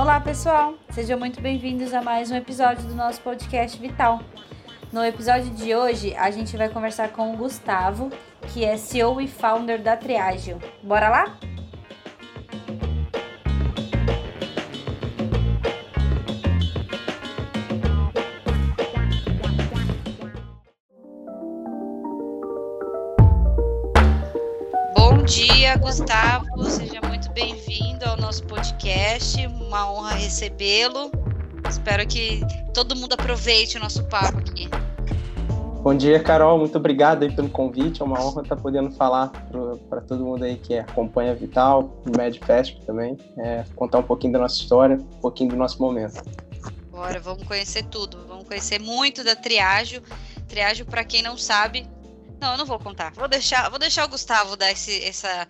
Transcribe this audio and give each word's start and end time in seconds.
Olá, 0.00 0.18
pessoal! 0.18 0.76
Sejam 0.92 1.18
muito 1.18 1.42
bem-vindos 1.42 1.92
a 1.92 2.00
mais 2.00 2.30
um 2.30 2.34
episódio 2.34 2.88
do 2.88 2.94
nosso 2.94 3.20
podcast 3.20 3.78
Vital. 3.78 4.22
No 4.90 5.04
episódio 5.04 5.50
de 5.50 5.74
hoje, 5.74 6.16
a 6.16 6.30
gente 6.30 6.56
vai 6.56 6.70
conversar 6.70 7.10
com 7.10 7.34
o 7.34 7.36
Gustavo, 7.36 8.08
que 8.50 8.64
é 8.64 8.78
CEO 8.78 9.20
e 9.20 9.28
founder 9.28 9.82
da 9.82 9.98
Triagio. 9.98 10.58
Bora 10.82 11.10
lá? 11.10 11.38
Bom 24.96 25.22
dia, 25.24 25.76
Gustavo. 25.76 26.64
Seja 26.64 27.09
Uma 29.70 29.88
honra 29.88 30.14
recebê-lo. 30.14 31.12
Espero 31.68 32.04
que 32.04 32.40
todo 32.74 32.96
mundo 32.96 33.12
aproveite 33.12 33.76
o 33.76 33.80
nosso 33.80 34.02
papo 34.08 34.38
aqui. 34.38 34.68
Bom 35.80 35.94
dia, 35.94 36.20
Carol. 36.20 36.58
Muito 36.58 36.76
obrigado 36.76 37.22
aí 37.22 37.32
pelo 37.32 37.48
convite. 37.48 38.02
É 38.02 38.04
uma 38.04 38.20
honra 38.20 38.42
estar 38.42 38.56
podendo 38.56 38.90
falar 38.90 39.28
para 39.88 40.00
todo 40.00 40.24
mundo 40.24 40.42
aí 40.42 40.56
que 40.56 40.76
acompanha 40.76 41.30
a 41.30 41.34
Vital, 41.36 42.02
o 42.04 42.18
MedFest 42.18 42.80
também, 42.84 43.16
é, 43.38 43.64
contar 43.76 43.98
um 43.98 44.02
pouquinho 44.02 44.32
da 44.32 44.40
nossa 44.40 44.56
história, 44.56 44.96
um 44.96 45.20
pouquinho 45.20 45.50
do 45.50 45.56
nosso 45.56 45.80
momento. 45.80 46.20
Bora, 46.90 47.20
vamos 47.20 47.44
conhecer 47.44 47.84
tudo. 47.84 48.26
Vamos 48.26 48.48
conhecer 48.48 48.80
muito 48.80 49.22
da 49.22 49.36
triagem. 49.36 50.02
Triagem, 50.48 50.84
para 50.84 51.04
quem 51.04 51.22
não 51.22 51.38
sabe, 51.38 51.86
não, 52.40 52.50
eu 52.50 52.58
não 52.58 52.66
vou 52.66 52.80
contar. 52.80 53.12
Vou 53.12 53.28
deixar, 53.28 53.70
vou 53.70 53.78
deixar 53.78 54.04
o 54.04 54.08
Gustavo 54.08 54.56
dar 54.56 54.72
esse, 54.72 55.00
essa, 55.04 55.46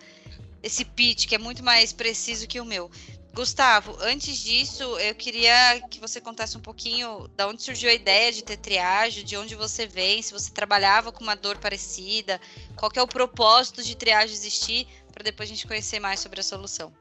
esse 0.61 0.85
pitch 0.85 1.25
que 1.25 1.33
é 1.33 1.39
muito 1.39 1.63
mais 1.63 1.91
preciso 1.91 2.47
que 2.47 2.61
o 2.61 2.65
meu. 2.65 2.91
Gustavo, 3.33 3.95
antes 4.01 4.37
disso, 4.37 4.83
eu 4.99 5.15
queria 5.15 5.79
que 5.89 6.01
você 6.01 6.19
contasse 6.19 6.57
um 6.57 6.61
pouquinho 6.61 7.29
da 7.29 7.47
onde 7.47 7.63
surgiu 7.63 7.89
a 7.89 7.93
ideia 7.93 8.29
de 8.31 8.43
ter 8.43 8.57
triagem, 8.57 9.23
de 9.23 9.37
onde 9.37 9.55
você 9.55 9.87
vem, 9.87 10.21
se 10.21 10.33
você 10.33 10.51
trabalhava 10.51 11.13
com 11.13 11.23
uma 11.23 11.35
dor 11.35 11.57
parecida, 11.57 12.41
qual 12.75 12.91
é 12.93 13.01
o 13.01 13.07
propósito 13.07 13.81
de 13.83 13.95
triagem 13.95 14.35
existir, 14.35 14.85
para 15.13 15.23
depois 15.23 15.49
a 15.49 15.53
gente 15.53 15.65
conhecer 15.65 15.99
mais 15.99 16.19
sobre 16.19 16.41
a 16.41 16.43
solução. 16.43 16.91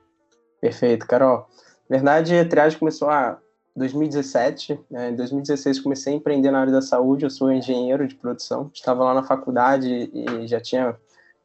Perfeito, 0.60 1.04
Carol. 1.06 1.48
Na 1.88 1.96
verdade, 1.96 2.38
a 2.38 2.48
triagem 2.48 2.78
começou 2.78 3.10
a 3.10 3.36
2017. 3.74 4.78
Né? 4.88 5.10
Em 5.10 5.16
2016 5.16 5.80
comecei 5.80 6.12
a 6.12 6.16
empreender 6.16 6.50
na 6.50 6.60
área 6.60 6.72
da 6.72 6.82
saúde. 6.82 7.24
Eu 7.24 7.30
sou 7.30 7.50
engenheiro 7.50 8.06
de 8.06 8.14
produção. 8.14 8.70
Estava 8.72 9.02
lá 9.02 9.14
na 9.14 9.24
faculdade 9.24 10.10
e 10.12 10.46
já 10.46 10.60
tinha 10.60 10.96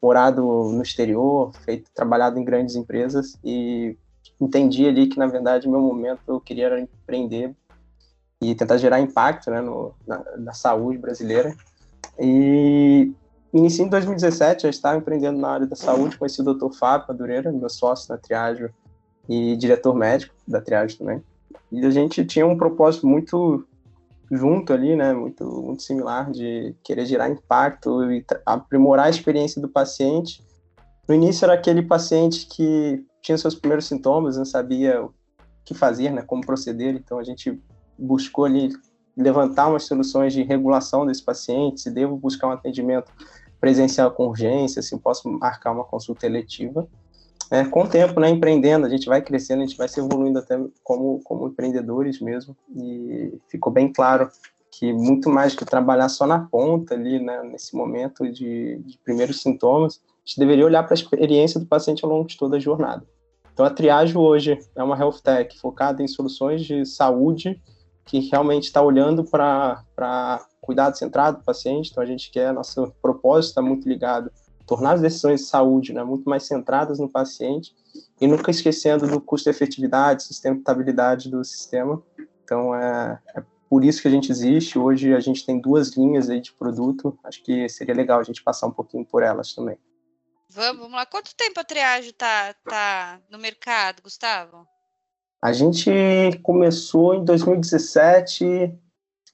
morado 0.02 0.42
no 0.42 0.84
exterior, 0.84 1.52
feito 1.64 1.90
trabalhado 1.94 2.38
em 2.38 2.46
grandes 2.46 2.76
empresas 2.76 3.38
e 3.44 3.98
entendi 4.40 4.88
ali 4.88 5.08
que 5.08 5.18
na 5.18 5.28
verdade 5.28 5.68
meu 5.68 5.82
momento 5.82 6.22
eu 6.28 6.40
queria 6.40 6.66
era 6.66 6.80
empreender 6.80 7.56
e 8.42 8.54
tentar 8.54 8.78
gerar 8.78 9.00
impacto 9.00 9.50
né, 9.50 9.62
no, 9.62 9.94
na, 10.06 10.24
na 10.38 10.54
saúde 10.54 10.98
brasileira. 10.98 11.56
E 12.20 13.12
iniciei 13.54 13.86
em 13.86 13.90
2017, 13.90 14.64
já 14.64 14.70
estava 14.70 14.98
empreendendo 14.98 15.40
na 15.40 15.50
área 15.50 15.68
da 15.68 15.76
saúde, 15.76 16.18
conheci 16.18 16.42
o 16.42 16.54
Dr. 16.54 16.72
Fábio 16.78 17.08
Madureira, 17.10 17.52
meu 17.52 17.70
sócio 17.70 18.12
na 18.14 18.18
triagem 18.18 18.70
e 19.28 19.56
diretor 19.56 19.96
médico 19.96 20.36
da 20.48 20.62
triagem 20.62 20.98
também. 20.98 21.24
E 21.72 21.86
a 21.86 21.90
gente 21.90 22.24
tinha 22.26 22.46
um 22.46 22.58
propósito 22.58 23.08
muito 23.08 23.66
junto 24.32 24.74
ali, 24.74 24.96
né, 24.96 25.14
muito, 25.14 25.46
muito 25.46 25.84
similar 25.84 26.32
de 26.32 26.76
querer 26.84 27.06
gerar 27.06 27.30
impacto 27.30 28.12
e 28.12 28.26
aprimorar 28.46 29.08
a 29.08 29.10
experiência 29.10 29.62
do 29.62 29.70
paciente. 29.70 30.44
No 31.08 31.14
início 31.14 31.46
era 31.46 31.54
aquele 31.54 31.84
paciente 31.84 32.48
que 32.48 33.06
tinha 33.26 33.38
seus 33.38 33.56
primeiros 33.56 33.88
sintomas, 33.88 34.38
não 34.38 34.46
sabia 34.46 35.04
o 35.04 35.12
que 35.64 35.74
fazer, 35.74 36.12
né, 36.12 36.22
como 36.22 36.46
proceder, 36.46 36.94
então 36.96 37.18
a 37.18 37.24
gente 37.24 37.60
buscou 37.98 38.46
ali 38.46 38.70
levantar 39.18 39.68
umas 39.68 39.84
soluções 39.84 40.32
de 40.32 40.44
regulação 40.44 41.06
desse 41.08 41.24
paciente, 41.24 41.82
se 41.82 41.90
devo 41.90 42.18
buscar 42.18 42.48
um 42.48 42.52
atendimento 42.52 43.12
presencial 43.60 44.12
com 44.12 44.28
urgência, 44.28 44.82
se 44.82 44.96
posso 45.00 45.28
marcar 45.28 45.72
uma 45.72 45.84
consulta 45.84 46.28
eletiva. 46.28 46.88
É, 47.50 47.64
com 47.64 47.84
o 47.84 47.88
tempo, 47.88 48.20
né, 48.20 48.30
empreendendo, 48.30 48.86
a 48.86 48.90
gente 48.90 49.08
vai 49.08 49.22
crescendo, 49.22 49.64
a 49.64 49.66
gente 49.66 49.78
vai 49.78 49.88
se 49.88 50.00
evoluindo 50.00 50.38
até 50.38 50.60
como, 50.84 51.20
como 51.24 51.48
empreendedores 51.48 52.20
mesmo, 52.20 52.56
e 52.76 53.40
ficou 53.50 53.74
bem 53.74 53.92
claro 53.92 54.30
que 54.72 54.94
muito 54.94 55.30
mais 55.30 55.56
que 55.56 55.66
trabalhar 55.66 56.10
só 56.10 56.28
na 56.28 56.40
ponta 56.40 56.94
ali, 56.94 57.20
né, 57.20 57.42
nesse 57.44 57.76
momento 57.76 58.30
de, 58.32 58.78
de 58.86 59.00
primeiros 59.00 59.42
sintomas, 59.42 60.02
a 60.04 60.28
gente 60.28 60.40
deveria 60.40 60.66
olhar 60.66 60.84
para 60.84 60.94
a 60.94 60.96
experiência 61.00 61.60
do 61.60 61.66
paciente 61.66 62.04
ao 62.04 62.12
longo 62.12 62.28
de 62.28 62.38
toda 62.38 62.58
a 62.58 62.60
jornada. 62.60 63.06
Então, 63.56 63.66
a 63.66 63.70
triagem 63.70 64.18
hoje 64.18 64.60
é 64.76 64.84
uma 64.84 64.98
health 64.98 65.22
tech 65.24 65.58
focada 65.58 66.04
em 66.04 66.10
soluções 66.10 66.66
de 66.66 66.86
saúde 66.86 67.58
que 68.04 68.20
realmente 68.20 68.66
está 68.66 68.82
olhando 68.82 69.24
para 69.24 70.46
cuidado 70.60 70.98
centrado 70.98 71.38
do 71.38 71.44
paciente. 71.46 71.90
Então, 71.90 72.04
a 72.04 72.06
gente 72.06 72.30
quer, 72.30 72.52
nosso 72.52 72.94
propósito 73.02 73.52
está 73.52 73.62
muito 73.62 73.88
ligado 73.88 74.30
tornar 74.66 74.94
as 74.94 75.02
decisões 75.02 75.40
de 75.40 75.48
saúde 75.48 75.94
né, 75.94 76.04
muito 76.04 76.30
mais 76.30 76.44
centradas 76.44 77.00
no 77.00 77.08
paciente 77.08 77.74
e 78.20 78.28
nunca 78.28 78.52
esquecendo 78.52 79.08
do 79.08 79.22
custo-efetividade, 79.22 80.24
sustentabilidade 80.24 81.30
do 81.30 81.42
sistema. 81.46 82.04
Então, 82.44 82.76
é, 82.76 83.18
é, 83.38 83.44
por 83.70 83.86
isso 83.86 84.02
que 84.02 84.10
a 84.10 84.12
gente 84.12 84.30
existe. 84.30 84.78
Hoje 84.78 85.14
a 85.14 85.20
gente 85.22 85.46
tem 85.46 85.62
duas 85.62 85.96
linhas 85.96 86.30
aí 86.30 86.42
de 86.42 86.52
produto. 86.52 87.18
Acho 87.24 87.42
que 87.42 87.70
seria 87.70 87.96
legal 87.96 88.20
a 88.20 88.24
gente 88.24 88.44
passar 88.44 88.68
um 88.68 88.72
pouquinho 88.72 89.06
por 89.06 89.24
elas 89.24 89.54
também. 89.54 89.78
Vamos, 90.50 90.82
vamos 90.82 90.96
lá. 90.96 91.06
Quanto 91.06 91.36
tempo 91.36 91.60
a 91.60 91.64
triagem 91.64 92.12
está 92.12 92.54
tá 92.64 93.20
no 93.30 93.38
mercado, 93.38 94.02
Gustavo? 94.02 94.68
A 95.42 95.54
gente 95.54 95.92
começou 96.42 97.16
em 97.16 97.24
2017, 97.24 98.74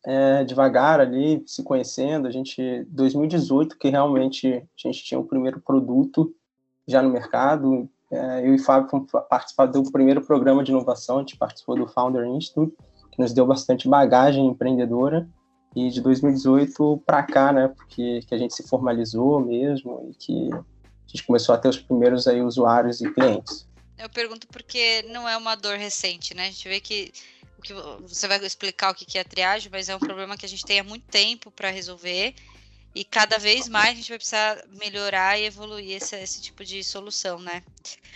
é, 0.05 0.43
devagar 0.43 0.99
ali, 0.99 1.43
se 1.45 1.63
conhecendo. 1.63 2.27
A 2.27 2.31
gente, 2.31 2.85
2018, 2.89 3.77
que 3.77 3.89
realmente 3.89 4.55
a 4.55 4.87
gente 4.87 5.03
tinha 5.03 5.19
o 5.19 5.25
primeiro 5.25 5.61
produto 5.61 6.33
já 6.87 7.01
no 7.01 7.09
mercado. 7.09 7.89
É, 8.11 8.45
eu 8.45 8.53
e 8.53 8.59
Fábio 8.59 8.89
fomos 8.89 9.09
participar 9.29 9.67
do 9.67 9.89
primeiro 9.91 10.21
programa 10.21 10.63
de 10.63 10.71
inovação, 10.71 11.17
a 11.17 11.19
gente 11.21 11.37
participou 11.37 11.77
do 11.77 11.87
Founder 11.87 12.25
Institute, 12.25 12.75
que 13.11 13.19
nos 13.19 13.33
deu 13.33 13.45
bastante 13.45 13.87
bagagem 13.87 14.45
empreendedora. 14.47 15.27
E 15.73 15.89
de 15.89 16.01
2018 16.01 17.01
para 17.05 17.23
cá, 17.23 17.53
né, 17.53 17.69
porque 17.69 18.19
que 18.27 18.35
a 18.35 18.37
gente 18.37 18.53
se 18.53 18.67
formalizou 18.67 19.39
mesmo 19.39 20.09
e 20.09 20.13
que 20.15 20.49
gente 21.11 21.23
começou 21.25 21.53
a 21.55 21.57
ter 21.57 21.69
os 21.69 21.77
primeiros 21.77 22.27
aí 22.27 22.41
usuários 22.41 23.01
e 23.01 23.11
clientes. 23.11 23.67
Eu 23.97 24.09
pergunto 24.09 24.47
porque 24.47 25.03
não 25.09 25.27
é 25.29 25.37
uma 25.37 25.55
dor 25.55 25.77
recente, 25.77 26.33
né? 26.33 26.47
A 26.47 26.51
gente 26.51 26.67
vê 26.67 26.79
que 26.79 27.11
que 27.61 27.73
você 28.01 28.27
vai 28.27 28.43
explicar 28.43 28.91
o 28.91 28.95
que 28.95 29.19
é 29.19 29.21
a 29.21 29.23
triagem, 29.23 29.69
mas 29.71 29.87
é 29.87 29.95
um 29.95 29.99
problema 29.99 30.35
que 30.35 30.45
a 30.45 30.49
gente 30.49 30.65
tem 30.65 30.79
há 30.79 30.83
muito 30.83 31.05
tempo 31.05 31.51
para 31.51 31.69
resolver 31.69 32.33
e 32.93 33.05
cada 33.05 33.37
vez 33.37 33.69
mais 33.69 33.91
a 33.91 33.93
gente 33.93 34.09
vai 34.09 34.17
precisar 34.17 34.63
melhorar 34.81 35.39
e 35.39 35.45
evoluir 35.45 35.95
esse, 35.95 36.15
esse 36.17 36.41
tipo 36.41 36.63
de 36.63 36.83
solução, 36.83 37.39
né? 37.39 37.63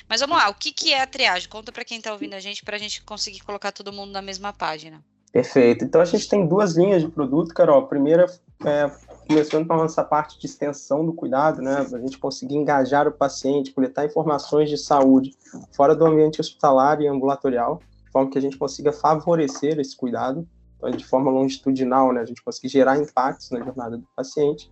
Mas 0.08 0.20
vamos 0.20 0.38
lá, 0.38 0.50
o 0.50 0.54
que, 0.54 0.72
que 0.72 0.94
é 0.94 1.02
a 1.02 1.08
triagem? 1.08 1.48
Conta 1.48 1.72
para 1.72 1.86
quem 1.86 2.00
está 2.00 2.12
ouvindo 2.12 2.34
a 2.34 2.40
gente 2.40 2.64
para 2.64 2.76
a 2.76 2.80
gente 2.80 3.02
conseguir 3.04 3.40
colocar 3.42 3.72
todo 3.72 3.94
mundo 3.94 4.12
na 4.12 4.22
mesma 4.22 4.52
página. 4.52 5.02
Perfeito. 5.32 5.86
Então 5.86 6.02
a 6.02 6.06
gente 6.06 6.28
tem 6.28 6.48
duas 6.48 6.76
linhas 6.76 7.02
de 7.02 7.10
produto, 7.10 7.54
Carol. 7.54 7.80
A 7.80 7.88
primeira 7.88 8.26
é 8.66 8.92
começando 9.28 9.66
para 9.66 9.84
essa 9.84 10.04
parte 10.04 10.40
de 10.40 10.46
extensão 10.46 11.06
do 11.06 11.14
cuidado, 11.14 11.62
né? 11.62 11.78
A 11.78 12.00
gente 12.00 12.18
conseguir 12.18 12.56
engajar 12.56 13.08
o 13.08 13.12
paciente, 13.12 13.72
coletar 13.74 14.06
informações 14.06 14.70
de 14.70 14.78
saúde 14.78 15.32
fora 15.72 15.96
do 15.96 16.06
ambiente 16.06 16.40
hospitalar 16.40 17.02
e 17.02 17.08
ambulatorial 17.08 17.82
forma 18.16 18.32
que 18.32 18.38
a 18.38 18.42
gente 18.42 18.58
consiga 18.58 18.94
favorecer 18.94 19.78
esse 19.78 19.98
cuidado 19.98 20.48
então, 20.78 20.90
de 20.90 21.06
forma 21.06 21.30
longitudinal, 21.30 22.14
né? 22.14 22.22
A 22.22 22.26
gente 22.26 22.42
conseguir 22.42 22.70
gerar 22.70 22.98
impactos 22.98 23.52
na 23.52 23.60
jornada 23.60 23.98
do 23.98 24.08
paciente. 24.16 24.72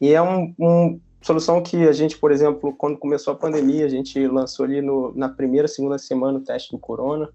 E 0.00 0.12
é 0.12 0.22
uma 0.22 0.54
um 0.60 1.00
solução 1.20 1.60
que 1.60 1.88
a 1.88 1.92
gente, 1.92 2.16
por 2.16 2.30
exemplo, 2.30 2.72
quando 2.76 2.96
começou 2.96 3.32
a 3.32 3.36
pandemia, 3.36 3.84
a 3.84 3.88
gente 3.88 4.24
lançou 4.28 4.64
ali 4.64 4.80
no, 4.80 5.12
na 5.16 5.28
primeira, 5.28 5.66
segunda 5.66 5.98
semana 5.98 6.38
o 6.38 6.44
teste 6.44 6.70
do 6.70 6.78
corona, 6.78 7.28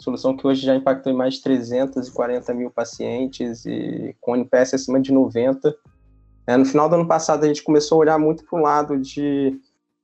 solução 0.00 0.36
que 0.36 0.44
hoje 0.44 0.66
já 0.66 0.74
impactou 0.74 1.12
em 1.12 1.16
mais 1.16 1.34
de 1.34 1.42
340 1.42 2.52
mil 2.54 2.70
pacientes 2.70 3.64
e 3.64 4.16
com 4.20 4.34
NPS 4.34 4.74
acima 4.74 5.00
de 5.00 5.12
90. 5.12 5.72
É, 6.48 6.56
no 6.56 6.64
final 6.64 6.88
do 6.88 6.94
ano 6.94 7.06
passado, 7.06 7.44
a 7.44 7.46
gente 7.46 7.62
começou 7.62 7.96
a 7.96 7.98
olhar 7.98 8.18
muito 8.18 8.42
para 8.42 8.58
o 8.58 8.62
lado 8.62 8.98
de 8.98 9.60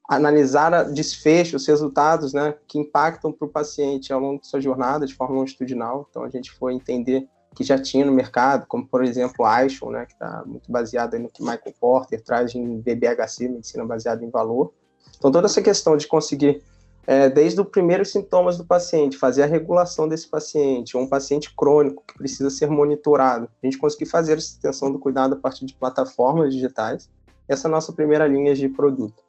analisar 0.07 0.85
desfechos, 0.93 1.67
resultados, 1.67 2.35
né, 2.35 2.55
que 2.69 2.79
impactam 2.79 3.33
para 3.33 3.47
o 3.47 3.51
paciente 3.51 4.13
ao 4.13 4.21
longo 4.21 4.43
de 4.43 4.47
sua 4.47 4.61
jornada 4.61 5.07
de 5.07 5.15
forma 5.15 5.37
longitudinal. 5.37 6.07
Então 6.11 6.23
a 6.23 6.29
gente 6.29 6.53
foi 6.53 6.75
entender 6.75 7.27
que 7.57 7.65
já 7.65 7.79
tinha 7.79 8.05
no 8.05 8.13
mercado, 8.13 8.67
como 8.67 8.87
por 8.87 9.03
exemplo 9.03 9.47
a 9.47 9.65
iShow, 9.65 9.91
né, 9.91 10.05
que 10.05 10.13
está 10.13 10.43
muito 10.45 10.71
baseada 10.71 11.19
no 11.19 11.31
que 11.31 11.41
Michael 11.41 11.75
Porter 11.81 12.23
traz 12.23 12.55
em 12.55 12.79
BBHC, 12.79 13.49
medicina 13.49 13.87
baseada 13.87 14.23
em 14.23 14.29
valor. 14.29 14.75
Então 15.17 15.33
toda 15.33 15.47
essa 15.47 15.63
questão 15.63 15.97
de 15.97 16.07
conseguir 16.07 16.63
é, 17.07 17.29
desde 17.29 17.61
os 17.61 17.69
primeiros 17.69 18.11
sintomas 18.11 18.57
do 18.57 18.65
paciente, 18.65 19.17
fazer 19.17 19.43
a 19.43 19.47
regulação 19.47 20.09
desse 20.09 20.29
paciente, 20.29 20.97
um 20.97 21.07
paciente 21.07 21.55
crônico 21.55 22.03
que 22.07 22.17
precisa 22.17 22.51
ser 22.51 22.71
monitorado, 22.71 23.49
a 23.63 23.67
gente 23.67 23.79
conseguir 23.79 24.07
fazer 24.07 24.39
essa 24.39 24.47
extensão 24.47 24.91
do 24.91 24.99
cuidado 24.99 25.35
a 25.35 25.37
partir 25.37 25.67
de 25.67 25.75
plataformas 25.75 26.53
digitais. 26.53 27.11
Essa 27.49 27.67
é 27.67 27.69
a 27.69 27.73
nossa 27.73 27.93
primeira 27.93 28.27
linha 28.27 28.55
de 28.55 28.69
produto. 28.69 29.23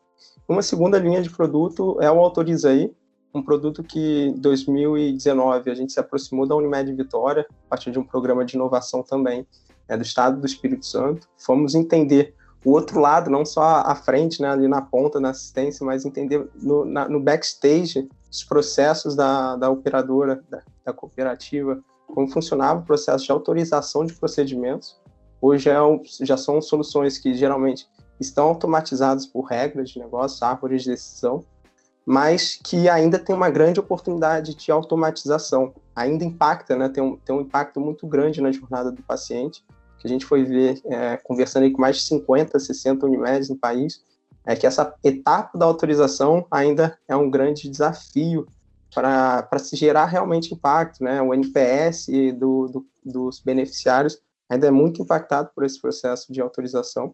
Uma 0.48 0.62
segunda 0.62 0.98
linha 0.98 1.22
de 1.22 1.30
produto 1.30 1.98
é 2.00 2.10
o 2.10 2.20
Autorizei, 2.20 2.94
um 3.34 3.42
produto 3.42 3.84
que 3.84 4.28
em 4.28 4.34
2019 4.34 5.70
a 5.70 5.76
gente 5.76 5.92
se 5.92 6.00
aproximou 6.00 6.48
da 6.48 6.56
Unimed 6.56 6.94
Vitória, 6.94 7.46
a 7.66 7.70
partir 7.70 7.92
de 7.92 8.00
um 8.00 8.04
programa 8.04 8.46
de 8.46 8.56
inovação 8.56 9.04
também 9.04 9.46
é, 9.90 9.98
do 9.98 10.04
Estado 10.04 10.40
do 10.40 10.46
Espírito 10.46 10.86
Santo. 10.86 11.28
Fomos 11.38 11.76
entender 11.76 12.34
o 12.66 12.72
outro 12.72 13.00
lado, 13.00 13.30
não 13.30 13.46
só 13.46 13.62
à 13.62 13.94
frente, 13.94 14.42
né, 14.42 14.50
ali 14.50 14.68
na 14.68 14.82
ponta 14.82 15.22
da 15.22 15.30
assistência, 15.30 15.86
mas 15.86 16.04
entender 16.04 16.50
no, 16.56 16.84
na, 16.84 17.08
no 17.08 17.20
backstage 17.20 18.10
os 18.30 18.44
processos 18.44 19.16
da, 19.16 19.56
da 19.56 19.70
operadora, 19.70 20.44
da, 20.50 20.62
da, 20.84 20.92
cooperativa, 20.92 21.80
como 22.08 22.28
funcionava 22.28 22.80
o 22.80 22.84
processo 22.84 23.24
de 23.24 23.32
autorização 23.32 24.04
de 24.04 24.14
procedimentos. 24.14 25.00
Hoje 25.40 25.70
é 25.70 25.76
já 26.22 26.36
são 26.36 26.60
soluções 26.60 27.20
que 27.20 27.36
geralmente 27.36 27.88
estão 28.20 28.48
automatizadas 28.48 29.28
por 29.28 29.44
regras 29.44 29.92
de 29.92 30.00
negócio, 30.00 30.44
árvores 30.44 30.84
de 30.84 30.90
decisão, 30.90 31.44
mas 32.04 32.60
que 32.64 32.90
ainda 32.90 33.20
tem 33.20 33.36
uma 33.36 33.50
grande 33.50 33.80
oportunidade 33.80 34.56
de 34.56 34.72
automatização. 34.72 35.72
Ainda 35.96 36.26
impacta, 36.26 36.76
né, 36.76 36.90
tem, 36.90 37.04
um, 37.04 37.16
tem 37.16 37.36
um 37.36 37.42
impacto 37.42 37.80
muito 37.80 38.08
grande 38.08 38.42
na 38.42 38.52
jornada 38.52 38.92
do 38.92 39.04
paciente, 39.04 39.64
que 40.06 40.08
a 40.08 40.14
gente 40.14 40.26
foi 40.26 40.44
ver, 40.44 40.80
é, 40.86 41.18
conversando 41.18 41.70
com 41.72 41.82
mais 41.82 41.98
de 41.98 42.04
50, 42.04 42.60
60 42.60 43.06
Unimedes 43.08 43.50
no 43.50 43.58
país, 43.58 44.04
é 44.46 44.56
que 44.56 44.68
essa 44.68 44.94
etapa 45.04 45.58
da 45.58 45.66
autorização 45.66 46.46
ainda 46.52 46.98
é 47.08 47.16
um 47.16 47.30
grande 47.30 47.68
desafio 47.68 48.48
para 48.94 49.58
se 49.58 49.76
gerar 49.76 50.06
realmente 50.06 50.54
impacto, 50.54 51.04
né? 51.04 51.22
O 51.22 51.34
NPS 51.34 52.08
do, 52.38 52.68
do, 52.68 52.86
dos 53.04 53.40
beneficiários 53.40 54.22
ainda 54.48 54.68
é 54.68 54.72
muito 54.72 55.02
impactado 55.02 55.50
por 55.54 55.66
esse 55.66 55.82
processo 55.82 56.32
de 56.32 56.40
autorização. 56.40 57.14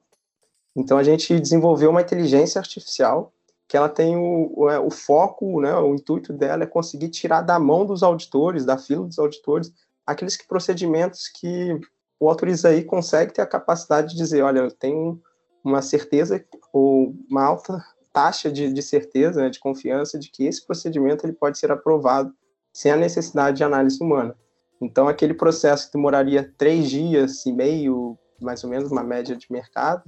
Então 0.75 0.97
a 0.97 1.03
gente 1.03 1.39
desenvolveu 1.39 1.89
uma 1.89 2.01
inteligência 2.01 2.59
artificial 2.59 3.33
que 3.67 3.77
ela 3.77 3.87
tem 3.87 4.17
o, 4.17 4.51
o, 4.53 4.69
é, 4.69 4.77
o, 4.77 4.91
foco, 4.91 5.61
né, 5.61 5.73
o 5.75 5.95
intuito 5.95 6.33
dela 6.33 6.63
é 6.63 6.67
conseguir 6.67 7.07
tirar 7.07 7.41
da 7.41 7.57
mão 7.57 7.85
dos 7.85 8.03
auditores, 8.03 8.65
da 8.65 8.77
fila 8.77 9.07
dos 9.07 9.17
auditores, 9.17 9.71
aqueles 10.05 10.35
que, 10.35 10.45
procedimentos 10.45 11.29
que 11.29 11.79
o 12.21 12.29
autoriza 12.29 12.69
aí 12.69 12.83
consegue 12.83 13.33
ter 13.33 13.41
a 13.41 13.47
capacidade 13.47 14.11
de 14.11 14.15
dizer, 14.15 14.43
olha, 14.43 14.59
eu 14.59 14.69
tenho 14.69 15.19
uma 15.63 15.81
certeza 15.81 16.43
ou 16.71 17.15
uma 17.27 17.43
alta 17.43 17.83
taxa 18.13 18.51
de, 18.51 18.71
de 18.71 18.81
certeza, 18.83 19.41
né, 19.41 19.49
de 19.49 19.59
confiança 19.59 20.19
de 20.19 20.29
que 20.29 20.45
esse 20.45 20.63
procedimento 20.63 21.25
ele 21.25 21.33
pode 21.33 21.57
ser 21.57 21.71
aprovado 21.71 22.31
sem 22.71 22.91
a 22.91 22.95
necessidade 22.95 23.57
de 23.57 23.63
análise 23.63 23.97
humana. 23.99 24.35
Então, 24.79 25.07
aquele 25.07 25.33
processo 25.33 25.87
que 25.87 25.93
demoraria 25.93 26.53
três 26.57 26.91
dias 26.91 27.43
e 27.47 27.51
meio, 27.51 28.15
mais 28.39 28.63
ou 28.63 28.69
menos, 28.69 28.91
uma 28.91 29.03
média 29.03 29.35
de 29.35 29.51
mercado, 29.51 30.03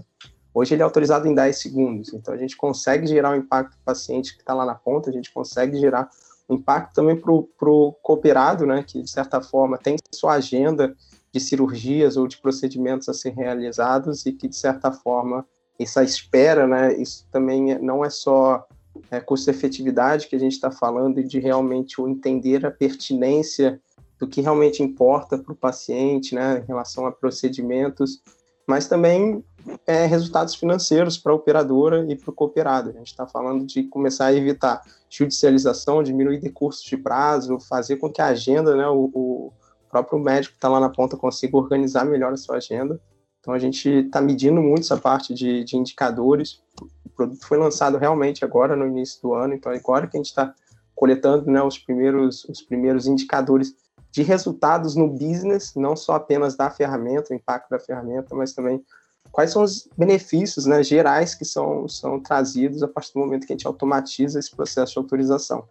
Hoje 0.55 0.75
ele 0.75 0.83
é 0.83 0.85
autorizado 0.85 1.27
em 1.27 1.33
10 1.33 1.57
segundos, 1.57 2.13
então 2.13 2.31
a 2.31 2.37
gente 2.37 2.55
consegue 2.55 3.07
gerar 3.07 3.31
um 3.31 3.37
impacto 3.37 3.71
para 3.71 3.81
o 3.81 3.85
paciente 3.85 4.35
que 4.35 4.41
está 4.41 4.53
lá 4.53 4.63
na 4.63 4.75
ponta, 4.75 5.09
a 5.09 5.13
gente 5.13 5.33
consegue 5.33 5.79
gerar 5.79 6.07
um 6.47 6.55
impacto 6.55 6.93
também 6.93 7.19
para 7.19 7.31
o 7.31 7.93
cooperado, 8.03 8.63
né, 8.63 8.83
que 8.83 9.01
de 9.01 9.09
certa 9.09 9.41
forma 9.41 9.79
tem 9.79 9.95
sua 10.13 10.33
agenda 10.33 10.95
de 11.33 11.39
cirurgias 11.39 12.15
ou 12.15 12.27
de 12.27 12.37
procedimentos 12.37 13.09
a 13.09 13.13
ser 13.13 13.31
realizados 13.31 14.25
e 14.25 14.31
que 14.31 14.47
de 14.47 14.55
certa 14.55 14.91
forma 14.91 15.45
essa 15.79 16.03
espera, 16.03 16.67
né, 16.67 16.95
isso 16.95 17.25
também 17.31 17.79
não 17.79 18.05
é 18.05 18.09
só 18.09 18.67
é, 19.09 19.19
custo-efetividade 19.19 20.27
que 20.27 20.35
a 20.35 20.39
gente 20.39 20.51
está 20.53 20.69
falando 20.69 21.19
e 21.19 21.23
de 21.23 21.39
realmente 21.39 21.99
entender 21.99 22.63
a 22.65 22.71
pertinência 22.71 23.81
do 24.19 24.27
que 24.27 24.41
realmente 24.41 24.83
importa 24.83 25.37
para 25.37 25.51
o 25.51 25.55
paciente, 25.55 26.35
né, 26.35 26.59
em 26.59 26.67
relação 26.67 27.07
a 27.07 27.11
procedimentos, 27.11 28.21
mas 28.67 28.87
também 28.87 29.43
é, 29.87 30.05
resultados 30.05 30.53
financeiros 30.53 31.17
para 31.17 31.31
a 31.31 31.35
operadora 31.35 32.05
e 32.07 32.15
para 32.15 32.29
o 32.29 32.33
cooperado. 32.33 32.91
A 32.91 32.93
gente 32.93 33.07
está 33.07 33.25
falando 33.25 33.65
de 33.65 33.83
começar 33.83 34.27
a 34.27 34.33
evitar 34.33 34.81
judicialização, 35.09 36.03
diminuir 36.03 36.39
recursos 36.39 36.83
de 36.83 36.95
prazo, 36.95 37.59
fazer 37.59 37.97
com 37.97 38.11
que 38.11 38.21
a 38.21 38.27
agenda, 38.27 38.75
né, 38.75 38.87
o, 38.87 39.09
o 39.13 39.53
próprio 39.93 40.19
médico 40.19 40.53
que 40.53 40.57
está 40.57 40.67
lá 40.67 40.79
na 40.79 40.89
ponta 40.89 41.15
consiga 41.15 41.55
organizar 41.55 42.03
melhor 42.03 42.33
a 42.33 42.37
sua 42.37 42.57
agenda. 42.57 42.99
Então 43.39 43.53
a 43.53 43.59
gente 43.59 43.87
está 43.87 44.19
medindo 44.19 44.59
muito 44.59 44.81
essa 44.81 44.97
parte 44.97 45.33
de, 45.33 45.63
de, 45.63 45.77
indicadores. 45.77 46.61
O 47.05 47.09
produto 47.09 47.45
foi 47.45 47.59
lançado 47.59 47.97
realmente 47.97 48.43
agora 48.43 48.75
no 48.75 48.87
início 48.87 49.21
do 49.21 49.33
ano, 49.35 49.53
então 49.53 49.71
agora 49.71 50.07
que 50.07 50.17
a 50.17 50.19
gente 50.19 50.29
está 50.29 50.53
coletando 50.95 51.51
né, 51.51 51.61
os 51.61 51.77
primeiros 51.77 52.43
os 52.45 52.61
primeiros 52.61 53.05
indicadores 53.05 53.75
de 54.11 54.23
resultados 54.23 54.95
no 54.95 55.07
business, 55.07 55.73
não 55.75 55.95
só 55.95 56.13
apenas 56.13 56.55
da 56.55 56.69
ferramenta, 56.69 57.33
o 57.33 57.35
impacto 57.35 57.69
da 57.69 57.79
ferramenta, 57.79 58.35
mas 58.35 58.53
também 58.53 58.83
quais 59.31 59.51
são 59.51 59.63
os 59.63 59.87
benefícios 59.97 60.65
né, 60.65 60.83
gerais 60.83 61.35
que 61.35 61.45
são, 61.45 61.87
são 61.87 62.19
trazidos 62.19 62.81
a 62.81 62.87
partir 62.87 63.13
do 63.13 63.19
momento 63.19 63.45
que 63.45 63.53
a 63.53 63.55
gente 63.55 63.67
automatiza 63.67 64.39
esse 64.39 64.55
processo 64.55 64.93
de 64.93 64.99
autorização. 64.99 65.67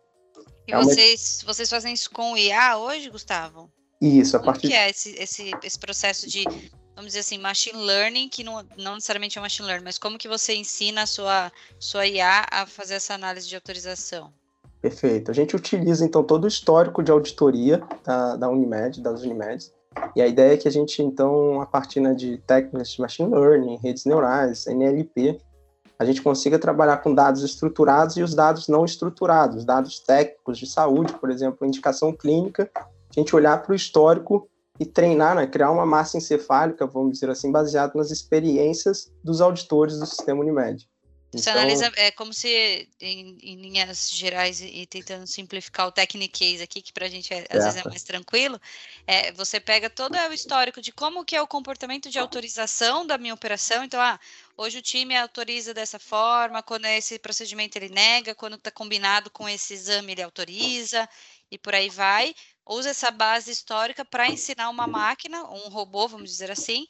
E 0.66 0.72
é 0.72 0.76
vocês, 0.76 1.40
uma... 1.42 1.52
vocês 1.52 1.70
fazem 1.70 1.94
isso 1.94 2.10
com 2.10 2.32
o 2.32 2.36
IA 2.36 2.76
hoje, 2.78 3.10
Gustavo? 3.10 3.70
Isso, 4.02 4.36
a 4.36 4.40
partir... 4.40 4.66
que 4.66 4.74
é 4.74 4.90
esse, 4.90 5.14
esse, 5.16 5.52
esse 5.62 5.78
processo 5.78 6.28
de, 6.28 6.42
vamos 6.96 7.06
dizer 7.06 7.20
assim, 7.20 7.38
machine 7.38 7.80
learning, 7.80 8.28
que 8.28 8.42
não, 8.42 8.66
não 8.76 8.94
necessariamente 8.94 9.38
é 9.38 9.40
machine 9.40 9.68
learning, 9.68 9.84
mas 9.84 9.96
como 9.96 10.18
que 10.18 10.26
você 10.26 10.56
ensina 10.56 11.02
a 11.02 11.06
sua, 11.06 11.52
sua 11.78 12.04
IA 12.04 12.44
a 12.50 12.66
fazer 12.66 12.94
essa 12.94 13.14
análise 13.14 13.48
de 13.48 13.54
autorização? 13.54 14.32
Perfeito. 14.80 15.30
A 15.30 15.34
gente 15.34 15.54
utiliza, 15.54 16.04
então, 16.04 16.24
todo 16.24 16.44
o 16.44 16.48
histórico 16.48 17.00
de 17.00 17.12
auditoria 17.12 17.80
da, 18.04 18.34
da 18.34 18.48
Unimed, 18.48 19.00
das 19.00 19.22
Unimeds, 19.22 19.72
e 20.16 20.20
a 20.20 20.26
ideia 20.26 20.54
é 20.54 20.56
que 20.56 20.66
a 20.66 20.70
gente, 20.72 21.00
então, 21.00 21.60
a 21.60 21.66
partir 21.66 22.00
né, 22.00 22.12
de 22.12 22.38
técnicas 22.38 22.90
de 22.90 23.00
machine 23.00 23.32
learning, 23.32 23.76
redes 23.76 24.04
neurais, 24.04 24.66
NLP, 24.66 25.40
a 25.96 26.04
gente 26.04 26.20
consiga 26.20 26.58
trabalhar 26.58 26.96
com 26.96 27.14
dados 27.14 27.44
estruturados 27.44 28.16
e 28.16 28.22
os 28.22 28.34
dados 28.34 28.66
não 28.66 28.84
estruturados, 28.84 29.64
dados 29.64 30.00
técnicos 30.00 30.58
de 30.58 30.66
saúde, 30.66 31.12
por 31.12 31.30
exemplo, 31.30 31.64
indicação 31.64 32.12
clínica, 32.12 32.68
a 33.16 33.20
gente 33.20 33.34
olhar 33.34 33.62
para 33.62 33.72
o 33.72 33.76
histórico 33.76 34.48
e 34.80 34.86
treinar, 34.86 35.36
né, 35.36 35.46
criar 35.46 35.70
uma 35.70 35.86
massa 35.86 36.16
encefálica, 36.16 36.86
vamos 36.86 37.12
dizer 37.12 37.30
assim, 37.30 37.52
baseado 37.52 37.94
nas 37.94 38.10
experiências 38.10 39.12
dos 39.22 39.40
auditores 39.40 39.98
do 39.98 40.06
sistema 40.06 40.40
Unimed. 40.40 40.88
Você 41.32 41.48
então... 41.48 41.62
analisa, 41.62 41.90
é 41.96 42.10
como 42.10 42.32
se, 42.32 42.86
em, 43.00 43.38
em, 43.42 43.56
linhas 43.56 44.10
gerais, 44.10 44.60
e 44.60 44.84
tentando 44.84 45.26
simplificar 45.26 45.88
o 45.88 45.92
case 45.92 46.62
aqui, 46.62 46.82
que 46.82 46.92
para 46.92 47.06
a 47.06 47.08
gente 47.08 47.32
é, 47.32 47.46
às 47.48 47.64
vezes 47.64 47.80
é 47.80 47.88
mais 47.88 48.02
tranquilo, 48.02 48.60
é, 49.06 49.32
você 49.32 49.58
pega 49.58 49.88
todo 49.88 50.14
o 50.14 50.32
histórico 50.32 50.82
de 50.82 50.92
como 50.92 51.24
que 51.24 51.34
é 51.34 51.40
o 51.40 51.46
comportamento 51.46 52.10
de 52.10 52.18
autorização 52.18 53.06
da 53.06 53.16
minha 53.16 53.32
operação. 53.32 53.82
Então, 53.82 53.98
ah, 53.98 54.20
hoje 54.58 54.78
o 54.78 54.82
time 54.82 55.16
autoriza 55.16 55.72
dessa 55.72 55.98
forma, 55.98 56.62
quando 56.62 56.84
é 56.84 56.98
esse 56.98 57.18
procedimento 57.18 57.78
ele 57.78 57.88
nega, 57.88 58.34
quando 58.34 58.56
está 58.56 58.70
combinado 58.70 59.30
com 59.30 59.48
esse 59.48 59.72
exame 59.72 60.12
ele 60.12 60.22
autoriza, 60.22 61.08
e 61.50 61.56
por 61.56 61.74
aí 61.74 61.88
vai. 61.88 62.34
Usa 62.66 62.90
essa 62.90 63.10
base 63.10 63.50
histórica 63.50 64.04
para 64.04 64.28
ensinar 64.28 64.70
uma 64.70 64.86
máquina, 64.86 65.42
um 65.50 65.68
robô, 65.68 66.06
vamos 66.06 66.30
dizer 66.30 66.50
assim, 66.50 66.86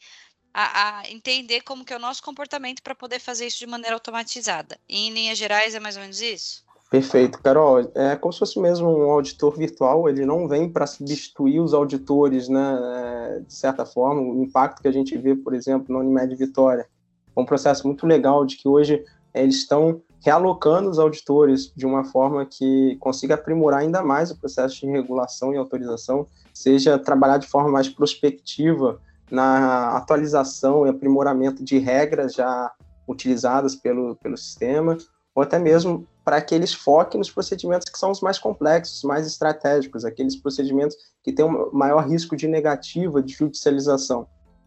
a, 0.53 0.99
a, 1.01 1.11
entender 1.11 1.63
como 1.63 1.85
que 1.85 1.93
é 1.93 1.97
o 1.97 2.01
nosso 2.01 2.23
comportamento 2.23 2.83
para 2.83 2.95
poder 2.95 3.19
fazer 3.19 3.47
isso 3.47 3.59
de 3.59 3.67
maneira 3.67 3.97
automatizada. 3.97 4.79
E, 4.89 5.07
em 5.07 5.11
linhas 5.11 5.39
gerais, 5.39 5.75
é 5.75 5.81
mais 5.81 5.97
ou 5.97 6.03
menos 6.03 6.21
isso? 6.21 6.63
Perfeito, 6.91 7.41
Carol. 7.41 7.91
É 7.95 8.17
como 8.17 8.35
se 8.35 8.39
fosse 8.39 8.61
mesmo 8.61 8.87
um 8.87 9.11
auditor 9.11 9.57
virtual, 9.57 10.11
ele 10.11 10.27
não 10.27 10.47
vem 10.47 10.69
para 10.69 10.87
substituir 10.87 11.59
os 11.59 11.73
auditores, 11.73 12.51
né, 12.51 12.79
é, 12.83 13.41
de 13.41 13.55
certa 13.55 13.87
forma. 13.87 14.21
O 14.21 14.43
impacto 14.43 14.83
que 14.83 14.89
a 14.89 14.93
gente 14.93 15.17
vê, 15.17 15.35
por 15.35 15.55
exemplo, 15.55 15.87
no 15.89 16.01
Unimed 16.01 16.35
Vitória, 16.37 16.87
é 17.35 17.41
um 17.41 17.47
processo 17.47 17.87
muito 17.87 18.07
legal 18.07 18.45
de 18.45 18.59
que 18.59 18.69
hoje 18.69 19.03
eles 19.33 19.57
estão 19.57 20.03
realocando 20.23 20.89
os 20.89 20.99
auditores 20.99 21.73
de 21.75 21.85
uma 21.85 22.05
forma 22.05 22.47
que 22.47 22.97
consiga 23.01 23.35
aprimorar 23.35 23.81
ainda 23.81 24.03
mais 24.03 24.31
o 24.31 24.39
processo 24.39 24.81
de 24.81 24.87
regulação 24.87 25.53
e 25.53 25.57
autorização, 25.57 26.27
seja 26.55 26.99
trabalhar 26.99 27.39
de 27.39 27.47
forma 27.47 27.71
mais 27.71 27.89
prospectiva, 27.89 29.01
na 29.31 29.97
atualização 29.97 30.87
e 30.87 30.91
aprimoramento 30.91 31.65
de 31.65 31.79
regras 31.79 32.35
já 32.35 32.71
utilizadas 33.09 33.75
pelo, 33.75 34.15
pelo 34.17 34.37
sistema, 34.37 34.99
ou 35.35 35.43
até 35.43 35.59
mesmo 35.59 36.07
para 36.23 36.41
que 36.41 36.55
eles 36.55 36.73
foquem 36.75 37.19
nos 37.19 37.31
procedimentos 37.31 37.89
que 37.89 37.99
são 37.99 38.11
os 38.11 38.21
mais 38.21 38.39
complexos, 38.39 39.03
mais 39.03 39.27
estratégicos, 39.27 40.05
aqueles 40.05 40.37
procedimentos 40.37 40.97
que 41.23 41.33
têm 41.33 41.47
um 41.47 41.71
maior 41.73 42.07
risco 42.07 42.37
de 42.37 42.47
negativa, 42.47 43.23
de 43.23 43.33
judicialização. 43.33 44.27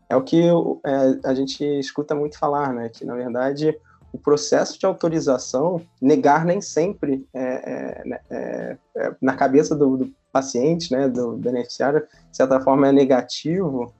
É 0.09 0.15
o 0.15 0.23
que 0.23 0.41
é, 0.43 1.19
a 1.23 1.33
gente 1.33 1.63
escuta 1.79 2.15
muito 2.15 2.37
falar, 2.37 2.73
né? 2.73 2.89
Que, 2.89 3.05
na 3.05 3.15
verdade, 3.15 3.77
o 4.15 4.17
processo 4.17 4.79
de 4.79 4.85
autorização, 4.85 5.81
negar 6.01 6.45
nem 6.45 6.61
sempre 6.61 7.27
é, 7.33 7.43
é, 7.43 8.21
é, 8.29 8.77
é 8.95 9.15
na 9.21 9.35
cabeça 9.35 9.75
do, 9.75 9.97
do 9.97 10.13
paciente, 10.31 10.91
né, 10.91 11.09
do 11.09 11.33
beneficiário, 11.33 11.99
de 12.31 12.37
certa 12.37 12.61
forma 12.61 12.87
é 12.87 12.91
negativo, 12.93 13.93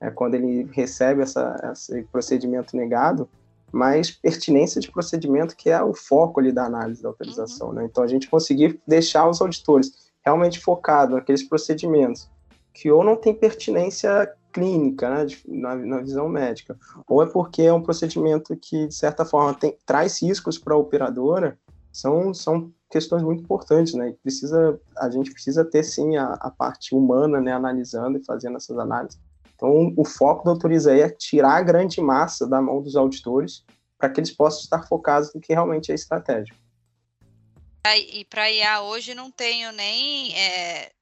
é, 0.00 0.10
quando 0.10 0.34
ele 0.34 0.68
recebe 0.72 1.22
essa, 1.22 1.70
esse 1.72 2.02
procedimento 2.10 2.76
negado, 2.76 3.28
mas 3.70 4.10
pertinência 4.10 4.80
de 4.80 4.90
procedimento 4.90 5.56
que 5.56 5.70
é 5.70 5.80
o 5.80 5.94
foco 5.94 6.40
ali 6.40 6.50
da 6.50 6.64
análise 6.64 7.00
da 7.00 7.08
autorização. 7.08 7.68
Uhum. 7.68 7.74
Né? 7.74 7.84
Então, 7.84 8.02
a 8.02 8.08
gente 8.08 8.28
conseguir 8.28 8.80
deixar 8.84 9.28
os 9.28 9.40
auditores 9.40 10.10
realmente 10.24 10.58
focados 10.58 11.14
naqueles 11.14 11.44
procedimentos 11.44 12.28
que 12.74 12.90
ou 12.90 13.04
não 13.04 13.14
tem 13.14 13.32
pertinência 13.32 14.32
clínica, 14.52 15.08
né, 15.10 15.24
de, 15.24 15.42
na, 15.46 15.74
na, 15.74 15.98
visão 15.98 16.28
médica, 16.28 16.78
ou 17.08 17.22
é 17.22 17.26
porque 17.26 17.62
é 17.62 17.72
um 17.72 17.82
procedimento 17.82 18.56
que, 18.56 18.86
de 18.86 18.94
certa 18.94 19.24
forma, 19.24 19.54
tem, 19.54 19.76
traz 19.86 20.22
riscos 20.22 20.58
para 20.58 20.74
a 20.74 20.78
operadora, 20.78 21.58
são, 21.92 22.32
são 22.32 22.72
questões 22.90 23.22
muito 23.22 23.42
importantes, 23.42 23.94
né? 23.94 24.14
Precisa, 24.22 24.80
a 24.96 25.10
gente 25.10 25.32
precisa 25.32 25.64
ter 25.64 25.82
sim 25.82 26.16
a, 26.16 26.34
a 26.34 26.50
parte 26.50 26.94
humana, 26.94 27.40
né, 27.40 27.52
analisando 27.52 28.18
e 28.18 28.24
fazendo 28.24 28.56
essas 28.56 28.78
análises. 28.78 29.20
Então, 29.54 29.92
o 29.96 30.04
foco 30.04 30.44
do 30.44 30.50
Autoriza 30.50 30.96
é 30.96 31.08
tirar 31.08 31.56
a 31.56 31.62
grande 31.62 32.00
massa 32.00 32.46
da 32.46 32.62
mão 32.62 32.80
dos 32.80 32.96
auditores 32.96 33.64
para 33.98 34.08
que 34.08 34.18
eles 34.18 34.30
possam 34.30 34.60
estar 34.62 34.86
focados 34.86 35.34
no 35.34 35.40
que 35.40 35.52
realmente 35.52 35.92
é 35.92 35.94
estratégico. 35.94 36.58
E 37.86 38.24
para 38.24 38.50
IA 38.50 38.82
hoje 38.82 39.14
não 39.14 39.30
tenho 39.30 39.72
nem 39.72 40.34
é, 40.34 40.92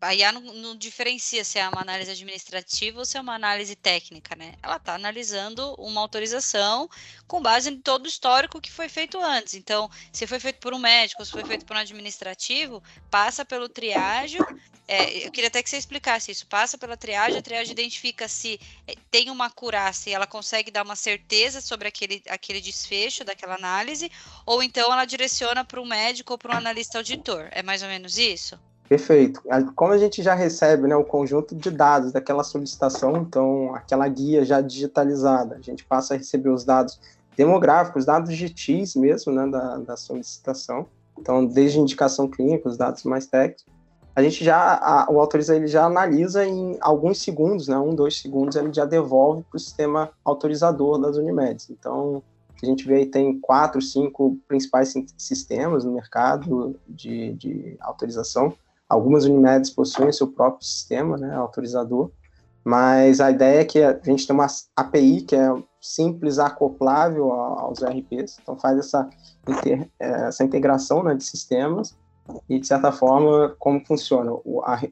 a 0.00 0.14
IA 0.14 0.32
não, 0.32 0.40
não, 0.40 0.76
diferencia 0.76 1.44
se 1.44 1.58
é 1.58 1.68
uma 1.68 1.80
análise 1.80 2.10
administrativa 2.10 2.98
ou 2.98 3.04
se 3.04 3.16
é 3.16 3.20
uma 3.20 3.34
análise 3.34 3.74
técnica, 3.74 4.36
né? 4.36 4.54
Ela 4.62 4.76
está 4.76 4.94
analisando 4.94 5.74
uma 5.78 6.00
autorização 6.00 6.88
com 7.26 7.42
base 7.42 7.70
em 7.70 7.80
todo 7.80 8.04
o 8.04 8.08
histórico 8.08 8.60
que 8.60 8.70
foi 8.70 8.88
feito 8.88 9.18
antes. 9.18 9.54
Então, 9.54 9.90
se 10.12 10.26
foi 10.26 10.38
feito 10.38 10.60
por 10.60 10.74
um 10.74 10.78
médico, 10.78 11.24
se 11.24 11.32
foi 11.32 11.44
feito 11.44 11.64
por 11.64 11.76
um 11.76 11.80
administrativo, 11.80 12.82
passa 13.10 13.44
pelo 13.44 13.68
triagem. 13.68 14.40
É, 14.88 15.26
eu 15.26 15.32
queria 15.32 15.48
até 15.48 15.62
que 15.62 15.68
você 15.68 15.76
explicasse 15.76 16.30
isso. 16.30 16.46
Passa 16.46 16.78
pela 16.78 16.96
triagem, 16.96 17.38
a 17.38 17.42
triagem 17.42 17.72
identifica 17.72 18.28
se 18.28 18.60
é, 18.86 18.94
tem 19.10 19.30
uma 19.30 19.46
acurácia 19.46 20.10
e 20.10 20.12
ela 20.12 20.26
consegue 20.26 20.70
dar 20.70 20.84
uma 20.84 20.94
certeza 20.94 21.60
sobre 21.60 21.88
aquele, 21.88 22.22
aquele 22.28 22.60
desfecho 22.60 23.24
daquela 23.24 23.56
análise, 23.56 24.10
ou 24.44 24.62
então 24.62 24.92
ela 24.92 25.04
direciona 25.04 25.64
para 25.64 25.80
um 25.80 25.86
médico 25.86 26.34
ou 26.34 26.38
para 26.38 26.54
um 26.54 26.58
analista 26.58 26.98
auditor. 26.98 27.48
É 27.50 27.62
mais 27.62 27.82
ou 27.82 27.88
menos 27.88 28.16
isso? 28.16 28.58
Perfeito. 28.88 29.42
Como 29.74 29.92
a 29.92 29.98
gente 29.98 30.22
já 30.22 30.34
recebe 30.34 30.86
né, 30.86 30.94
o 30.94 31.04
conjunto 31.04 31.54
de 31.56 31.70
dados 31.70 32.12
daquela 32.12 32.44
solicitação, 32.44 33.16
então 33.16 33.74
aquela 33.74 34.06
guia 34.06 34.44
já 34.44 34.60
digitalizada, 34.60 35.56
a 35.56 35.60
gente 35.60 35.84
passa 35.84 36.14
a 36.14 36.16
receber 36.16 36.50
os 36.50 36.64
dados 36.64 37.00
demográficos, 37.36 38.04
dados 38.04 38.34
de 38.36 38.48
TIS 38.48 38.94
mesmo, 38.94 39.32
né, 39.32 39.46
da, 39.48 39.78
da 39.78 39.96
solicitação, 39.96 40.86
então 41.18 41.44
desde 41.44 41.80
indicação 41.80 42.28
clínica, 42.28 42.68
os 42.68 42.76
dados 42.76 43.02
mais 43.02 43.26
técnicos, 43.26 43.66
a 44.14 44.22
gente 44.22 44.42
já, 44.42 44.78
a, 44.80 45.10
o 45.10 45.20
autoriza 45.20 45.54
ele 45.54 45.66
já 45.66 45.84
analisa 45.84 46.46
em 46.46 46.78
alguns 46.80 47.20
segundos, 47.20 47.68
né, 47.68 47.76
um, 47.76 47.94
dois 47.94 48.18
segundos, 48.18 48.56
ele 48.56 48.72
já 48.72 48.86
devolve 48.86 49.42
para 49.42 49.56
o 49.56 49.60
sistema 49.60 50.10
autorizador 50.24 50.98
das 50.98 51.18
Unimedes. 51.18 51.68
Então, 51.68 52.22
a 52.62 52.64
gente 52.64 52.86
vê 52.86 52.94
aí 52.94 53.06
tem 53.06 53.38
quatro, 53.38 53.82
cinco 53.82 54.38
principais 54.48 54.94
sistemas 55.18 55.84
no 55.84 55.92
mercado 55.92 56.74
de, 56.88 57.34
de 57.34 57.76
autorização, 57.78 58.54
Algumas 58.88 59.24
Unimedes 59.24 59.70
possuem 59.70 60.12
seu 60.12 60.28
próprio 60.28 60.64
sistema, 60.64 61.16
né, 61.16 61.34
autorizador, 61.34 62.10
mas 62.64 63.20
a 63.20 63.30
ideia 63.30 63.60
é 63.60 63.64
que 63.64 63.82
a 63.82 63.98
gente 64.04 64.26
tem 64.26 64.34
uma 64.34 64.46
API 64.74 65.22
que 65.22 65.36
é 65.36 65.54
simples, 65.80 66.38
acoplável 66.38 67.30
aos 67.32 67.80
RPs, 67.80 68.38
então 68.42 68.58
faz 68.58 68.78
essa, 68.78 69.08
inter, 69.46 69.88
é, 70.00 70.26
essa 70.26 70.42
integração 70.42 71.02
né, 71.02 71.14
de 71.14 71.22
sistemas 71.22 71.96
e, 72.48 72.58
de 72.58 72.66
certa 72.66 72.90
forma, 72.90 73.54
como 73.58 73.84
funciona? 73.86 74.32
A, 74.64 74.82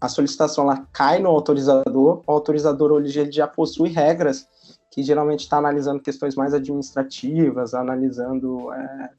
a 0.00 0.08
solicitação 0.08 0.64
ela 0.64 0.86
cai 0.92 1.18
no 1.18 1.28
autorizador, 1.28 2.22
o 2.24 2.32
autorizador 2.32 2.92
hoje 2.92 3.18
ele 3.18 3.32
já 3.32 3.48
possui 3.48 3.88
regras 3.88 4.46
que 4.90 5.02
geralmente 5.02 5.40
está 5.40 5.56
analisando 5.56 6.00
questões 6.00 6.36
mais 6.36 6.54
administrativas, 6.54 7.74
analisando 7.74 8.72
é, 8.72 9.10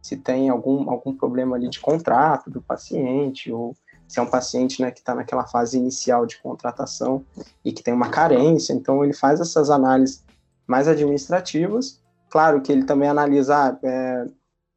se 0.00 0.16
tem 0.16 0.48
algum, 0.48 0.88
algum 0.88 1.12
problema 1.12 1.56
ali 1.56 1.68
de 1.68 1.80
contrato 1.80 2.48
do 2.50 2.62
paciente 2.62 3.50
ou 3.50 3.74
se 4.06 4.18
é 4.18 4.22
um 4.22 4.30
paciente 4.30 4.80
né, 4.80 4.90
que 4.90 5.00
está 5.00 5.14
naquela 5.14 5.46
fase 5.46 5.76
inicial 5.76 6.26
de 6.26 6.38
contratação 6.38 7.24
e 7.64 7.72
que 7.72 7.82
tem 7.82 7.94
uma 7.94 8.10
carência, 8.10 8.72
então 8.72 9.04
ele 9.04 9.14
faz 9.14 9.40
essas 9.40 9.70
análises 9.70 10.22
mais 10.66 10.88
administrativas. 10.88 12.00
Claro 12.30 12.60
que 12.60 12.72
ele 12.72 12.84
também 12.84 13.08
analisa 13.08 13.78
é, 13.82 14.26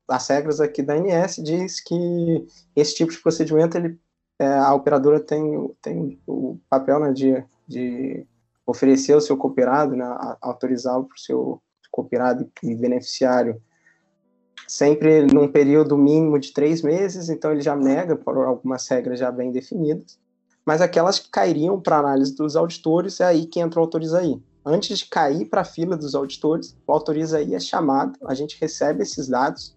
as 0.08 0.28
regras 0.28 0.62
aqui 0.62 0.82
da 0.82 0.94
ANS, 0.94 1.38
diz 1.38 1.80
que 1.82 2.48
esse 2.76 2.96
tipo 2.96 3.12
de 3.12 3.20
procedimento 3.20 3.78
ele, 3.78 4.00
é, 4.40 4.48
a 4.48 4.74
operadora 4.74 5.20
tem, 5.20 5.76
tem 5.82 6.20
o 6.26 6.58
papel 6.70 7.00
né, 7.00 7.12
de, 7.12 7.44
de 7.68 8.26
oferecer 8.66 9.14
ao 9.14 9.22
seu 9.22 9.38
cooperado, 9.38 9.96
né, 9.96 10.06
autorizar 10.42 11.02
para 11.02 11.16
o 11.16 11.20
seu 11.20 11.62
cooperado 11.92 12.50
e 12.64 12.76
beneficiário 12.76 13.62
sempre 14.68 15.26
num 15.26 15.48
período 15.48 15.98
mínimo 15.98 16.38
de 16.38 16.52
três 16.52 16.82
meses, 16.82 17.30
então 17.30 17.52
ele 17.52 17.62
já 17.62 17.76
nega 17.76 18.16
por 18.16 18.38
algumas 18.38 18.88
regras 18.88 19.20
já 19.20 19.32
bem 19.32 19.52
definidas, 19.52 20.20
mas 20.66 20.82
aquelas 20.82 21.18
que 21.18 21.30
cairiam 21.30 21.80
para 21.80 22.00
análise 22.00 22.36
dos 22.36 22.56
auditores 22.58 23.22
é 23.22 23.26
aí 23.26 23.46
que 23.46 23.62
entra 23.62 23.80
o 23.80 23.84
autoriza-aí. 23.84 24.42
Antes 24.66 25.00
de 25.00 25.06
cair 25.06 25.46
para 25.46 25.62
a 25.62 25.66
fila 25.66 25.96
dos 25.96 26.14
auditores, 26.14 26.78
o 26.86 26.92
autoriza-aí 26.92 27.56
é 27.56 27.60
chamado, 27.60 28.20
a 28.26 28.34
gente 28.34 28.60
recebe 28.60 29.02
esses 29.02 29.30
dados, 29.30 29.74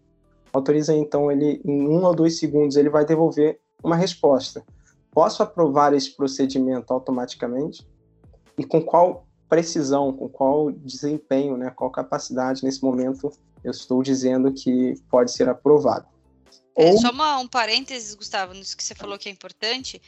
autoriza 0.53 0.93
então 0.93 1.31
ele 1.31 1.61
em 1.65 1.89
um 1.89 2.05
ou 2.05 2.13
dois 2.13 2.41
segundos 2.41 2.77
ele 2.77 2.91
vai 2.91 3.05
devolver 3.05 3.61
uma 3.85 3.95
resposta. 3.95 4.65
Posso 5.13 5.45
aprovar 5.45 5.95
esse 5.95 6.17
procedimento 6.17 6.93
automaticamente? 6.93 7.87
E 8.59 8.65
com 8.65 8.83
qual 8.83 9.27
precisão, 9.49 10.13
com 10.13 10.29
qual 10.29 10.71
desempenho, 10.71 11.57
né, 11.57 11.71
qual 11.71 11.91
capacidade 11.91 12.65
nesse 12.65 12.83
momento 12.83 13.33
eu 13.65 13.71
estou 13.71 14.03
dizendo 14.03 14.53
que 14.53 14.95
pode 15.11 15.33
ser 15.33 15.49
aprovado. 15.49 16.07
É, 16.77 16.97
Só 16.97 17.11
uma, 17.11 17.39
um 17.39 17.49
parênteses, 17.49 18.15
Gustavo, 18.15 18.55
nisso 18.55 18.77
que 18.77 18.83
você 18.83 18.95
falou 18.95 19.19
que 19.19 19.29
é 19.29 19.33
importante, 19.33 20.01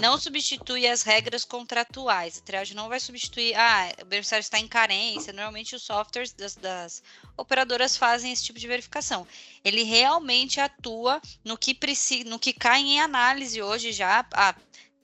não 0.00 0.16
substitui 0.16 0.86
as 0.86 1.02
regras 1.02 1.44
contratuais. 1.44 2.38
A 2.38 2.40
triagem 2.40 2.74
não 2.74 2.88
vai 2.88 2.98
substituir, 2.98 3.54
ah, 3.54 3.92
o 4.00 4.06
beneficiário 4.06 4.42
está 4.42 4.58
em 4.58 4.66
carência. 4.66 5.32
Normalmente 5.32 5.76
os 5.76 5.82
softwares 5.82 6.32
das, 6.32 6.56
das 6.56 7.02
operadoras 7.36 7.96
fazem 7.96 8.32
esse 8.32 8.44
tipo 8.44 8.58
de 8.58 8.66
verificação. 8.66 9.26
Ele 9.62 9.82
realmente 9.82 10.60
atua 10.60 11.20
no 11.44 11.58
que 11.58 11.74
precisa, 11.74 12.28
no 12.28 12.38
que 12.38 12.52
cai 12.52 12.80
em 12.80 13.00
análise 13.00 13.60
hoje 13.60 13.92
já. 13.92 14.24
Ah, 14.32 14.54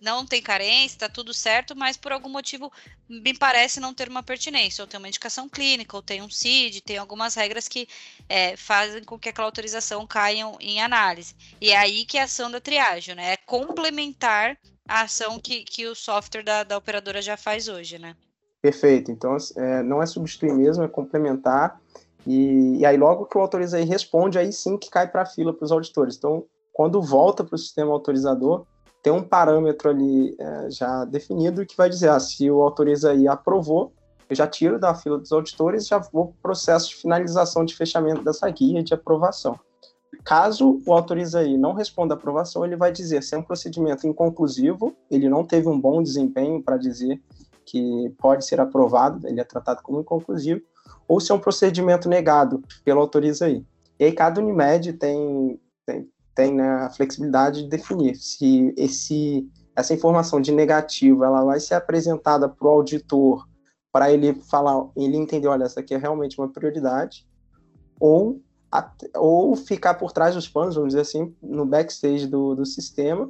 não 0.01 0.25
tem 0.25 0.41
carência, 0.41 0.97
está 0.97 1.09
tudo 1.09 1.35
certo, 1.35 1.77
mas 1.77 1.97
por 1.97 2.11
algum 2.11 2.29
motivo 2.29 2.73
me 3.09 3.37
parece 3.37 3.81
não 3.81 3.93
ter 3.93 4.09
uma 4.09 4.23
pertinência, 4.23 4.83
ou 4.83 4.89
tem 4.89 4.99
uma 4.99 5.09
indicação 5.09 5.49
clínica, 5.49 5.97
ou 5.97 6.03
tem 6.03 6.23
um 6.23 6.31
CID, 6.31 6.81
tem 6.81 6.97
algumas 6.97 7.35
regras 7.35 7.69
que 7.69 7.87
é, 8.29 8.57
fazem 8.57 9.05
com 9.05 9.19
que 9.19 9.29
aquela 9.29 9.47
autorização 9.47 10.07
caia 10.07 10.45
em 10.61 10.81
análise. 10.81 11.35
E 11.61 11.71
é 11.71 11.77
aí 11.77 12.05
que 12.05 12.17
é 12.17 12.23
a 12.23 12.25
ação 12.25 12.51
da 12.51 12.61
triagem, 12.61 13.15
né? 13.15 13.35
É 13.35 13.37
complementar 13.37 14.57
a 14.89 15.03
ação 15.03 15.39
que, 15.39 15.65
que 15.65 15.87
o 15.87 15.95
software 15.95 16.43
da, 16.43 16.65
da 16.65 16.79
operadora 16.79 17.21
já 17.21 17.37
faz 17.37 17.69
hoje, 17.69 17.99
né? 17.99 18.17
Perfeito. 18.63 19.11
Então, 19.11 19.37
é, 19.57 19.83
não 19.83 20.03
é 20.03 20.07
substituir 20.07 20.53
mesmo, 20.53 20.83
é 20.83 20.89
complementar. 20.89 21.81
E, 22.27 22.79
e 22.79 22.87
aí, 22.87 22.97
logo 22.97 23.27
que 23.27 23.37
o 23.37 23.41
autoriza 23.41 23.79
aí 23.79 23.85
responde, 23.85 24.39
aí 24.39 24.53
sim 24.53 24.77
que 24.77 24.91
cai 24.91 25.09
para 25.09 25.23
a 25.23 25.27
fila 25.27 25.55
para 25.55 25.65
os 25.65 25.73
auditores. 25.73 26.17
Então, 26.17 26.45
quando 26.73 27.01
volta 27.01 27.43
para 27.43 27.55
o 27.55 27.59
sistema 27.59 27.93
autorizador, 27.93 28.67
tem 29.03 29.13
um 29.13 29.23
parâmetro 29.23 29.89
ali 29.89 30.37
é, 30.39 30.71
já 30.71 31.05
definido 31.05 31.65
que 31.65 31.77
vai 31.77 31.89
dizer, 31.89 32.11
ah, 32.11 32.21
se 32.21 32.51
o 32.51 32.61
autoriza 32.63 33.13
aí 33.13 33.27
aprovou, 33.27 33.93
eu 34.29 34.37
já 34.37 34.47
tiro 34.47 34.79
da 34.79 34.95
fila 34.95 35.19
dos 35.19 35.33
auditores 35.33 35.87
já 35.87 35.99
vou 35.99 36.27
para 36.27 36.35
o 36.35 36.43
processo 36.43 36.91
de 36.91 36.97
finalização 36.97 37.65
de 37.65 37.75
fechamento 37.75 38.23
dessa 38.23 38.49
guia 38.49 38.83
de 38.83 38.95
aprovação. 38.95 39.59
Caso 40.25 40.81
o 40.87 40.93
autoriza 40.93 41.41
aí 41.41 41.57
não 41.57 41.73
responda 41.73 42.15
a 42.15 42.17
aprovação, 42.17 42.65
ele 42.65 42.77
vai 42.77 42.93
dizer 42.93 43.23
se 43.23 43.35
é 43.35 43.39
um 43.39 43.43
procedimento 43.43 44.07
inconclusivo, 44.07 44.95
ele 45.11 45.29
não 45.29 45.45
teve 45.45 45.69
um 45.69 45.81
bom 45.81 46.03
desempenho 46.03 46.63
para 46.63 46.77
dizer 46.77 47.21
que 47.65 48.13
pode 48.19 48.45
ser 48.45 48.61
aprovado, 48.61 49.27
ele 49.27 49.41
é 49.41 49.45
tratado 49.45 49.83
como 49.83 50.01
inconclusivo, 50.01 50.61
ou 51.09 51.21
se 51.21 51.33
é 51.33 51.35
um 51.35 51.39
procedimento 51.39 52.09
negado 52.09 52.63
pelo 52.85 53.01
autoriza 53.01 53.47
aí. 53.47 53.65
E 53.99 54.05
aí 54.05 54.13
cada 54.13 54.41
Unimed 54.41 54.93
tem, 54.95 55.61
tem 55.87 56.09
tem 56.41 56.55
né, 56.55 56.67
a 56.67 56.89
flexibilidade 56.89 57.65
de 57.65 57.69
definir 57.69 58.17
se 58.17 58.73
esse, 58.79 59.47
essa 59.77 59.93
informação 59.93 60.41
de 60.41 60.51
negativo 60.51 61.23
ela 61.23 61.45
vai 61.45 61.61
ser 61.61 61.75
apresentada 61.75 62.49
para 62.49 62.67
o 62.67 62.71
auditor 62.71 63.47
para 63.93 64.11
ele 64.11 64.33
falar, 64.33 64.89
ele 64.97 65.19
entender, 65.19 65.49
olha, 65.49 65.65
essa 65.65 65.81
aqui 65.81 65.93
é 65.93 65.99
realmente 65.99 66.41
uma 66.41 66.51
prioridade, 66.51 67.27
ou, 67.99 68.41
ou 69.17 69.55
ficar 69.55 69.95
por 69.95 70.13
trás 70.13 70.35
dos 70.35 70.49
panos, 70.49 70.77
vamos 70.77 70.91
dizer 70.91 71.03
assim, 71.03 71.35
no 71.43 71.67
backstage 71.67 72.27
do, 72.27 72.55
do 72.55 72.65
sistema, 72.65 73.29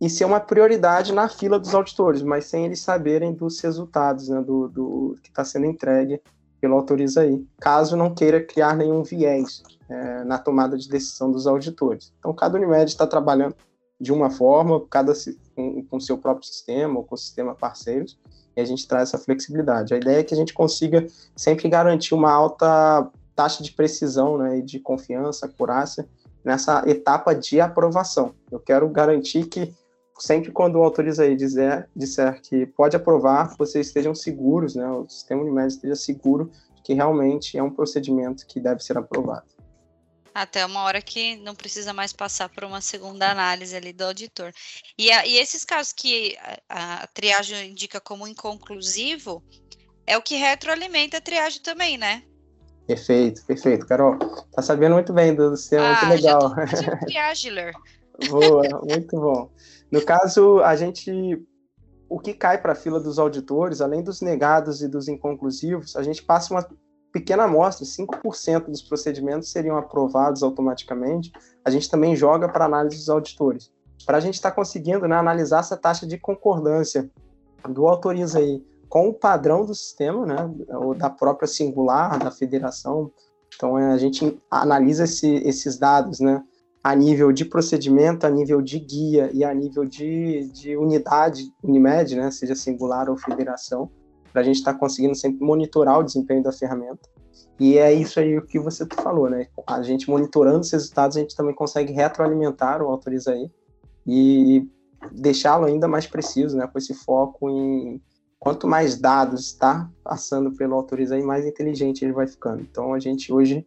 e 0.00 0.08
ser 0.08 0.26
uma 0.26 0.38
prioridade 0.38 1.12
na 1.12 1.28
fila 1.28 1.58
dos 1.58 1.74
auditores, 1.74 2.22
mas 2.22 2.44
sem 2.44 2.66
eles 2.66 2.80
saberem 2.80 3.32
dos 3.32 3.58
resultados 3.58 4.28
né, 4.28 4.40
do, 4.40 4.68
do 4.68 5.16
que 5.20 5.30
está 5.30 5.44
sendo 5.44 5.66
entregue 5.66 6.20
pelo 6.60 6.74
autoriza 6.74 7.22
aí, 7.22 7.44
caso 7.58 7.96
não 7.96 8.14
queira 8.14 8.42
criar 8.42 8.76
nenhum 8.76 9.02
viés 9.02 9.62
é, 9.88 10.24
na 10.24 10.38
tomada 10.38 10.76
de 10.76 10.88
decisão 10.88 11.30
dos 11.30 11.46
auditores. 11.46 12.12
Então, 12.18 12.32
cada 12.34 12.56
Unimed 12.56 12.90
está 12.90 13.06
trabalhando 13.06 13.54
de 14.00 14.12
uma 14.12 14.30
forma, 14.30 14.84
cada 14.90 15.12
com 15.54 15.96
o 15.96 16.00
seu 16.00 16.18
próprio 16.18 16.46
sistema 16.46 16.98
ou 16.98 17.04
com 17.04 17.14
o 17.14 17.18
sistema 17.18 17.54
parceiros, 17.54 18.18
e 18.56 18.60
a 18.60 18.64
gente 18.64 18.86
traz 18.86 19.08
essa 19.08 19.18
flexibilidade. 19.18 19.94
A 19.94 19.96
ideia 19.96 20.20
é 20.20 20.24
que 20.24 20.34
a 20.34 20.36
gente 20.36 20.54
consiga 20.54 21.06
sempre 21.34 21.68
garantir 21.68 22.14
uma 22.14 22.30
alta 22.30 23.10
taxa 23.34 23.62
de 23.62 23.72
precisão 23.72 24.38
né, 24.38 24.58
e 24.58 24.62
de 24.62 24.80
confiança, 24.80 25.46
acurácia 25.46 26.08
nessa 26.42 26.82
etapa 26.86 27.34
de 27.34 27.60
aprovação. 27.60 28.34
Eu 28.50 28.58
quero 28.60 28.88
garantir 28.88 29.46
que 29.46 29.74
sempre 30.18 30.50
quando 30.50 30.76
o 30.76 30.82
autoriza 30.82 31.24
aí 31.24 31.36
dizer, 31.36 31.88
disser 31.94 32.40
que 32.42 32.66
pode 32.66 32.96
aprovar, 32.96 33.54
vocês 33.58 33.88
estejam 33.88 34.14
seguros, 34.14 34.74
né, 34.74 34.88
o 34.88 35.08
sistema 35.08 35.42
Unimed 35.42 35.68
esteja 35.68 35.94
seguro 35.94 36.50
que 36.82 36.94
realmente 36.94 37.58
é 37.58 37.62
um 37.62 37.70
procedimento 37.70 38.46
que 38.46 38.60
deve 38.60 38.80
ser 38.82 38.96
aprovado. 38.96 39.46
Até 40.32 40.64
uma 40.64 40.82
hora 40.82 41.00
que 41.00 41.36
não 41.36 41.54
precisa 41.54 41.92
mais 41.92 42.12
passar 42.12 42.48
por 42.48 42.62
uma 42.62 42.80
segunda 42.80 43.30
análise 43.30 43.74
ali 43.74 43.92
do 43.92 44.04
auditor. 44.04 44.52
E, 44.96 45.10
a, 45.10 45.26
e 45.26 45.36
esses 45.38 45.64
casos 45.64 45.92
que 45.92 46.36
a, 46.68 47.02
a, 47.02 47.06
triagem 47.06 47.70
indica 47.70 48.00
como 48.00 48.28
inconclusivo, 48.28 49.42
é 50.06 50.16
o 50.16 50.22
que 50.22 50.36
retroalimenta 50.36 51.16
a 51.16 51.20
triagem 51.20 51.60
também, 51.62 51.98
né? 51.98 52.22
Perfeito, 52.86 53.44
perfeito. 53.46 53.86
Carol, 53.86 54.16
tá 54.52 54.62
sabendo 54.62 54.94
muito 54.94 55.12
bem 55.12 55.34
do 55.34 55.56
sistema, 55.56 55.88
ah, 55.88 56.06
muito 56.06 56.22
legal. 56.22 56.54
Já 56.66 56.96
tô 56.96 56.96
triagiler. 57.06 57.74
Boa, 58.28 58.80
muito 58.84 59.16
bom. 59.18 59.50
No 59.90 60.04
caso, 60.04 60.60
a 60.60 60.74
gente 60.76 61.46
o 62.08 62.18
que 62.20 62.32
cai 62.32 62.58
para 62.58 62.72
a 62.72 62.76
fila 62.76 63.00
dos 63.00 63.18
auditores, 63.18 63.80
além 63.80 64.02
dos 64.02 64.20
negados 64.20 64.80
e 64.80 64.88
dos 64.88 65.08
inconclusivos, 65.08 65.96
a 65.96 66.02
gente 66.02 66.22
passa 66.22 66.54
uma 66.54 66.66
pequena 67.12 67.44
amostra, 67.44 67.86
5% 67.86 68.66
dos 68.66 68.82
procedimentos 68.82 69.50
seriam 69.50 69.76
aprovados 69.76 70.42
automaticamente, 70.42 71.32
a 71.64 71.70
gente 71.70 71.90
também 71.90 72.14
joga 72.14 72.48
para 72.48 72.66
análise 72.66 72.96
dos 72.96 73.08
auditores. 73.08 73.72
Para 74.04 74.18
a 74.18 74.20
gente 74.20 74.34
estar 74.34 74.50
tá 74.50 74.54
conseguindo 74.54 75.08
né, 75.08 75.16
analisar 75.16 75.60
essa 75.60 75.76
taxa 75.76 76.06
de 76.06 76.18
concordância 76.18 77.10
do 77.68 77.88
autoriza 77.88 78.38
aí 78.38 78.62
com 78.88 79.08
o 79.08 79.14
padrão 79.14 79.64
do 79.64 79.74
sistema, 79.74 80.24
né, 80.26 80.54
ou 80.68 80.94
da 80.94 81.10
própria 81.10 81.48
singular, 81.48 82.18
da 82.18 82.30
federação. 82.30 83.10
Então, 83.54 83.78
é, 83.78 83.92
a 83.92 83.98
gente 83.98 84.40
analisa 84.50 85.04
esse, 85.04 85.36
esses 85.36 85.78
dados, 85.78 86.20
né, 86.20 86.44
a 86.86 86.94
nível 86.94 87.32
de 87.32 87.44
procedimento, 87.44 88.28
a 88.28 88.30
nível 88.30 88.62
de 88.62 88.78
guia 88.78 89.28
e 89.34 89.42
a 89.42 89.52
nível 89.52 89.84
de, 89.84 90.48
de 90.52 90.76
unidade, 90.76 91.52
Unimed, 91.60 92.14
né, 92.14 92.30
seja 92.30 92.54
singular 92.54 93.10
ou 93.10 93.16
federação, 93.16 93.90
para 94.32 94.42
a 94.42 94.44
gente 94.44 94.58
estar 94.58 94.72
tá 94.72 94.78
conseguindo 94.78 95.16
sempre 95.16 95.44
monitorar 95.44 95.98
o 95.98 96.04
desempenho 96.04 96.44
da 96.44 96.52
ferramenta. 96.52 97.00
E 97.58 97.76
é 97.76 97.92
isso 97.92 98.20
aí 98.20 98.38
o 98.38 98.46
que 98.46 98.60
você 98.60 98.86
falou, 99.02 99.28
né? 99.28 99.48
A 99.66 99.82
gente 99.82 100.08
monitorando 100.08 100.60
os 100.60 100.70
resultados, 100.70 101.16
a 101.16 101.20
gente 101.20 101.34
também 101.34 101.56
consegue 101.56 101.92
retroalimentar 101.92 102.80
o 102.80 102.86
Autoriza 102.86 103.32
aí 103.32 103.50
e 104.06 104.64
deixá-lo 105.10 105.64
ainda 105.64 105.88
mais 105.88 106.06
preciso, 106.06 106.56
né? 106.56 106.68
Com 106.68 106.78
esse 106.78 106.94
foco 106.94 107.50
em 107.50 108.00
quanto 108.38 108.68
mais 108.68 108.96
dados 108.96 109.46
está 109.46 109.90
passando 110.04 110.52
pelo 110.52 110.76
Autoriza 110.76 111.16
aí, 111.16 111.22
mais 111.22 111.44
inteligente 111.44 112.04
ele 112.04 112.12
vai 112.12 112.28
ficando. 112.28 112.62
Então 112.62 112.94
a 112.94 113.00
gente 113.00 113.32
hoje 113.32 113.66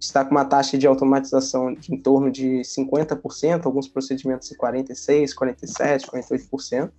está 0.00 0.24
com 0.24 0.30
uma 0.30 0.44
taxa 0.44 0.78
de 0.78 0.86
automatização 0.86 1.74
de 1.74 1.94
em 1.94 2.00
torno 2.00 2.30
de 2.30 2.62
50%, 2.62 3.66
alguns 3.66 3.86
procedimentos 3.86 4.48
de 4.48 4.56
46%, 4.56 5.34
47%, 5.34 6.06
48%. 6.06 6.90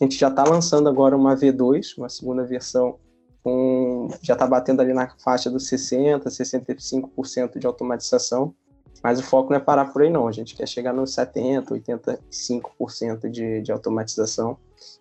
A 0.00 0.04
gente 0.04 0.18
já 0.18 0.28
está 0.28 0.44
lançando 0.44 0.88
agora 0.88 1.16
uma 1.16 1.34
V2, 1.34 1.96
uma 1.96 2.08
segunda 2.08 2.44
versão, 2.44 2.98
com, 3.42 4.08
já 4.20 4.34
está 4.34 4.46
batendo 4.46 4.80
ali 4.80 4.92
na 4.92 5.08
faixa 5.22 5.50
dos 5.50 5.68
60%, 5.70 6.24
65% 6.24 7.58
de 7.58 7.66
automatização, 7.66 8.54
mas 9.02 9.18
o 9.18 9.22
foco 9.22 9.50
não 9.50 9.56
é 9.56 9.60
parar 9.60 9.86
por 9.86 10.02
aí 10.02 10.10
não, 10.10 10.28
a 10.28 10.32
gente 10.32 10.54
quer 10.54 10.68
chegar 10.68 10.92
nos 10.92 11.14
70%, 11.14 11.68
85% 11.68 13.30
de, 13.30 13.62
de 13.62 13.72
automatização. 13.72 14.56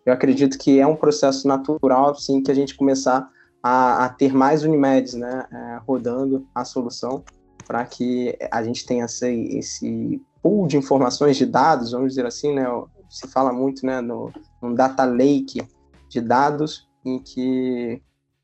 Eu 0.05 0.13
acredito 0.13 0.57
que 0.57 0.79
é 0.79 0.87
um 0.87 0.95
processo 0.95 1.47
natural, 1.47 2.15
sim, 2.15 2.41
que 2.41 2.51
a 2.51 2.55
gente 2.55 2.75
começar 2.75 3.29
a, 3.61 4.05
a 4.05 4.09
ter 4.09 4.33
mais 4.33 4.63
Unimedes 4.63 5.13
né, 5.13 5.45
é, 5.51 5.79
rodando 5.85 6.47
a 6.53 6.65
solução, 6.65 7.23
para 7.65 7.85
que 7.85 8.37
a 8.51 8.63
gente 8.63 8.85
tenha 8.85 9.05
esse, 9.05 9.27
esse 9.57 10.21
pool 10.41 10.67
de 10.67 10.77
informações, 10.77 11.37
de 11.37 11.45
dados, 11.45 11.91
vamos 11.91 12.09
dizer 12.09 12.25
assim, 12.25 12.53
né? 12.53 12.65
Se 13.09 13.27
fala 13.27 13.51
muito, 13.51 13.85
né, 13.85 13.99
no, 13.99 14.31
no 14.61 14.73
data 14.73 15.03
lake 15.03 15.61
de 16.09 16.21
dados, 16.21 16.87
em 17.03 17.19
que 17.19 18.01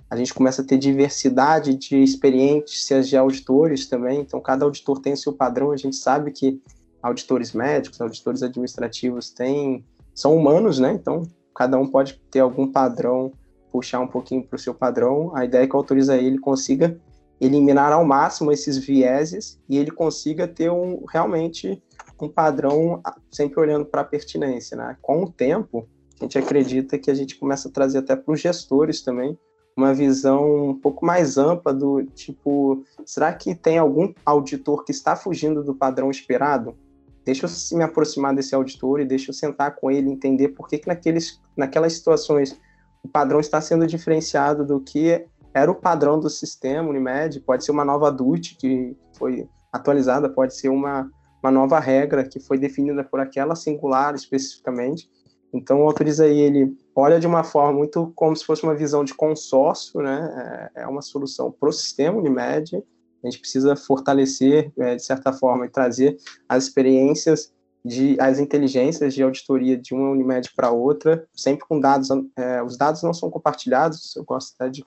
a 0.10 0.16
gente 0.16 0.34
começa 0.34 0.62
a 0.62 0.66
ter 0.66 0.78
diversidade 0.78 1.74
de 1.76 2.02
experiências 2.02 3.10
de 3.10 3.18
auditores 3.18 3.88
também. 3.88 4.22
Então, 4.22 4.40
cada 4.40 4.66
auditor 4.66 5.00
tem 5.00 5.16
seu 5.16 5.34
padrão. 5.34 5.72
A 5.72 5.78
gente 5.78 5.96
sabe 5.96 6.32
que 6.32 6.62
auditores 7.02 7.52
médicos, 7.54 8.00
auditores 8.00 8.42
administrativos 8.42 9.30
têm, 9.30 9.86
são 10.14 10.36
humanos, 10.36 10.80
né? 10.80 10.94
Então, 10.94 11.24
cada 11.54 11.78
um 11.78 11.88
pode 11.88 12.22
ter 12.32 12.40
algum 12.40 12.72
padrão, 12.72 13.32
puxar 13.72 14.00
um 14.00 14.08
pouquinho 14.08 14.44
para 14.44 14.56
o 14.56 14.60
seu 14.60 14.74
padrão. 14.74 15.36
A 15.36 15.44
ideia 15.44 15.64
é 15.64 15.68
que 15.68 15.76
autoriza 15.76 16.18
ele 16.18 16.40
consiga 16.40 17.00
eliminar 17.40 17.92
ao 17.92 18.04
máximo 18.04 18.52
esses 18.52 18.78
vieses 18.78 19.60
e 19.70 19.78
ele 19.78 19.92
consiga 19.92 20.48
ter 20.48 20.72
um 20.72 21.04
realmente 21.08 21.82
um 22.20 22.28
padrão 22.28 23.02
sempre 23.32 23.60
olhando 23.60 23.86
para 23.86 24.02
a 24.02 24.06
pertinência, 24.06 24.76
né? 24.76 24.98
Com 25.02 25.24
o 25.24 25.32
tempo, 25.32 25.88
a 26.20 26.24
gente 26.24 26.38
acredita 26.38 26.98
que 26.98 27.12
a 27.12 27.14
gente 27.14 27.36
começa 27.36 27.70
a 27.70 27.72
trazer 27.72 28.00
até 28.00 28.16
para 28.16 28.34
os 28.34 28.42
gestores 28.42 29.02
também 29.02 29.38
uma 29.76 29.94
visão 29.94 30.70
um 30.70 30.74
pouco 30.74 31.06
mais 31.06 31.38
ampla 31.38 31.72
do 31.72 32.04
tipo, 32.04 32.84
será 33.06 33.32
que 33.32 33.54
tem 33.54 33.78
algum 33.78 34.12
auditor 34.26 34.84
que 34.84 34.92
está 34.92 35.16
fugindo 35.16 35.64
do 35.64 35.76
padrão 35.76 36.10
esperado? 36.10 36.76
Deixa 37.24 37.46
eu 37.46 37.78
me 37.78 37.84
aproximar 37.84 38.34
desse 38.34 38.56
auditor 38.56 39.00
e 39.00 39.06
deixa 39.06 39.30
eu 39.30 39.36
sentar 39.36 39.76
com 39.76 39.92
ele, 39.92 40.10
entender 40.10 40.50
por 40.50 40.68
que, 40.68 40.80
que 40.80 40.88
naqueles, 40.88 41.40
naquelas 41.56 41.94
situações 41.94 42.60
o 43.04 43.08
padrão 43.08 43.40
está 43.40 43.62
sendo 43.62 43.86
diferenciado 43.86 44.66
do 44.66 44.80
que 44.80 45.28
era 45.58 45.72
o 45.72 45.76
padrão 45.76 46.20
do 46.20 46.30
sistema 46.30 46.88
Unimed, 46.88 47.40
pode 47.42 47.66
ser 47.66 47.72
uma 47.72 47.84
nova 47.84 48.12
DUT 48.12 48.56
que 48.58 48.96
foi 49.18 49.50
atualizada, 49.74 50.30
pode 50.30 50.56
ser 50.56 50.70
uma, 50.70 51.10
uma 51.42 51.52
nova 51.52 51.80
regra 51.80 52.24
que 52.24 52.40
foi 52.40 52.60
definida 52.60 53.04
por 53.04 53.20
aquela 53.20 53.56
singular 53.56 54.14
especificamente. 54.14 55.10
Então, 55.52 55.82
Autoriza 55.82 56.26
aí, 56.26 56.40
ele 56.40 56.78
olha 56.96 57.20
de 57.20 57.26
uma 57.26 57.44
forma 57.44 57.74
muito 57.74 58.12
como 58.16 58.36
se 58.36 58.46
fosse 58.46 58.64
uma 58.64 58.76
visão 58.76 59.04
de 59.04 59.16
consórcio, 59.16 60.00
né? 60.00 60.70
É, 60.76 60.84
é 60.84 60.88
uma 60.88 61.02
solução 61.02 61.52
para 61.52 61.70
o 61.70 61.74
sistema 61.74 62.18
Unimed. 62.18 62.76
A 63.24 63.28
gente 63.28 63.40
precisa 63.40 63.76
fortalecer, 63.76 64.72
é, 64.78 64.96
de 64.96 65.04
certa 65.04 65.34
forma, 65.34 65.66
e 65.66 65.70
trazer 65.70 66.18
as 66.48 66.66
experiências 66.66 67.52
de 67.88 68.20
as 68.20 68.38
inteligências 68.38 69.14
de 69.14 69.24
auditoria 69.24 69.78
de 69.78 69.94
uma 69.94 70.10
Unimed 70.10 70.52
para 70.54 70.72
outra, 70.72 71.26
sempre 71.34 71.66
com 71.66 71.80
dados, 71.80 72.10
é, 72.36 72.62
os 72.62 72.78
dados 72.78 73.02
não 73.02 73.14
são 73.14 73.30
compartilhados, 73.30 74.16
eu 74.16 74.24
gosto 74.26 74.54
até 74.60 74.70
de 74.70 74.84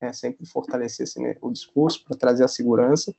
é, 0.00 0.12
sempre 0.12 0.44
fortalecer 0.46 1.04
assim, 1.04 1.22
né, 1.22 1.36
o 1.40 1.50
discurso 1.50 2.04
para 2.04 2.16
trazer 2.16 2.44
a 2.44 2.48
segurança. 2.48 3.14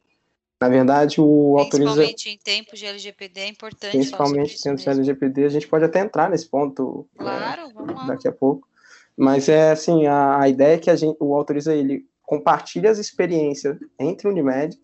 Na 0.61 0.69
verdade, 0.69 1.19
o 1.19 1.57
autoriza... 1.57 1.91
Principalmente 1.91 2.29
em 2.29 2.37
tempos 2.37 2.79
de 2.79 2.85
LGPD 2.85 3.39
é 3.41 3.47
importante 3.47 3.91
Principalmente 3.91 4.55
em 4.55 4.61
tempos 4.61 4.83
de 4.83 4.89
LGPD, 4.89 5.45
a 5.45 5.49
gente 5.49 5.67
pode 5.67 5.83
até 5.83 5.99
entrar 5.99 6.29
nesse 6.29 6.47
ponto 6.47 7.07
é, 7.15 7.23
claro, 7.23 7.61
é, 7.63 8.07
daqui 8.07 8.27
a 8.27 8.31
pouco. 8.31 8.67
Mas 9.17 9.49
é 9.49 9.71
assim, 9.71 10.05
a, 10.05 10.39
a 10.39 10.47
ideia 10.47 10.75
é 10.75 10.79
que 10.79 10.89
a 10.89 10.95
gente, 10.95 11.17
o 11.19 11.35
autoriza 11.35 11.75
ele 11.75 12.05
compartilhe 12.21 12.87
as 12.87 12.97
experiências 12.97 13.77
entre 13.99 14.27
Unimedes, 14.27 14.79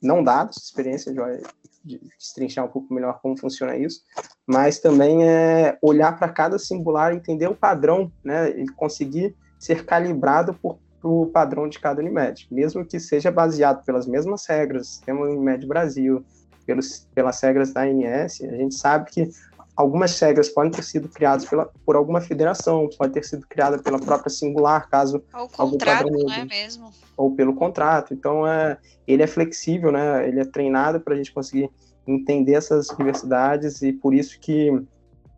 não 0.00 0.22
dados, 0.22 0.58
experiência 0.58 1.12
de 1.12 1.18
de 1.18 1.65
destrinchar 1.86 2.64
um 2.64 2.68
pouco 2.68 2.92
melhor 2.92 3.20
como 3.20 3.38
funciona 3.38 3.76
isso, 3.76 4.00
mas 4.46 4.78
também 4.78 5.28
é 5.28 5.78
olhar 5.80 6.18
para 6.18 6.28
cada 6.28 6.58
singular, 6.58 7.14
entender 7.14 7.48
o 7.48 7.54
padrão, 7.54 8.10
né, 8.24 8.50
e 8.50 8.66
conseguir 8.68 9.34
ser 9.58 9.84
calibrado 9.84 10.54
por 10.54 10.78
o 11.02 11.26
padrão 11.26 11.68
de 11.68 11.78
cada 11.78 12.00
Unimed, 12.00 12.48
mesmo 12.50 12.84
que 12.84 12.98
seja 12.98 13.30
baseado 13.30 13.84
pelas 13.84 14.06
mesmas 14.08 14.44
regras, 14.46 14.88
sistema 14.88 15.20
Unimed 15.20 15.64
Brasil, 15.66 16.24
pelos, 16.66 17.06
pelas 17.14 17.40
regras 17.40 17.72
da 17.72 17.82
ANS, 17.82 18.40
a 18.42 18.56
gente 18.56 18.74
sabe 18.74 19.10
que 19.10 19.30
algumas 19.76 20.18
regras 20.18 20.48
podem 20.48 20.72
ter 20.72 20.82
sido 20.82 21.08
criadas 21.08 21.44
pela, 21.44 21.70
por 21.84 21.96
alguma 21.96 22.20
federação, 22.20 22.88
pode 22.98 23.12
ter 23.12 23.24
sido 23.24 23.46
criada 23.46 23.78
pela 23.78 23.98
própria 23.98 24.30
singular, 24.30 24.88
caso 24.88 25.22
ou 25.34 25.50
algum 25.58 25.72
contrato, 25.72 26.04
padrão, 26.04 26.24
não 26.24 26.32
é 26.32 26.44
mesmo? 26.44 26.90
Ou 27.16 27.34
pelo 27.34 27.54
contrato. 27.54 28.14
Então, 28.14 28.46
é, 28.46 28.78
ele 29.06 29.22
é 29.22 29.26
flexível, 29.26 29.92
né? 29.92 30.26
Ele 30.26 30.40
é 30.40 30.44
treinado 30.44 31.00
para 31.00 31.12
a 31.12 31.16
gente 31.16 31.32
conseguir 31.32 31.70
entender 32.06 32.54
essas 32.54 32.86
diversidades 32.86 33.82
e 33.82 33.92
por 33.92 34.14
isso 34.14 34.40
que 34.40 34.70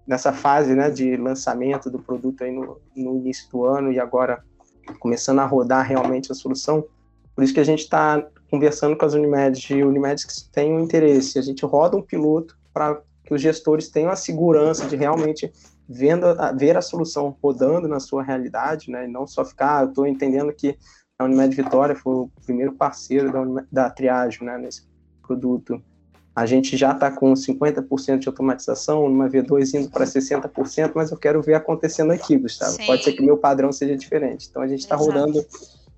nessa 0.07 0.33
fase, 0.33 0.74
né, 0.74 0.90
de 0.90 1.16
lançamento 1.16 1.90
do 1.90 1.98
produto 1.98 2.44
aí 2.44 2.53
no, 2.53 2.81
no 2.96 3.16
início 3.16 3.51
do 3.51 3.64
ano 3.64 3.92
e 3.92 3.98
agora 3.98 4.42
começando 4.98 5.40
a 5.40 5.46
rodar 5.46 5.87
realmente 5.87 6.33
a 6.33 6.35
solução, 6.35 6.85
por 7.35 7.44
isso 7.44 7.53
que 7.53 7.61
a 7.61 7.64
gente 7.64 7.81
está 7.81 8.27
conversando 8.51 8.96
com 8.96 9.05
as 9.05 9.14
Unimedes 9.14 9.61
de 9.61 9.83
Unimedes 9.83 10.24
que 10.24 10.51
têm 10.51 10.72
um 10.72 10.81
interesse. 10.81 11.38
A 11.38 11.42
gente 11.42 11.64
roda 11.64 11.96
um 11.96 12.03
piloto 12.03 12.59
para 12.72 13.03
que 13.28 13.34
os 13.34 13.42
gestores 13.42 13.90
tenham 13.90 14.10
a 14.10 14.16
segurança 14.16 14.86
de 14.86 14.96
realmente 14.96 15.52
vendo, 15.86 16.24
ver 16.56 16.78
a 16.78 16.80
solução 16.80 17.36
rodando 17.42 17.86
na 17.86 18.00
sua 18.00 18.22
realidade, 18.22 18.90
né? 18.90 19.04
E 19.04 19.08
não 19.08 19.26
só 19.26 19.44
ficar, 19.44 19.80
ah, 19.80 19.82
eu 19.82 19.88
estou 19.90 20.06
entendendo 20.06 20.50
que 20.50 20.78
a 21.18 21.26
Unimed 21.26 21.54
Vitória 21.54 21.94
foi 21.94 22.14
o 22.14 22.30
primeiro 22.46 22.72
parceiro 22.72 23.30
da, 23.30 23.42
Unimed, 23.42 23.68
da 23.70 23.90
triagem, 23.90 24.46
né, 24.46 24.56
nesse 24.56 24.88
produto. 25.22 25.78
A 26.34 26.46
gente 26.46 26.74
já 26.74 26.92
está 26.92 27.10
com 27.10 27.34
50% 27.34 28.20
de 28.20 28.28
automatização, 28.28 29.06
numa 29.06 29.28
V2 29.28 29.74
indo 29.74 29.90
para 29.90 30.06
60%, 30.06 30.92
mas 30.94 31.10
eu 31.10 31.18
quero 31.18 31.42
ver 31.42 31.54
acontecendo 31.54 32.12
aqui, 32.12 32.38
Gustavo. 32.38 32.72
Sim. 32.72 32.86
Pode 32.86 33.04
ser 33.04 33.12
que 33.12 33.22
meu 33.22 33.36
padrão 33.36 33.70
seja 33.72 33.94
diferente. 33.94 34.46
Então 34.48 34.62
a 34.62 34.68
gente 34.68 34.80
está 34.80 34.96
rodando 34.96 35.44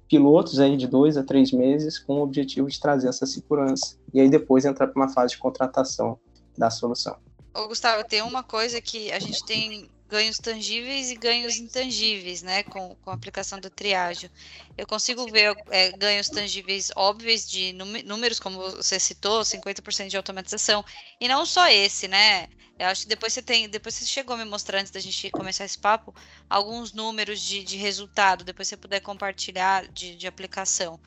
pilotos 0.08 0.58
aí 0.58 0.76
de 0.76 0.88
dois 0.88 1.16
a 1.16 1.22
três 1.22 1.52
meses 1.52 1.96
com 1.96 2.14
o 2.14 2.22
objetivo 2.22 2.66
de 2.66 2.80
trazer 2.80 3.08
essa 3.08 3.24
segurança. 3.24 3.96
E 4.12 4.20
aí 4.20 4.28
depois 4.28 4.64
entrar 4.64 4.88
para 4.88 5.00
uma 5.00 5.08
fase 5.08 5.34
de 5.34 5.38
contratação 5.38 6.18
da 6.61 6.70
solução. 6.70 7.16
Ô, 7.55 7.66
Gustavo, 7.68 8.05
tem 8.05 8.23
uma 8.23 8.44
coisa 8.44 8.81
que 8.81 9.11
a 9.11 9.18
gente 9.18 9.44
tem 9.44 9.90
ganhos 10.09 10.38
tangíveis 10.38 11.11
e 11.11 11.16
ganhos 11.16 11.57
intangíveis, 11.59 12.42
né, 12.42 12.62
com, 12.64 12.96
com 12.96 13.11
a 13.11 13.14
aplicação 13.14 13.61
do 13.61 13.70
triágio. 13.70 14.31
Eu 14.77 14.87
consigo 14.87 15.29
ver 15.31 15.57
é, 15.70 15.92
ganhos 15.92 16.29
tangíveis 16.31 16.90
óbvios 16.96 17.49
de 17.49 17.73
números, 18.05 18.40
como 18.40 18.59
você 18.73 18.99
citou, 19.01 19.44
50% 19.44 20.09
de 20.11 20.16
automatização, 20.16 20.85
e 21.20 21.29
não 21.29 21.46
só 21.46 21.68
esse, 21.68 22.09
né, 22.09 22.49
eu 22.79 22.87
acho 22.87 23.03
que 23.03 23.09
depois 23.09 23.33
você 23.33 23.42
tem, 23.42 23.68
depois 23.68 23.94
você 23.94 24.07
chegou 24.07 24.35
a 24.35 24.38
me 24.38 24.44
mostrar 24.44 24.81
antes 24.81 24.90
da 24.90 25.01
gente 25.01 25.31
começar 25.31 25.64
esse 25.64 25.79
papo, 25.79 26.14
alguns 26.49 26.92
números 26.92 27.40
de, 27.40 27.62
de 27.62 27.77
resultado, 27.77 28.44
depois 28.44 28.68
você 28.68 28.77
puder 28.77 29.01
compartilhar 29.01 29.87
de, 29.92 30.16
de 30.16 30.27
aplicação. 30.27 30.99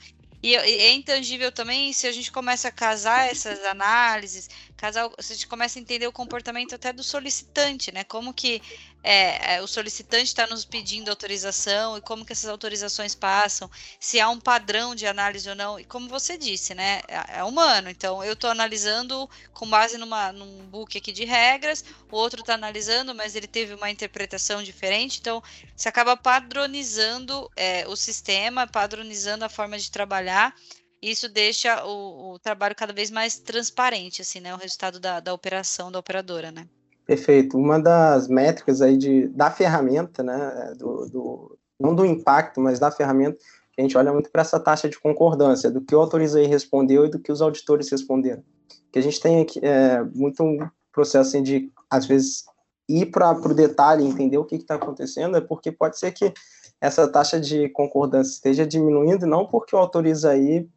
E 0.44 0.56
é 0.56 0.92
intangível 0.94 1.54
também 1.54 1.94
se 1.94 2.06
a 2.06 2.12
gente 2.12 2.30
começa 2.30 2.68
a 2.68 2.72
casar 2.72 3.30
essas 3.32 3.64
análises, 3.64 4.50
casar, 4.76 5.10
se 5.20 5.32
a 5.32 5.36
gente 5.38 5.48
começa 5.48 5.80
a 5.80 5.82
entender 5.82 6.06
o 6.06 6.12
comportamento 6.12 6.76
até 6.76 6.92
do 6.92 7.02
solicitante, 7.02 7.94
né? 7.94 8.04
Como 8.04 8.34
que 8.34 8.62
é, 9.04 9.56
é, 9.56 9.62
o 9.62 9.68
solicitante 9.68 10.24
está 10.24 10.48
nos 10.48 10.64
pedindo 10.64 11.10
autorização 11.10 11.98
e 11.98 12.02
como 12.02 12.26
que 12.26 12.32
essas 12.32 12.50
autorizações 12.50 13.14
passam, 13.14 13.70
se 14.00 14.18
há 14.20 14.30
um 14.30 14.40
padrão 14.40 14.96
de 14.96 15.06
análise 15.06 15.50
ou 15.50 15.56
não. 15.56 15.78
E 15.78 15.84
como 15.84 16.08
você 16.08 16.38
disse, 16.38 16.74
né? 16.74 17.02
É, 17.10 17.40
é 17.40 17.44
humano. 17.44 17.90
Então, 17.90 18.24
eu 18.24 18.32
estou 18.32 18.50
analisando 18.50 19.30
com 19.54 19.70
base 19.70 19.98
numa, 19.98 20.32
num 20.32 20.66
book 20.68 20.98
aqui 20.98 21.12
de 21.12 21.26
regras, 21.26 21.84
o 22.10 22.16
outro 22.16 22.40
está 22.40 22.54
analisando, 22.54 23.14
mas 23.14 23.36
ele 23.36 23.48
teve 23.48 23.74
uma 23.74 23.92
interpretação 23.92 24.64
diferente. 24.64 25.20
Então, 25.20 25.44
você 25.76 25.90
acaba 25.90 26.16
padronizando 26.16 27.52
é, 27.58 27.86
o 27.88 27.96
sistema, 27.98 28.66
padronizando 28.66 29.44
a 29.44 29.50
forma 29.50 29.78
de 29.78 29.92
trabalhar. 29.92 30.56
E 31.02 31.12
isso 31.12 31.28
deixa 31.28 31.84
o, 31.86 32.36
o, 32.36 32.40
trabalho 32.40 32.74
cada 32.74 32.94
vez 32.94 33.12
mais 33.12 33.38
transparente, 33.38 34.22
assim, 34.22 34.40
né? 34.40 34.54
O 34.56 34.58
resultado 34.58 35.02
da, 35.02 35.20
da 35.20 35.34
operação 35.34 35.92
da 35.92 36.00
operadora, 36.00 36.50
né? 36.50 36.66
Perfeito. 37.06 37.58
Uma 37.58 37.80
das 37.80 38.28
métricas 38.28 38.82
aí 38.82 38.98
de, 38.98 39.28
da 39.30 39.52
ferramenta, 39.52 40.24
né, 40.24 40.74
do, 40.78 41.10
do, 41.10 41.58
não 41.80 41.94
do 41.94 42.06
impacto, 42.06 42.62
mas 42.62 42.80
da 42.80 42.92
ferramenta, 42.92 43.38
a 43.78 43.82
gente 43.82 43.98
olha 43.98 44.14
muito 44.14 44.30
para 44.30 44.42
essa 44.42 44.60
taxa 44.60 44.88
de 44.88 45.00
concordância, 45.00 45.70
do 45.70 45.82
que 45.82 45.96
o 45.96 46.00
autorizei 46.00 46.46
respondeu 46.46 47.06
e 47.06 47.10
do 47.10 47.20
que 47.20 47.32
os 47.32 47.42
auditores 47.42 47.90
responderam. 47.90 48.44
Que 48.92 49.00
a 49.00 49.02
gente 49.02 49.20
tem 49.20 49.42
aqui 49.42 49.60
é, 49.64 50.02
muito 50.16 50.44
um 50.44 50.60
processo 50.92 51.30
assim, 51.30 51.44
de, 51.44 51.72
às 51.90 52.06
vezes, 52.06 52.46
ir 52.88 53.08
para 53.08 53.32
o 53.32 53.54
detalhe, 53.54 54.06
entender 54.06 54.38
o 54.38 54.46
que 54.46 54.56
está 54.56 54.76
acontecendo, 54.76 55.36
é 55.36 55.42
porque 55.42 55.72
pode 55.72 55.98
ser 55.98 56.12
que 56.12 56.32
essa 56.80 57.08
taxa 57.08 57.40
de 57.40 57.70
concordância 57.70 58.32
esteja 58.32 58.68
diminuindo, 58.68 59.26
não 59.26 59.46
porque 59.46 59.76
o 59.76 59.80
autorizaí 59.80 60.70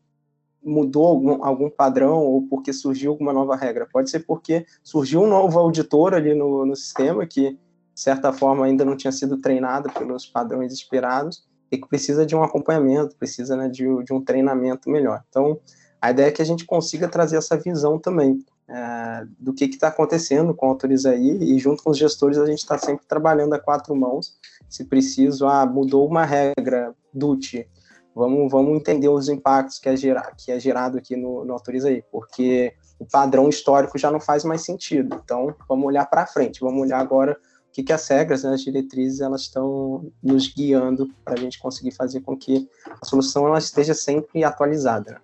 mudou 0.67 1.07
algum, 1.07 1.45
algum 1.45 1.71
padrão 1.71 2.19
ou 2.19 2.43
porque 2.43 2.73
surgiu 2.73 3.13
alguma 3.13 3.33
nova 3.33 3.55
regra. 3.55 3.87
Pode 3.91 4.11
ser 4.11 4.21
porque 4.21 4.67
surgiu 4.83 5.23
um 5.23 5.29
novo 5.29 5.59
auditor 5.59 6.15
ali 6.15 6.35
no, 6.35 6.67
no 6.67 6.75
sistema 6.75 7.25
que, 7.25 7.53
de 7.53 8.01
certa 8.01 8.33
forma, 8.33 8.67
ainda 8.67 8.85
não 8.85 8.97
tinha 8.97 9.13
sido 9.13 9.39
treinado 9.39 9.91
pelos 9.93 10.27
padrões 10.27 10.73
esperados 10.73 11.47
e 11.71 11.79
que 11.79 11.89
precisa 11.89 12.27
de 12.27 12.35
um 12.35 12.43
acompanhamento, 12.43 13.17
precisa 13.17 13.57
né, 13.57 13.69
de, 13.69 13.85
de 14.05 14.13
um 14.13 14.21
treinamento 14.21 14.91
melhor. 14.91 15.23
Então, 15.29 15.59
a 16.01 16.11
ideia 16.11 16.29
é 16.29 16.33
que 16.33 16.43
a 16.43 16.45
gente 16.47 16.65
consiga 16.65 17.09
trazer 17.09 17.37
essa 17.37 17.57
visão 17.57 17.99
também 17.99 18.45
é, 18.69 19.27
do 19.39 19.53
que 19.53 19.65
está 19.65 19.89
acontecendo 19.89 20.53
com 20.53 20.67
a 20.67 20.71
Autorizaí 20.71 21.39
e 21.41 21.59
junto 21.59 21.83
com 21.83 21.91
os 21.91 21.99
gestores 21.99 22.39
a 22.39 22.47
gente 22.47 22.59
está 22.59 22.77
sempre 22.77 23.07
trabalhando 23.07 23.55
a 23.55 23.59
quatro 23.59 23.95
mãos. 23.95 24.37
Se 24.69 24.85
preciso, 24.85 25.47
ah, 25.47 25.65
mudou 25.65 26.07
uma 26.09 26.25
regra, 26.25 26.93
DUT, 27.15 27.69
vamos, 28.17 28.51
vamos 28.51 28.75
entender 28.79 29.09
os 29.09 29.29
impactos 29.29 29.79
que 29.79 29.91
é, 29.91 29.97
gera, 29.97 30.33
que 30.37 30.51
é 30.51 30.59
gerado 30.59 30.97
aqui 30.97 31.15
no, 31.15 31.45
no 31.45 31.53
Autoriza 31.53 31.89
aí, 31.89 32.03
porque 32.11 32.73
o 32.99 33.05
padrão 33.05 33.49
histórico 33.49 33.99
já 33.99 34.11
não 34.11 34.19
faz 34.19 34.43
mais 34.43 34.65
sentido. 34.65 35.21
Então, 35.23 35.55
vamos 35.69 35.85
olhar 35.85 36.07
para 36.07 36.27
frente, 36.27 36.61
vamos 36.61 36.81
olhar 36.81 36.99
agora 36.99 37.39
o 37.69 37.73
que, 37.73 37.83
que 37.83 37.93
as 37.93 38.09
regras, 38.09 38.43
né, 38.43 38.55
as 38.55 38.63
diretrizes, 38.63 39.21
elas 39.21 39.43
estão 39.43 40.11
nos 40.23 40.49
guiando 40.49 41.13
para 41.23 41.35
a 41.35 41.37
gente 41.37 41.59
conseguir 41.59 41.91
fazer 41.91 42.23
com 42.23 42.35
que 42.35 42.67
a 43.03 43.05
solução 43.05 43.47
ela 43.47 43.59
esteja 43.59 43.93
sempre 43.93 44.43
atualizada. 44.43 45.13
Né? 45.13 45.21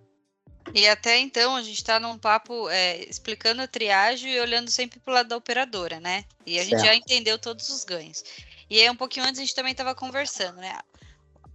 E 0.74 0.87
até 0.87 1.18
então 1.18 1.57
a 1.57 1.62
gente 1.62 1.78
está 1.78 1.98
num 1.98 2.18
papo 2.18 2.68
é, 2.68 3.02
explicando 3.05 3.62
a 3.62 3.66
triagem 3.66 4.35
e 4.35 4.40
olhando 4.40 4.70
sempre 4.70 5.00
para 5.00 5.11
o 5.11 5.14
lado 5.14 5.28
da 5.28 5.37
operadora, 5.37 5.98
né? 5.98 6.24
E 6.46 6.59
a 6.59 6.62
certo. 6.62 6.70
gente 6.70 6.87
já 6.87 6.94
entendeu 6.94 7.38
todos 7.38 7.68
os 7.70 7.85
ganhos. 7.85 8.22
E 8.70 8.81
aí 8.81 8.88
um 8.88 8.96
pouquinho 8.96 9.26
antes 9.26 9.38
a 9.38 9.42
gente 9.42 9.55
também 9.55 9.72
estava 9.72 9.94
conversando, 9.94 10.57
né? 10.57 10.78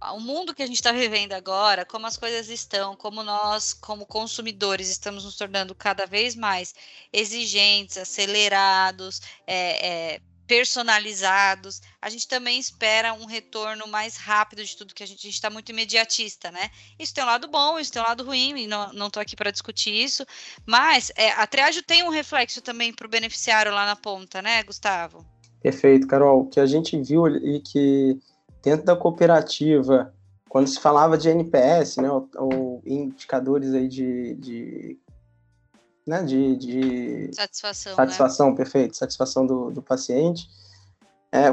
O 0.00 0.20
mundo 0.20 0.54
que 0.54 0.62
a 0.62 0.66
gente 0.66 0.76
está 0.76 0.92
vivendo 0.92 1.32
agora, 1.32 1.84
como 1.84 2.06
as 2.06 2.16
coisas 2.16 2.48
estão, 2.48 2.94
como 2.94 3.22
nós, 3.22 3.72
como 3.72 4.06
consumidores, 4.06 4.88
estamos 4.88 5.24
nos 5.24 5.36
tornando 5.36 5.74
cada 5.74 6.06
vez 6.06 6.34
mais 6.34 6.74
exigentes, 7.12 7.96
acelerados, 7.96 9.20
é, 9.46 10.14
é, 10.14 10.20
personalizados, 10.46 11.82
a 12.00 12.08
gente 12.08 12.26
também 12.26 12.58
espera 12.58 13.12
um 13.12 13.26
retorno 13.26 13.86
mais 13.86 14.16
rápido 14.16 14.64
de 14.64 14.74
tudo 14.74 14.94
que 14.94 15.02
a 15.02 15.06
gente 15.06 15.28
está 15.28 15.50
muito 15.50 15.70
imediatista, 15.70 16.50
né? 16.50 16.70
Isso 16.98 17.12
tem 17.12 17.22
um 17.22 17.26
lado 17.26 17.46
bom, 17.48 17.78
isso 17.78 17.92
tem 17.92 18.00
um 18.00 18.06
lado 18.06 18.24
ruim, 18.24 18.56
e 18.56 18.66
não 18.66 19.08
estou 19.08 19.20
aqui 19.20 19.36
para 19.36 19.50
discutir 19.50 19.92
isso, 19.92 20.24
mas 20.64 21.12
é, 21.16 21.32
a 21.32 21.46
triagem 21.46 21.82
tem 21.82 22.02
um 22.02 22.08
reflexo 22.08 22.62
também 22.62 22.94
para 22.94 23.06
o 23.06 23.10
beneficiário 23.10 23.70
lá 23.70 23.84
na 23.84 23.94
ponta, 23.94 24.40
né, 24.40 24.62
Gustavo? 24.62 25.26
Perfeito, 25.60 26.06
Carol. 26.06 26.42
O 26.42 26.48
que 26.48 26.60
a 26.60 26.66
gente 26.66 26.98
viu 27.02 27.26
e 27.28 27.60
que 27.60 28.18
dentro 28.68 28.84
da 28.84 28.94
cooperativa, 28.94 30.12
quando 30.48 30.66
se 30.66 30.78
falava 30.78 31.16
de 31.16 31.28
NPS, 31.30 31.96
né, 31.96 32.10
ou, 32.10 32.28
ou 32.36 32.82
indicadores 32.84 33.72
aí 33.72 33.88
de, 33.88 34.34
de 34.34 34.98
né, 36.06 36.22
de, 36.22 36.56
de 36.56 37.30
satisfação, 37.34 37.94
satisfação 37.94 38.50
né? 38.50 38.56
perfeito, 38.56 38.96
satisfação 38.96 39.46
do, 39.46 39.70
do 39.70 39.82
paciente, 39.82 40.48
é, 41.32 41.48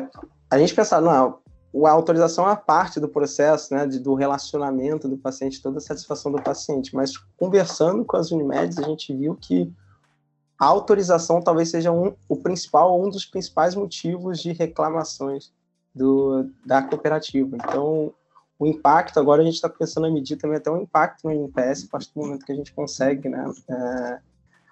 a 0.50 0.58
gente 0.58 0.74
pensava, 0.74 1.06
não, 1.06 1.86
a 1.86 1.92
autorização 1.92 2.50
é 2.50 2.56
parte 2.56 3.00
do 3.00 3.08
processo, 3.08 3.74
né, 3.74 3.86
de, 3.86 4.00
do 4.00 4.14
relacionamento 4.14 5.08
do 5.08 5.18
paciente, 5.18 5.62
toda 5.62 5.78
a 5.78 5.82
satisfação 5.82 6.32
do 6.32 6.42
paciente, 6.42 6.94
mas 6.94 7.18
conversando 7.38 8.04
com 8.04 8.18
as 8.18 8.32
Unimedes, 8.32 8.78
a 8.78 8.84
gente 8.84 9.14
viu 9.14 9.36
que 9.36 9.74
a 10.60 10.66
autorização 10.66 11.42
talvez 11.42 11.70
seja 11.70 11.92
um, 11.92 12.14
o 12.28 12.38
principal, 12.38 13.02
um 13.02 13.10
dos 13.10 13.26
principais 13.26 13.74
motivos 13.76 14.40
de 14.40 14.52
reclamações 14.54 15.54
do, 15.96 16.50
da 16.66 16.84
cooperativa. 16.84 17.56
Então, 17.56 18.14
o 18.60 18.68
impacto, 18.68 19.20
agora 19.20 19.42
a 19.42 19.46
gente 19.46 19.56
está 19.56 19.70
pensando 19.70 20.08
a 20.08 20.12
medir 20.12 20.38
também 20.38 20.58
até 20.58 20.70
o 20.70 20.78
impacto 20.78 21.24
no 21.24 21.32
NPS, 21.32 21.86
a 21.86 21.92
partir 21.92 22.14
do 22.14 22.22
momento 22.22 22.46
que 22.46 22.52
a 22.52 22.56
gente 22.56 22.74
consegue 22.74 23.30
né, 23.30 23.52
é, 23.70 24.20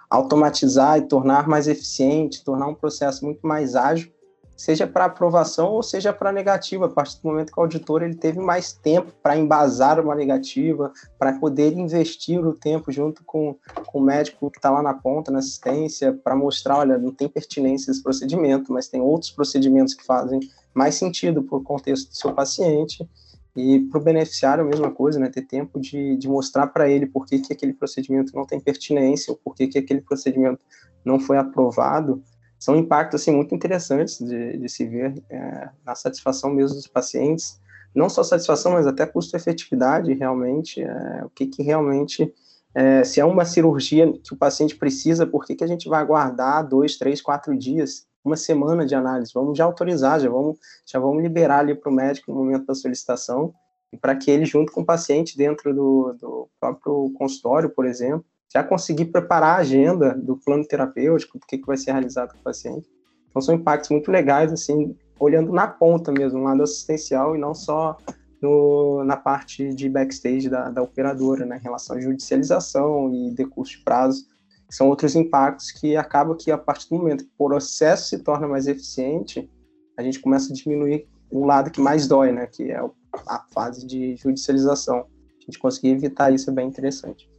automatizar 0.09 0.99
e 0.99 1.07
tornar 1.07 1.47
mais 1.47 1.67
eficiente, 1.67 2.43
tornar 2.43 2.67
um 2.67 2.75
processo 2.75 3.25
muito 3.25 3.45
mais 3.47 3.75
ágil, 3.75 4.12
seja 4.55 4.87
para 4.87 5.05
aprovação 5.05 5.71
ou 5.71 5.83
seja 5.83 6.13
para 6.13 6.31
negativa, 6.31 6.85
a 6.85 6.89
partir 6.89 7.21
do 7.21 7.29
momento 7.29 7.51
que 7.51 7.59
o 7.59 7.61
auditor 7.61 8.03
ele 8.03 8.15
teve 8.15 8.39
mais 8.39 8.73
tempo 8.73 9.11
para 9.21 9.37
embasar 9.37 9.99
uma 9.99 10.15
negativa, 10.15 10.91
para 11.17 11.33
poder 11.33 11.73
investir 11.73 12.45
o 12.45 12.53
tempo 12.53 12.91
junto 12.91 13.23
com, 13.23 13.55
com 13.85 13.99
o 13.99 14.01
médico 14.01 14.49
que 14.51 14.57
está 14.57 14.69
lá 14.69 14.81
na 14.81 14.93
ponta, 14.93 15.31
na 15.31 15.39
assistência, 15.39 16.13
para 16.13 16.35
mostrar, 16.35 16.77
olha, 16.77 16.97
não 16.97 17.11
tem 17.11 17.27
pertinência 17.27 17.91
esse 17.91 18.01
procedimento, 18.01 18.71
mas 18.71 18.87
tem 18.87 19.01
outros 19.01 19.31
procedimentos 19.31 19.93
que 19.93 20.05
fazem 20.05 20.39
mais 20.73 20.95
sentido 20.95 21.43
para 21.43 21.57
o 21.57 21.63
contexto 21.63 22.09
do 22.09 22.15
seu 22.15 22.33
paciente. 22.33 23.07
E 23.55 23.81
para 23.81 23.99
o 23.99 24.03
beneficiário 24.03 24.63
a 24.63 24.67
mesma 24.67 24.89
coisa, 24.89 25.19
né, 25.19 25.29
ter 25.29 25.43
tempo 25.43 25.79
de, 25.79 26.17
de 26.17 26.27
mostrar 26.27 26.67
para 26.67 26.89
ele 26.89 27.05
por 27.05 27.25
que, 27.27 27.37
que 27.37 27.53
aquele 27.53 27.73
procedimento 27.73 28.35
não 28.35 28.45
tem 28.45 28.59
pertinência 28.59 29.31
ou 29.31 29.37
por 29.37 29.53
que, 29.53 29.67
que 29.67 29.77
aquele 29.77 30.01
procedimento 30.01 30.65
não 31.05 31.19
foi 31.19 31.37
aprovado, 31.37 32.23
são 32.63 32.77
impactos 32.77 33.19
assim, 33.19 33.31
muito 33.35 33.53
interessantes 33.53 34.17
de, 34.19 34.57
de 34.57 34.69
se 34.69 34.87
ver 34.87 35.21
é, 35.29 35.69
na 35.85 35.95
satisfação 35.95 36.49
mesmo 36.49 36.77
dos 36.77 36.87
pacientes, 36.87 37.59
não 37.93 38.07
só 38.07 38.23
satisfação, 38.23 38.71
mas 38.71 38.87
até 38.87 39.05
custo-efetividade 39.05 40.13
realmente, 40.13 40.81
é, 40.81 41.25
o 41.25 41.29
que, 41.29 41.45
que 41.45 41.61
realmente, 41.61 42.33
é, 42.73 43.03
se 43.03 43.19
é 43.19 43.25
uma 43.25 43.43
cirurgia 43.43 44.13
que 44.13 44.33
o 44.33 44.37
paciente 44.37 44.77
precisa, 44.77 45.27
por 45.27 45.45
que, 45.45 45.55
que 45.55 45.63
a 45.65 45.67
gente 45.67 45.89
vai 45.89 45.99
aguardar 45.99 46.65
dois, 46.65 46.97
três, 46.97 47.21
quatro 47.21 47.53
dias 47.57 48.07
uma 48.23 48.37
semana 48.37 48.85
de 48.85 48.95
análise, 48.95 49.33
vamos 49.33 49.57
já 49.57 49.65
autorizar, 49.65 50.21
já 50.21 50.29
vamos, 50.29 50.57
já 50.85 50.99
vamos 50.99 51.21
liberar 51.21 51.59
ali 51.59 51.75
para 51.75 51.91
o 51.91 51.93
médico 51.93 52.31
no 52.31 52.37
momento 52.37 52.65
da 52.65 52.73
solicitação, 52.73 53.53
e 53.91 53.97
para 53.97 54.15
que 54.15 54.31
ele, 54.31 54.45
junto 54.45 54.71
com 54.71 54.79
o 54.79 54.85
paciente, 54.85 55.35
dentro 55.35 55.75
do, 55.75 56.13
do 56.13 56.49
próprio 56.61 57.11
consultório, 57.17 57.69
por 57.69 57.85
exemplo, 57.85 58.25
já 58.53 58.63
conseguir 58.63 59.05
preparar 59.05 59.55
a 59.55 59.61
agenda 59.61 60.13
do 60.13 60.37
plano 60.37 60.65
terapêutico, 60.65 61.39
do 61.39 61.45
que, 61.45 61.57
que 61.57 61.65
vai 61.65 61.77
ser 61.77 61.91
realizado 61.91 62.33
com 62.33 62.39
o 62.39 62.43
paciente. 62.43 62.87
Então, 63.29 63.41
são 63.41 63.55
impactos 63.55 63.89
muito 63.89 64.11
legais, 64.11 64.51
assim, 64.51 64.95
olhando 65.19 65.51
na 65.51 65.67
ponta 65.67 66.11
mesmo, 66.11 66.39
no 66.39 66.45
lado 66.45 66.61
assistencial, 66.61 67.35
e 67.35 67.39
não 67.39 67.55
só 67.55 67.97
no, 68.41 69.03
na 69.03 69.17
parte 69.17 69.73
de 69.73 69.89
backstage 69.89 70.49
da, 70.49 70.69
da 70.69 70.81
operadora, 70.81 71.45
né, 71.45 71.57
em 71.57 71.63
relação 71.63 71.97
à 71.97 71.99
judicialização 71.99 73.11
e 73.13 73.33
decurso 73.33 73.77
de 73.77 73.83
prazo 73.83 74.33
são 74.73 74.89
outros 74.89 75.15
impactos 75.15 75.71
que 75.71 75.95
acabam 75.95 76.35
que 76.35 76.49
a 76.49 76.57
partir 76.57 76.89
do 76.89 76.95
momento 76.95 77.25
que 77.25 77.31
o 77.37 77.47
processo 77.47 78.09
se 78.09 78.17
torna 78.23 78.47
mais 78.47 78.65
eficiente, 78.65 79.47
a 79.95 80.01
gente 80.01 80.19
começa 80.19 80.51
a 80.51 80.55
diminuir 80.55 81.07
o 81.29 81.45
lado 81.45 81.69
que 81.69 81.79
mais 81.79 82.07
dói, 82.07 82.31
né, 82.31 82.47
que 82.47 82.71
é 82.71 82.79
a 83.27 83.45
fase 83.53 83.85
de 83.85 84.15
judicialização. 84.15 85.01
A 85.01 85.45
gente 85.45 85.59
conseguir 85.59 85.89
evitar 85.89 86.33
isso 86.33 86.49
é 86.49 86.53
bem 86.53 86.67
interessante. 86.67 87.29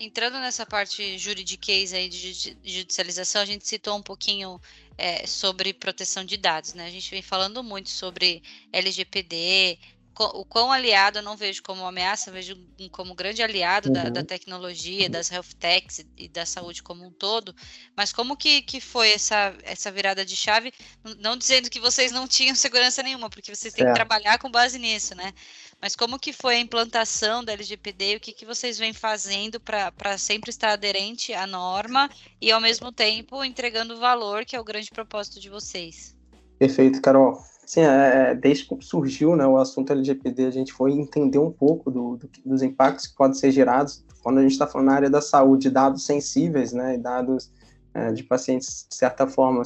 Entrando 0.00 0.38
nessa 0.40 0.64
parte 0.64 1.18
juridiquês 1.18 1.92
aí 1.92 2.08
de 2.08 2.56
judicialização, 2.64 3.42
a 3.42 3.44
gente 3.44 3.68
citou 3.68 3.96
um 3.96 4.02
pouquinho 4.02 4.58
é, 4.96 5.26
sobre 5.26 5.74
proteção 5.74 6.24
de 6.24 6.36
dados, 6.38 6.72
né? 6.72 6.86
A 6.86 6.90
gente 6.90 7.10
vem 7.10 7.22
falando 7.22 7.62
muito 7.62 7.90
sobre 7.90 8.42
LGPD, 8.72 9.78
o 10.18 10.44
quão 10.44 10.70
aliado 10.70 11.18
eu 11.18 11.22
não 11.22 11.36
vejo 11.36 11.62
como 11.62 11.86
ameaça, 11.86 12.30
vejo 12.30 12.58
como 12.90 13.14
grande 13.14 13.42
aliado 13.42 13.88
uhum. 13.88 13.94
da, 13.94 14.04
da, 14.10 14.24
tecnologia, 14.24 15.08
das 15.08 15.30
health 15.30 15.54
techs 15.58 16.04
e 16.16 16.28
da 16.28 16.44
saúde 16.44 16.82
como 16.82 17.06
um 17.06 17.10
todo. 17.10 17.54
Mas 17.96 18.12
como 18.12 18.36
que, 18.36 18.60
que 18.62 18.80
foi 18.80 19.12
essa, 19.12 19.54
essa 19.62 19.90
virada 19.90 20.24
de 20.24 20.36
chave? 20.36 20.72
Não 21.18 21.36
dizendo 21.36 21.70
que 21.70 21.80
vocês 21.80 22.12
não 22.12 22.28
tinham 22.28 22.54
segurança 22.54 23.02
nenhuma, 23.02 23.30
porque 23.30 23.54
vocês 23.54 23.72
têm 23.72 23.86
que 23.86 23.94
trabalhar 23.94 24.38
com 24.38 24.50
base 24.50 24.78
nisso, 24.78 25.14
né? 25.14 25.32
Mas 25.80 25.96
como 25.96 26.18
que 26.18 26.32
foi 26.32 26.56
a 26.56 26.60
implantação 26.60 27.42
da 27.42 27.52
LGPD? 27.52 28.16
O 28.16 28.20
que, 28.20 28.32
que 28.32 28.44
vocês 28.44 28.78
vêm 28.78 28.92
fazendo 28.92 29.58
para 29.58 30.18
sempre 30.18 30.50
estar 30.50 30.72
aderente 30.72 31.32
à 31.32 31.46
norma 31.46 32.10
e, 32.40 32.52
ao 32.52 32.60
mesmo 32.60 32.92
tempo, 32.92 33.42
entregando 33.42 33.98
valor, 33.98 34.44
que 34.44 34.54
é 34.54 34.60
o 34.60 34.64
grande 34.64 34.90
propósito 34.90 35.40
de 35.40 35.48
vocês? 35.48 36.14
Perfeito, 36.58 37.00
Carol. 37.00 37.42
Sim, 37.64 37.82
é, 37.82 38.30
é, 38.30 38.34
desde 38.34 38.66
que 38.66 38.84
surgiu 38.84 39.36
né, 39.36 39.46
o 39.46 39.56
assunto 39.56 39.92
LGPD, 39.92 40.46
a 40.46 40.50
gente 40.50 40.72
foi 40.72 40.92
entender 40.92 41.38
um 41.38 41.52
pouco 41.52 41.90
do, 41.90 42.16
do, 42.16 42.28
dos 42.44 42.62
impactos 42.62 43.06
que 43.06 43.14
podem 43.14 43.34
ser 43.34 43.52
gerados 43.52 44.04
quando 44.22 44.38
a 44.38 44.42
gente 44.42 44.52
está 44.52 44.66
falando 44.66 44.88
na 44.88 44.94
área 44.94 45.08
da 45.08 45.22
saúde, 45.22 45.70
dados 45.70 46.04
sensíveis, 46.04 46.72
né, 46.72 46.98
dados 46.98 47.50
é, 47.94 48.12
de 48.12 48.22
pacientes, 48.22 48.86
de 48.88 48.94
certa 48.96 49.26
forma, 49.26 49.62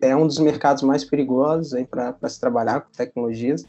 é 0.00 0.16
um 0.16 0.26
dos 0.26 0.38
mercados 0.38 0.82
mais 0.82 1.04
perigosos 1.04 1.72
para 1.88 2.28
se 2.28 2.40
trabalhar 2.40 2.80
com 2.80 2.90
tecnologias. 2.92 3.64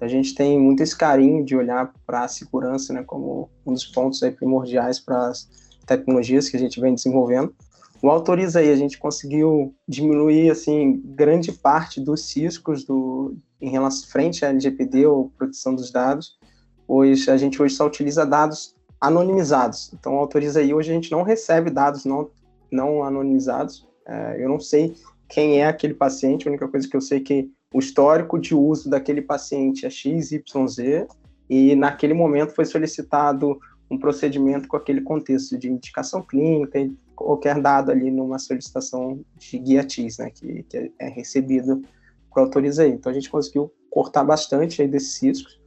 Então, 0.00 0.08
a 0.08 0.10
gente 0.10 0.34
tem 0.34 0.58
muito 0.58 0.82
esse 0.82 0.96
carinho 0.96 1.44
de 1.44 1.54
olhar 1.54 1.92
para 2.06 2.24
a 2.24 2.28
segurança 2.28 2.90
né, 2.90 3.02
como 3.02 3.50
um 3.66 3.74
dos 3.74 3.84
pontos 3.84 4.22
aí 4.22 4.30
primordiais 4.30 4.98
para 4.98 5.28
as 5.28 5.46
tecnologias 5.86 6.48
que 6.48 6.56
a 6.56 6.60
gente 6.60 6.80
vem 6.80 6.94
desenvolvendo. 6.94 7.54
O 8.02 8.08
Autoriza 8.08 8.60
aí, 8.60 8.72
a 8.72 8.76
gente 8.76 8.98
conseguiu 8.98 9.74
diminuir, 9.86 10.50
assim, 10.50 11.02
grande 11.04 11.52
parte 11.52 12.00
dos 12.00 12.34
riscos 12.34 12.82
do, 12.82 13.36
em 13.60 13.68
relação 13.68 14.08
frente 14.08 14.42
à 14.42 14.48
LGPD 14.48 15.04
ou 15.04 15.28
proteção 15.36 15.74
dos 15.74 15.92
dados, 15.92 16.38
pois 16.86 17.28
a 17.28 17.36
gente 17.36 17.60
hoje 17.60 17.74
só 17.74 17.86
utiliza 17.86 18.24
dados 18.24 18.74
anonimizados. 18.98 19.92
Então, 19.92 20.14
Autoriza 20.14 20.60
aí, 20.60 20.72
hoje 20.72 20.90
a 20.90 20.94
gente 20.94 21.10
não 21.10 21.22
recebe 21.22 21.68
dados 21.68 22.06
não, 22.06 22.30
não 22.72 23.04
anonimizados. 23.04 23.86
É, 24.06 24.42
eu 24.42 24.48
não 24.48 24.58
sei 24.58 24.94
quem 25.28 25.60
é 25.60 25.66
aquele 25.66 25.92
paciente, 25.92 26.48
a 26.48 26.50
única 26.50 26.66
coisa 26.68 26.88
que 26.88 26.96
eu 26.96 27.02
sei 27.02 27.18
é 27.18 27.20
que 27.20 27.50
o 27.72 27.78
histórico 27.78 28.38
de 28.38 28.54
uso 28.54 28.90
daquele 28.90 29.22
paciente 29.22 29.86
é 29.86 29.90
XYZ, 29.90 31.06
e 31.48 31.74
naquele 31.74 32.14
momento 32.14 32.54
foi 32.54 32.64
solicitado 32.64 33.58
um 33.90 33.98
procedimento 33.98 34.68
com 34.68 34.76
aquele 34.76 35.00
contexto 35.00 35.58
de 35.58 35.68
indicação 35.68 36.22
clínica, 36.22 36.78
qualquer 37.14 37.60
dado 37.60 37.90
ali 37.90 38.10
numa 38.10 38.38
solicitação 38.38 39.20
de 39.36 39.58
guia 39.58 39.84
TIS, 39.84 40.18
né, 40.18 40.30
que, 40.30 40.62
que 40.62 40.92
é 40.98 41.08
recebido 41.08 41.82
por 42.30 42.40
autoriza 42.40 42.84
aí. 42.84 42.92
Então 42.92 43.10
a 43.10 43.14
gente 43.14 43.28
conseguiu 43.28 43.72
cortar 43.90 44.24
bastante 44.24 44.80
aí 44.80 44.88
desses 44.88 45.20
riscos. 45.20 45.60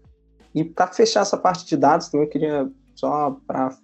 E 0.55 0.63
para 0.63 0.87
fechar 0.87 1.21
essa 1.21 1.37
parte 1.37 1.65
de 1.65 1.75
dados, 1.75 2.07
também 2.07 2.25
eu 2.25 2.31
queria 2.31 2.71
só 2.95 3.37
para 3.45 3.77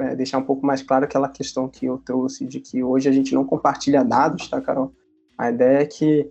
é, 0.00 0.16
deixar 0.16 0.38
um 0.38 0.44
pouco 0.44 0.66
mais 0.66 0.82
claro 0.82 1.04
aquela 1.04 1.28
questão 1.28 1.68
que 1.68 1.86
eu 1.86 1.98
trouxe 1.98 2.44
de 2.44 2.60
que 2.60 2.82
hoje 2.82 3.08
a 3.08 3.12
gente 3.12 3.34
não 3.34 3.44
compartilha 3.44 4.04
dados, 4.04 4.48
tá, 4.48 4.60
Carol? 4.60 4.92
A 5.38 5.50
ideia 5.50 5.82
é 5.82 5.86
que 5.86 6.30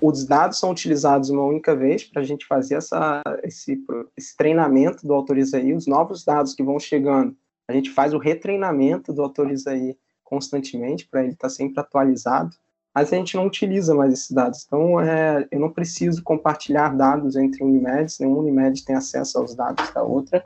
os 0.00 0.24
dados 0.26 0.58
são 0.58 0.70
utilizados 0.70 1.30
uma 1.30 1.44
única 1.44 1.76
vez 1.76 2.04
para 2.04 2.22
a 2.22 2.24
gente 2.24 2.46
fazer 2.46 2.76
essa, 2.76 3.22
esse, 3.42 3.78
esse 4.16 4.36
treinamento 4.36 5.06
do 5.06 5.14
autoriza 5.14 5.58
aí, 5.58 5.72
os 5.72 5.86
novos 5.86 6.24
dados 6.24 6.54
que 6.54 6.62
vão 6.62 6.78
chegando 6.80 7.36
a 7.68 7.72
gente 7.72 7.90
faz 7.90 8.12
o 8.12 8.18
retreinamento 8.18 9.12
do 9.12 9.22
aí 9.70 9.96
constantemente 10.22 11.08
para 11.08 11.22
ele 11.22 11.32
estar 11.32 11.48
tá 11.48 11.54
sempre 11.54 11.80
atualizado, 11.80 12.56
mas 12.94 13.12
a 13.12 13.16
gente 13.16 13.36
não 13.36 13.46
utiliza 13.46 13.94
mais 13.94 14.12
esses 14.12 14.30
dados. 14.30 14.64
Então, 14.66 15.00
é, 15.00 15.46
eu 15.50 15.60
não 15.60 15.70
preciso 15.70 16.22
compartilhar 16.22 16.90
dados 16.90 17.36
entre 17.36 17.64
Unimedes, 17.64 18.18
nenhum 18.18 18.38
Unimed 18.38 18.84
tem 18.84 18.96
acesso 18.96 19.38
aos 19.38 19.54
dados 19.54 19.90
da 19.92 20.02
outra. 20.02 20.44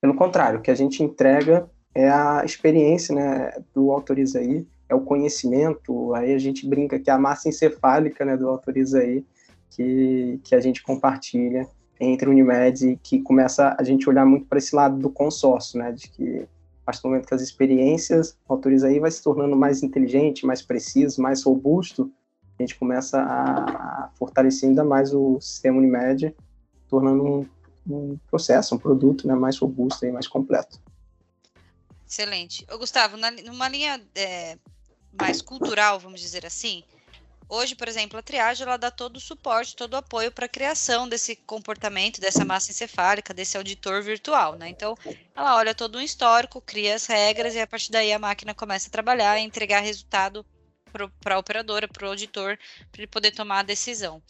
Pelo 0.00 0.14
contrário, 0.14 0.58
o 0.58 0.62
que 0.62 0.70
a 0.70 0.74
gente 0.74 1.02
entrega 1.02 1.70
é 1.94 2.08
a 2.08 2.42
experiência 2.44 3.14
né, 3.14 3.52
do 3.74 3.90
aí, 4.36 4.66
é 4.88 4.94
o 4.94 5.00
conhecimento, 5.00 6.14
aí 6.14 6.32
a 6.32 6.38
gente 6.38 6.66
brinca 6.66 6.98
que 6.98 7.10
é 7.10 7.12
a 7.12 7.18
massa 7.18 7.48
encefálica 7.48 8.24
né, 8.24 8.36
do 8.36 8.60
aí 8.96 9.24
que, 9.70 10.40
que 10.44 10.54
a 10.54 10.60
gente 10.60 10.82
compartilha 10.82 11.68
entre 11.98 12.28
Unimed 12.28 12.88
e 12.88 12.96
que 12.96 13.20
começa 13.20 13.74
a 13.78 13.82
gente 13.82 14.08
olhar 14.08 14.24
muito 14.24 14.46
para 14.46 14.58
esse 14.58 14.74
lado 14.74 14.98
do 14.98 15.10
consórcio, 15.10 15.78
né, 15.78 15.92
de 15.92 16.08
que 16.08 16.46
a 16.82 16.86
partir 16.86 17.02
do 17.02 17.08
momento 17.08 17.26
que 17.26 17.34
as 17.34 17.42
experiências 17.42 18.38
autoriza 18.48 18.86
aí 18.86 19.00
vai 19.00 19.10
se 19.10 19.22
tornando 19.22 19.56
mais 19.56 19.82
inteligente, 19.82 20.46
mais 20.46 20.62
preciso, 20.62 21.20
mais 21.20 21.42
robusto, 21.42 22.12
a 22.58 22.62
gente 22.62 22.78
começa 22.78 23.20
a, 23.20 24.04
a 24.04 24.10
fortalecer 24.14 24.68
ainda 24.68 24.84
mais 24.84 25.12
o 25.12 25.40
sistema 25.40 25.78
Unimed, 25.78 26.34
tornando 26.88 27.24
um, 27.24 27.46
um 27.88 28.18
processo, 28.30 28.74
um 28.74 28.78
produto 28.78 29.26
né, 29.26 29.34
mais 29.34 29.58
robusto 29.58 30.06
e 30.06 30.12
mais 30.12 30.26
completo. 30.26 30.80
Excelente. 32.08 32.64
Ô, 32.72 32.78
Gustavo, 32.78 33.16
na, 33.16 33.30
numa 33.30 33.68
linha 33.68 34.00
é, 34.14 34.56
mais 35.18 35.40
cultural, 35.42 35.98
vamos 35.98 36.20
dizer 36.20 36.44
assim, 36.46 36.84
Hoje, 37.48 37.76
por 37.76 37.86
exemplo, 37.86 38.18
a 38.18 38.22
triagem 38.22 38.66
ela 38.66 38.76
dá 38.76 38.90
todo 38.90 39.18
o 39.18 39.20
suporte, 39.20 39.76
todo 39.76 39.94
o 39.94 39.96
apoio 39.96 40.32
para 40.32 40.46
a 40.46 40.48
criação 40.48 41.08
desse 41.08 41.36
comportamento, 41.36 42.20
dessa 42.20 42.44
massa 42.44 42.72
encefálica, 42.72 43.32
desse 43.32 43.56
auditor 43.56 44.02
virtual, 44.02 44.56
né? 44.56 44.68
Então, 44.68 44.96
ela 45.34 45.54
olha 45.54 45.72
todo 45.72 45.96
um 45.96 46.00
histórico, 46.00 46.60
cria 46.60 46.96
as 46.96 47.06
regras 47.06 47.54
e 47.54 47.60
a 47.60 47.66
partir 47.66 47.92
daí 47.92 48.12
a 48.12 48.18
máquina 48.18 48.52
começa 48.52 48.88
a 48.88 48.90
trabalhar 48.90 49.38
e 49.38 49.44
entregar 49.44 49.80
resultado 49.80 50.44
para 51.20 51.36
a 51.36 51.38
operadora, 51.38 51.86
para 51.86 52.06
o 52.06 52.08
auditor, 52.08 52.58
para 52.90 53.02
ele 53.02 53.06
poder 53.06 53.30
tomar 53.30 53.60
a 53.60 53.62
decisão. 53.62 54.20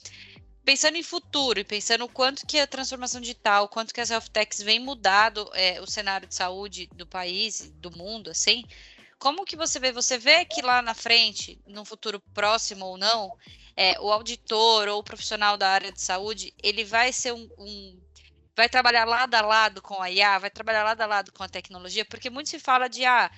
Pensando 0.62 0.96
em 0.98 1.02
futuro 1.02 1.58
e 1.58 1.64
pensando 1.64 2.04
o 2.04 2.08
quanto 2.08 2.44
que 2.44 2.58
a 2.58 2.66
transformação 2.66 3.20
digital, 3.20 3.68
quanto 3.68 3.94
que 3.94 4.00
as 4.00 4.10
health 4.10 4.28
techs 4.30 4.60
vem 4.60 4.80
mudado 4.80 5.48
é, 5.54 5.80
o 5.80 5.86
cenário 5.86 6.28
de 6.28 6.34
saúde 6.34 6.86
do 6.94 7.06
país, 7.06 7.72
do 7.76 7.96
mundo, 7.96 8.28
assim, 8.30 8.62
como 9.18 9.44
que 9.44 9.56
você 9.56 9.78
vê? 9.78 9.92
Você 9.92 10.18
vê 10.18 10.44
que 10.44 10.62
lá 10.62 10.82
na 10.82 10.94
frente, 10.94 11.60
no 11.66 11.84
futuro 11.84 12.20
próximo 12.34 12.86
ou 12.86 12.98
não, 12.98 13.36
é, 13.76 13.98
o 14.00 14.12
auditor 14.12 14.88
ou 14.88 15.00
o 15.00 15.04
profissional 15.04 15.56
da 15.56 15.68
área 15.68 15.92
de 15.92 16.00
saúde, 16.00 16.54
ele 16.62 16.84
vai 16.84 17.12
ser 17.12 17.32
um, 17.32 17.48
um 17.58 18.00
vai 18.56 18.68
trabalhar 18.68 19.04
lado 19.04 19.34
a 19.34 19.42
lado 19.42 19.82
com 19.82 20.00
a 20.00 20.10
IA, 20.10 20.38
vai 20.38 20.50
trabalhar 20.50 20.82
lado 20.82 21.00
a 21.02 21.06
lado 21.06 21.32
com 21.32 21.42
a 21.42 21.48
tecnologia, 21.48 22.04
porque 22.06 22.30
muito 22.30 22.48
se 22.48 22.58
fala 22.58 22.88
de 22.88 23.04
ah, 23.04 23.30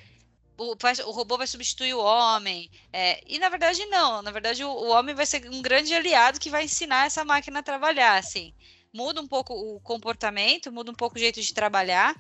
o, 0.57 0.77
o 1.07 1.11
robô 1.11 1.37
vai 1.37 1.47
substituir 1.47 1.95
o 1.95 2.01
homem. 2.01 2.71
É, 2.93 3.21
e 3.27 3.39
na 3.39 3.49
verdade 3.49 3.85
não, 3.87 4.23
na 4.23 4.31
verdade 4.31 4.63
o, 4.65 4.71
o, 4.71 4.89
homem 4.91 5.15
vai 5.15 5.27
ser 5.27 5.49
um 5.51 5.61
grande 5.61 5.93
aliado 5.95 6.39
que 6.39 6.51
vai 6.51 6.65
ensinar 6.65 7.07
essa 7.07 7.25
máquina 7.25 7.59
a 7.59 7.63
trabalhar, 7.63 8.17
assim. 8.17 8.55
Muda 8.93 9.21
um 9.21 9.27
pouco 9.27 9.53
o 9.55 9.81
comportamento, 9.81 10.73
muda 10.73 10.91
um 10.91 10.95
pouco 10.95 11.17
o 11.17 11.19
jeito 11.19 11.41
de 11.43 11.53
trabalhar. 11.53 12.17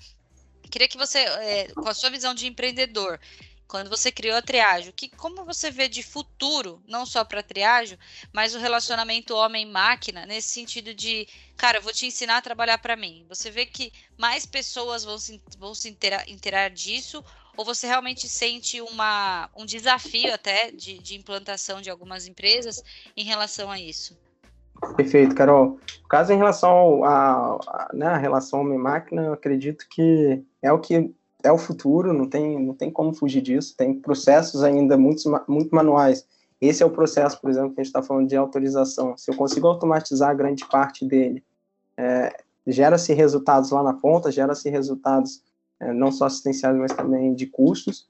Queria 0.70 0.88
que 0.88 0.98
você, 0.98 1.18
é, 1.18 1.68
com 1.74 1.88
a 1.88 1.94
sua 1.94 2.10
visão 2.10 2.34
de 2.34 2.46
empreendedor, 2.46 3.18
quando 3.68 3.90
você 3.90 4.10
criou 4.10 4.36
a 4.36 4.42
triagem, 4.42 4.92
que 4.96 5.10
como 5.10 5.44
você 5.44 5.70
vê 5.70 5.88
de 5.88 6.02
futuro, 6.02 6.82
não 6.88 7.04
só 7.04 7.22
para 7.22 7.40
a 7.40 7.42
triagem, 7.42 7.98
mas 8.32 8.54
o 8.54 8.58
relacionamento 8.58 9.34
homem-máquina, 9.34 10.24
nesse 10.24 10.48
sentido 10.48 10.94
de, 10.94 11.28
cara, 11.56 11.78
vou 11.78 11.92
te 11.92 12.06
ensinar 12.06 12.38
a 12.38 12.42
trabalhar 12.42 12.78
para 12.78 12.96
mim. 12.96 13.26
Você 13.28 13.50
vê 13.50 13.66
que 13.66 13.92
mais 14.16 14.46
pessoas 14.46 15.04
vão 15.04 15.18
se, 15.18 15.40
vão 15.58 15.74
se 15.74 15.94
inteirar 16.26 16.70
disso, 16.70 17.22
ou 17.58 17.64
você 17.64 17.86
realmente 17.86 18.26
sente 18.26 18.80
uma, 18.80 19.50
um 19.54 19.66
desafio 19.66 20.32
até 20.32 20.70
de, 20.70 20.98
de 20.98 21.16
implantação 21.16 21.82
de 21.82 21.90
algumas 21.90 22.26
empresas 22.26 22.82
em 23.14 23.24
relação 23.24 23.70
a 23.70 23.78
isso? 23.78 24.16
Perfeito, 24.96 25.34
Carol. 25.34 25.78
O 26.04 26.08
caso 26.08 26.32
em 26.32 26.36
relação 26.36 27.04
à 27.04 27.90
né, 27.92 28.16
relação 28.16 28.60
homem-máquina, 28.60 29.22
eu 29.22 29.32
acredito 29.32 29.86
que 29.90 30.42
é 30.62 30.72
o 30.72 30.78
que 30.78 31.14
é 31.42 31.52
o 31.52 31.58
futuro, 31.58 32.12
não 32.12 32.28
tem, 32.28 32.58
não 32.64 32.74
tem 32.74 32.90
como 32.90 33.14
fugir 33.14 33.40
disso. 33.40 33.74
Tem 33.76 33.94
processos 33.94 34.62
ainda 34.62 34.96
muito, 34.96 35.22
muito 35.48 35.74
manuais. 35.74 36.26
Esse 36.60 36.82
é 36.82 36.86
o 36.86 36.90
processo, 36.90 37.40
por 37.40 37.48
exemplo, 37.48 37.74
que 37.74 37.80
a 37.80 37.84
gente 37.84 37.90
está 37.90 38.02
falando 38.02 38.28
de 38.28 38.36
autorização. 38.36 39.16
Se 39.16 39.30
eu 39.30 39.36
consigo 39.36 39.68
automatizar 39.68 40.36
grande 40.36 40.66
parte 40.66 41.04
dele, 41.06 41.44
é, 41.96 42.36
gera-se 42.66 43.12
resultados 43.12 43.70
lá 43.70 43.82
na 43.82 43.94
ponta, 43.94 44.32
gera-se 44.32 44.68
resultados 44.68 45.42
é, 45.80 45.92
não 45.92 46.10
só 46.10 46.26
assistenciais, 46.26 46.76
mas 46.76 46.92
também 46.92 47.32
de 47.34 47.46
custos, 47.46 48.08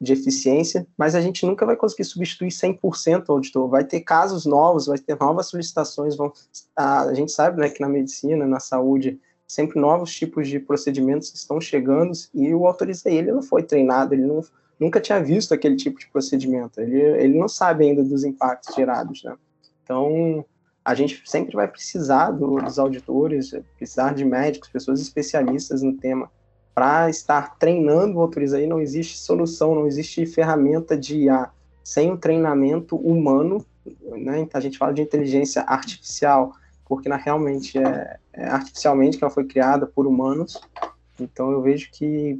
de 0.00 0.12
eficiência, 0.12 0.86
mas 0.96 1.14
a 1.14 1.20
gente 1.20 1.46
nunca 1.46 1.64
vai 1.64 1.74
conseguir 1.74 2.04
substituir 2.04 2.50
100% 2.50 3.24
o 3.28 3.32
auditor. 3.32 3.68
Vai 3.68 3.84
ter 3.84 4.00
casos 4.02 4.44
novos, 4.44 4.86
vai 4.86 4.98
ter 4.98 5.18
novas 5.18 5.48
solicitações. 5.48 6.16
Vão, 6.16 6.32
a, 6.76 7.02
a 7.02 7.14
gente 7.14 7.32
sabe 7.32 7.60
né, 7.60 7.68
que 7.68 7.80
na 7.80 7.88
medicina, 7.88 8.46
na 8.46 8.60
saúde, 8.60 9.18
sempre 9.52 9.78
novos 9.78 10.14
tipos 10.14 10.48
de 10.48 10.58
procedimentos 10.58 11.30
estão 11.34 11.60
chegando 11.60 12.12
e 12.32 12.54
o 12.54 12.66
autoriza 12.66 13.10
ele 13.10 13.30
não 13.30 13.42
foi 13.42 13.62
treinado, 13.62 14.14
ele 14.14 14.24
não, 14.24 14.42
nunca 14.80 14.98
tinha 14.98 15.22
visto 15.22 15.52
aquele 15.52 15.76
tipo 15.76 15.98
de 15.98 16.08
procedimento, 16.08 16.80
ele, 16.80 16.98
ele 16.98 17.38
não 17.38 17.48
sabe 17.48 17.84
ainda 17.84 18.02
dos 18.02 18.24
impactos 18.24 18.74
gerados, 18.74 19.22
né? 19.22 19.36
Então, 19.84 20.42
a 20.82 20.94
gente 20.94 21.22
sempre 21.26 21.54
vai 21.54 21.68
precisar 21.68 22.30
do, 22.30 22.56
dos 22.62 22.78
auditores, 22.78 23.52
precisar 23.76 24.14
de 24.14 24.24
médicos, 24.24 24.70
pessoas 24.70 25.02
especialistas 25.02 25.82
no 25.82 25.98
tema 25.98 26.30
para 26.74 27.10
estar 27.10 27.58
treinando 27.58 28.14
motores 28.14 28.54
aí, 28.54 28.66
não 28.66 28.80
existe 28.80 29.18
solução, 29.18 29.74
não 29.74 29.86
existe 29.86 30.24
ferramenta 30.24 30.96
de 30.96 31.24
IA 31.24 31.50
sem 31.84 32.10
o 32.10 32.16
treinamento 32.16 32.96
humano, 32.96 33.62
né? 34.16 34.40
Então 34.40 34.58
a 34.58 34.62
gente 34.62 34.78
fala 34.78 34.94
de 34.94 35.02
inteligência 35.02 35.60
artificial, 35.66 36.54
porque 36.92 37.08
na, 37.08 37.16
realmente 37.16 37.78
é, 37.78 38.18
é 38.34 38.44
artificialmente 38.44 39.16
que 39.16 39.24
ela 39.24 39.32
foi 39.32 39.46
criada 39.46 39.86
por 39.86 40.06
humanos. 40.06 40.60
Então 41.18 41.50
eu 41.50 41.62
vejo 41.62 41.90
que 41.90 42.38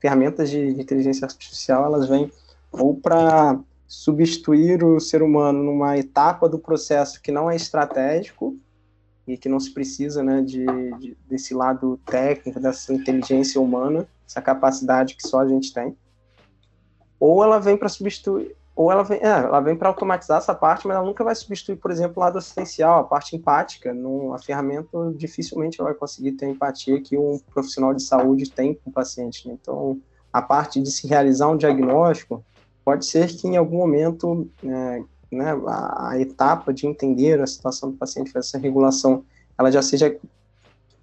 ferramentas 0.00 0.48
de, 0.48 0.72
de 0.72 0.80
inteligência 0.80 1.26
artificial 1.26 1.84
elas 1.84 2.08
vêm 2.08 2.32
ou 2.72 2.96
para 2.96 3.60
substituir 3.86 4.82
o 4.82 4.98
ser 4.98 5.22
humano 5.22 5.62
numa 5.62 5.98
etapa 5.98 6.48
do 6.48 6.58
processo 6.58 7.20
que 7.20 7.30
não 7.30 7.50
é 7.50 7.54
estratégico 7.54 8.56
e 9.26 9.36
que 9.36 9.46
não 9.46 9.60
se 9.60 9.74
precisa 9.74 10.22
né, 10.22 10.40
de, 10.40 10.64
de, 10.98 11.14
desse 11.28 11.52
lado 11.52 12.00
técnico, 12.06 12.58
dessa 12.58 12.94
inteligência 12.94 13.60
humana, 13.60 14.08
essa 14.26 14.40
capacidade 14.40 15.16
que 15.16 15.28
só 15.28 15.40
a 15.40 15.46
gente 15.46 15.70
tem. 15.70 15.94
Ou 17.20 17.44
ela 17.44 17.58
vem 17.58 17.76
para 17.76 17.90
substituir, 17.90 18.56
ou 18.74 18.90
ela 18.90 19.02
vem, 19.02 19.18
é, 19.18 19.28
ela 19.28 19.60
vem 19.60 19.76
para 19.76 19.88
automatizar 19.88 20.38
essa 20.38 20.54
parte, 20.54 20.86
mas 20.86 20.96
ela 20.96 21.04
nunca 21.04 21.22
vai 21.22 21.34
substituir, 21.34 21.76
por 21.76 21.90
exemplo, 21.90 22.14
o 22.16 22.20
lado 22.20 22.38
assistencial, 22.38 23.00
a 23.00 23.04
parte 23.04 23.36
empática. 23.36 23.92
Num, 23.92 24.32
a 24.32 24.38
ferramenta 24.38 25.12
dificilmente 25.14 25.82
vai 25.82 25.92
conseguir 25.92 26.32
ter 26.32 26.46
a 26.46 26.48
empatia 26.48 27.00
que 27.00 27.18
um 27.18 27.38
profissional 27.52 27.92
de 27.92 28.02
saúde 28.02 28.50
tem 28.50 28.74
com 28.74 28.88
o 28.88 28.92
paciente. 28.92 29.46
Né? 29.46 29.56
Então, 29.60 30.00
a 30.32 30.40
parte 30.40 30.80
de 30.80 30.90
se 30.90 31.06
realizar 31.06 31.48
um 31.48 31.56
diagnóstico, 31.56 32.42
pode 32.82 33.04
ser 33.04 33.28
que 33.28 33.46
em 33.46 33.56
algum 33.56 33.76
momento 33.76 34.48
é, 34.64 35.02
né, 35.30 35.52
a, 35.66 36.10
a, 36.10 36.20
etapa 36.20 36.72
de 36.72 36.86
entender 36.86 37.40
a 37.40 37.46
situação 37.46 37.90
do 37.90 37.96
paciente, 37.96 38.36
essa 38.36 38.58
regulação, 38.58 39.24
ela 39.58 39.70
já 39.70 39.82
seja 39.82 40.16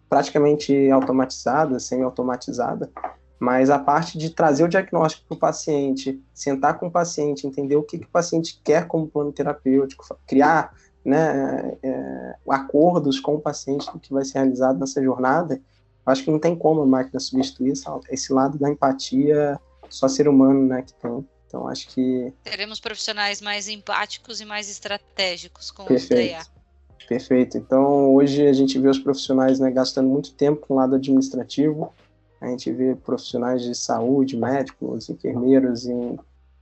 praticamente 0.10 0.90
automatizada, 0.90 1.80
semi-automatizada, 1.80 2.92
mas 3.40 3.70
a 3.70 3.80
parte 3.80 4.18
de 4.18 4.30
trazer 4.32 4.64
o 4.64 4.68
diagnóstico 4.68 5.28
para 5.28 5.36
o 5.36 5.40
paciente, 5.40 6.22
sentar 6.34 6.78
com 6.78 6.88
o 6.88 6.92
paciente, 6.92 7.48
entender 7.48 7.78
o 7.78 7.84
que, 7.84 7.98
que 7.98 8.06
o 8.06 8.10
paciente 8.10 8.60
quer 8.64 8.86
como 8.88 9.08
plano 9.08 9.32
terapêutico, 9.32 10.06
criar 10.28 10.74
né, 11.06 11.78
é, 11.82 12.36
acordos 12.50 13.20
com 13.20 13.36
o 13.36 13.40
paciente 13.40 13.90
do 13.92 14.00
que 14.00 14.14
vai 14.14 14.26
ser 14.26 14.40
realizado 14.40 14.78
nessa 14.78 15.02
jornada, 15.02 15.62
acho 16.06 16.24
que 16.24 16.32
não 16.32 16.40
tem 16.40 16.56
como 16.56 16.82
a 16.82 16.86
máquina 16.86 17.20
substituir 17.20 17.74
esse 18.10 18.34
lado 18.34 18.58
da 18.58 18.70
empatia 18.70 19.60
só 19.90 20.08
ser 20.08 20.28
humano 20.28 20.68
né, 20.68 20.82
que 20.82 20.94
tem. 20.94 21.26
Então, 21.48 21.68
acho 21.68 21.88
que. 21.90 22.32
Teremos 22.44 22.80
profissionais 22.80 23.42
mais 23.42 23.68
empáticos 23.68 24.40
e 24.40 24.46
mais 24.46 24.70
estratégicos 24.70 25.72
com 25.72 25.86
Perfeito. 25.86 26.36
o 26.36 26.38
DA. 26.38 26.60
Perfeito. 27.08 27.58
Então, 27.58 28.14
hoje 28.14 28.46
a 28.46 28.54
gente 28.54 28.78
vê 28.78 28.88
os 28.88 29.00
profissionais 29.00 29.60
né, 29.60 29.72
gastando 29.72 30.08
muito 30.08 30.34
tempo 30.34 30.68
com 30.68 30.76
o 30.76 30.78
lado 30.78 30.96
administrativo. 30.96 31.92
A 32.42 32.48
gente 32.48 32.72
vê 32.72 32.96
profissionais 32.96 33.62
de 33.64 33.76
saúde, 33.76 34.38
médicos, 34.38 35.10
enfermeiros 35.10 35.86
em 35.86 36.18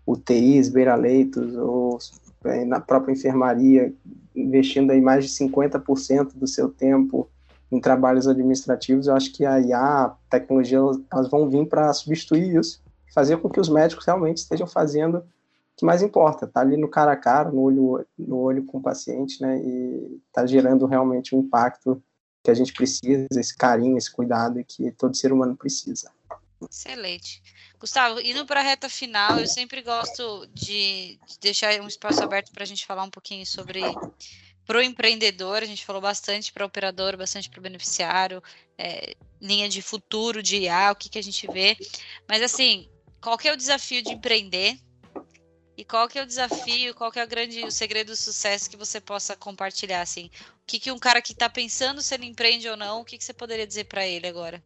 UTIs, 0.05 0.69
beira-leitos, 0.69 1.55
ou 1.55 1.99
é, 2.45 2.65
na 2.65 2.79
própria 2.79 3.13
enfermaria, 3.13 3.93
investindo 4.35 4.91
aí 4.91 5.01
mais 5.01 5.25
de 5.25 5.31
50% 5.31 6.33
do 6.35 6.47
seu 6.47 6.69
tempo 6.69 7.29
em 7.71 7.79
trabalhos 7.79 8.27
administrativos. 8.27 9.07
Eu 9.07 9.15
acho 9.15 9.31
que 9.33 9.45
a 9.45 9.59
IA, 9.59 9.79
a 9.79 10.15
tecnologia, 10.29 10.79
elas 11.11 11.29
vão 11.29 11.49
vir 11.49 11.67
para 11.67 11.91
substituir 11.93 12.55
isso 12.55 12.81
fazer 13.17 13.37
com 13.37 13.49
que 13.49 13.59
os 13.59 13.67
médicos 13.67 14.05
realmente 14.05 14.37
estejam 14.37 14.67
fazendo 14.67 15.17
o 15.17 15.23
que 15.75 15.83
mais 15.83 16.03
importa, 16.03 16.45
tá 16.45 16.61
ali 16.61 16.77
no 16.77 16.87
cara 16.87 17.13
a 17.13 17.15
cara, 17.15 17.51
no 17.51 17.61
olho, 17.61 18.05
no 18.15 18.37
olho 18.37 18.63
com 18.63 18.77
o 18.77 18.81
paciente, 18.81 19.41
né, 19.41 19.59
e 19.59 20.21
tá 20.31 20.45
gerando 20.45 20.85
realmente 20.85 21.35
um 21.35 21.39
impacto 21.39 21.99
que 22.47 22.51
a 22.51 22.53
gente 22.53 22.71
precisa, 22.71 23.27
esse 23.33 23.53
carinho, 23.53 23.97
esse 23.97 24.09
cuidado 24.09 24.63
que 24.63 24.89
todo 24.93 25.17
ser 25.17 25.33
humano 25.33 25.53
precisa. 25.53 26.09
Excelente. 26.61 27.43
Gustavo, 27.77 28.21
indo 28.21 28.45
para 28.45 28.61
a 28.61 28.63
reta 28.63 28.87
final, 28.87 29.37
eu 29.37 29.45
sempre 29.45 29.81
gosto 29.81 30.47
de, 30.53 31.19
de 31.27 31.39
deixar 31.41 31.77
um 31.81 31.87
espaço 31.87 32.23
aberto 32.23 32.53
para 32.53 32.63
a 32.63 32.65
gente 32.65 32.85
falar 32.85 33.03
um 33.03 33.09
pouquinho 33.09 33.45
sobre 33.45 33.81
para 34.65 34.77
o 34.77 34.81
empreendedor, 34.81 35.61
a 35.61 35.65
gente 35.65 35.85
falou 35.85 36.01
bastante 36.01 36.53
para 36.53 36.63
o 36.63 36.67
operador, 36.67 37.17
bastante 37.17 37.49
para 37.49 37.59
o 37.59 37.63
beneficiário, 37.63 38.41
é, 38.77 39.13
linha 39.41 39.67
de 39.67 39.81
futuro 39.81 40.41
de 40.41 40.59
IA, 40.59 40.93
o 40.93 40.95
que, 40.95 41.09
que 41.09 41.19
a 41.19 41.23
gente 41.23 41.45
vê. 41.51 41.77
Mas 42.29 42.41
assim, 42.41 42.89
qual 43.21 43.37
que 43.37 43.49
é 43.49 43.53
o 43.53 43.57
desafio 43.57 44.01
de 44.01 44.13
empreender 44.13 44.79
e 45.77 45.85
qual 45.85 46.07
que 46.07 46.17
é 46.17 46.23
o 46.23 46.25
desafio, 46.25 46.95
qual 46.95 47.11
que 47.11 47.19
é 47.19 47.23
o 47.23 47.27
grande, 47.27 47.63
o 47.63 47.71
segredo 47.71 48.07
do 48.07 48.15
sucesso 48.15 48.67
que 48.67 48.75
você 48.75 48.99
possa 48.99 49.35
compartilhar, 49.35 50.01
assim? 50.01 50.25
O 50.25 50.65
que, 50.65 50.79
que 50.79 50.91
um 50.91 50.97
cara 50.97 51.21
que 51.21 51.33
está 51.33 51.47
pensando 51.47 52.01
se 52.01 52.15
ele 52.15 52.25
empreende 52.25 52.67
ou 52.67 52.75
não, 52.75 53.01
o 53.01 53.05
que, 53.05 53.15
que 53.15 53.23
você 53.23 53.31
poderia 53.31 53.67
dizer 53.67 53.83
para 53.83 54.05
ele 54.05 54.25
agora? 54.25 54.61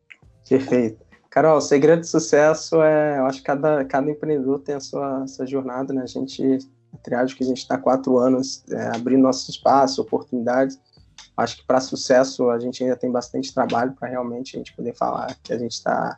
Perfeito. 0.47 1.05
Carol, 1.29 1.57
o 1.57 1.61
segredo 1.61 1.99
do 1.99 2.07
sucesso 2.07 2.81
é, 2.81 3.19
eu 3.19 3.25
acho 3.25 3.39
que 3.39 3.45
cada, 3.45 3.83
cada 3.85 4.09
empreendedor 4.09 4.59
tem 4.59 4.75
a 4.75 4.79
sua, 4.79 5.27
sua 5.27 5.45
jornada, 5.45 5.93
né? 5.93 6.03
A 6.03 6.07
gente, 6.07 6.59
a 6.93 6.97
triagem 6.97 7.35
que 7.35 7.43
a 7.43 7.47
gente 7.47 7.59
está 7.59 7.77
quatro 7.77 8.17
anos 8.17 8.63
é, 8.69 8.95
abrindo 8.95 9.21
nosso 9.21 9.51
espaço, 9.51 10.01
oportunidades. 10.01 10.79
Acho 11.35 11.57
que 11.57 11.65
para 11.65 11.81
sucesso 11.81 12.49
a 12.49 12.59
gente 12.59 12.83
ainda 12.83 12.95
tem 12.95 13.11
bastante 13.11 13.53
trabalho 13.53 13.93
para 13.93 14.07
realmente 14.09 14.55
a 14.55 14.59
gente 14.59 14.73
poder 14.75 14.93
falar 14.95 15.35
que 15.43 15.53
a 15.53 15.57
gente 15.57 15.73
está 15.73 16.17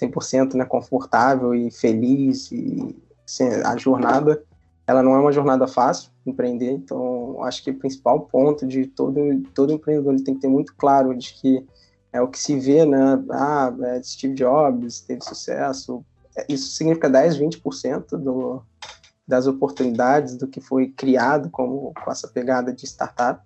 100% 0.00 0.54
né, 0.54 0.64
confortável 0.64 1.54
e 1.54 1.70
feliz 1.70 2.50
e 2.50 2.96
assim, 3.26 3.48
a 3.48 3.76
jornada 3.76 4.42
ela 4.86 5.02
não 5.02 5.14
é 5.14 5.18
uma 5.18 5.32
jornada 5.32 5.66
fácil 5.66 6.10
empreender 6.24 6.70
então 6.70 7.42
acho 7.44 7.62
que 7.62 7.70
o 7.70 7.78
principal 7.78 8.20
ponto 8.20 8.66
de 8.66 8.86
todo 8.86 9.20
todo 9.54 9.72
empreendedor 9.72 10.14
ele 10.14 10.22
tem 10.22 10.34
que 10.34 10.40
ter 10.40 10.48
muito 10.48 10.74
claro 10.76 11.14
de 11.16 11.34
que 11.34 11.66
é 12.12 12.20
o 12.20 12.28
que 12.28 12.38
se 12.38 12.58
vê 12.58 12.84
né 12.84 13.22
ah 13.30 13.74
é, 13.82 14.02
Steve 14.02 14.34
Jobs 14.34 15.00
teve 15.00 15.22
sucesso 15.22 16.04
é, 16.36 16.46
isso 16.48 16.70
significa 16.70 17.10
10 17.10 17.38
20% 17.38 18.16
do 18.16 18.62
das 19.26 19.48
oportunidades 19.48 20.36
do 20.36 20.46
que 20.46 20.60
foi 20.60 20.88
criado 20.88 21.50
como 21.50 21.92
com 21.92 22.10
essa 22.10 22.28
pegada 22.28 22.72
de 22.72 22.86
startup 22.86 23.42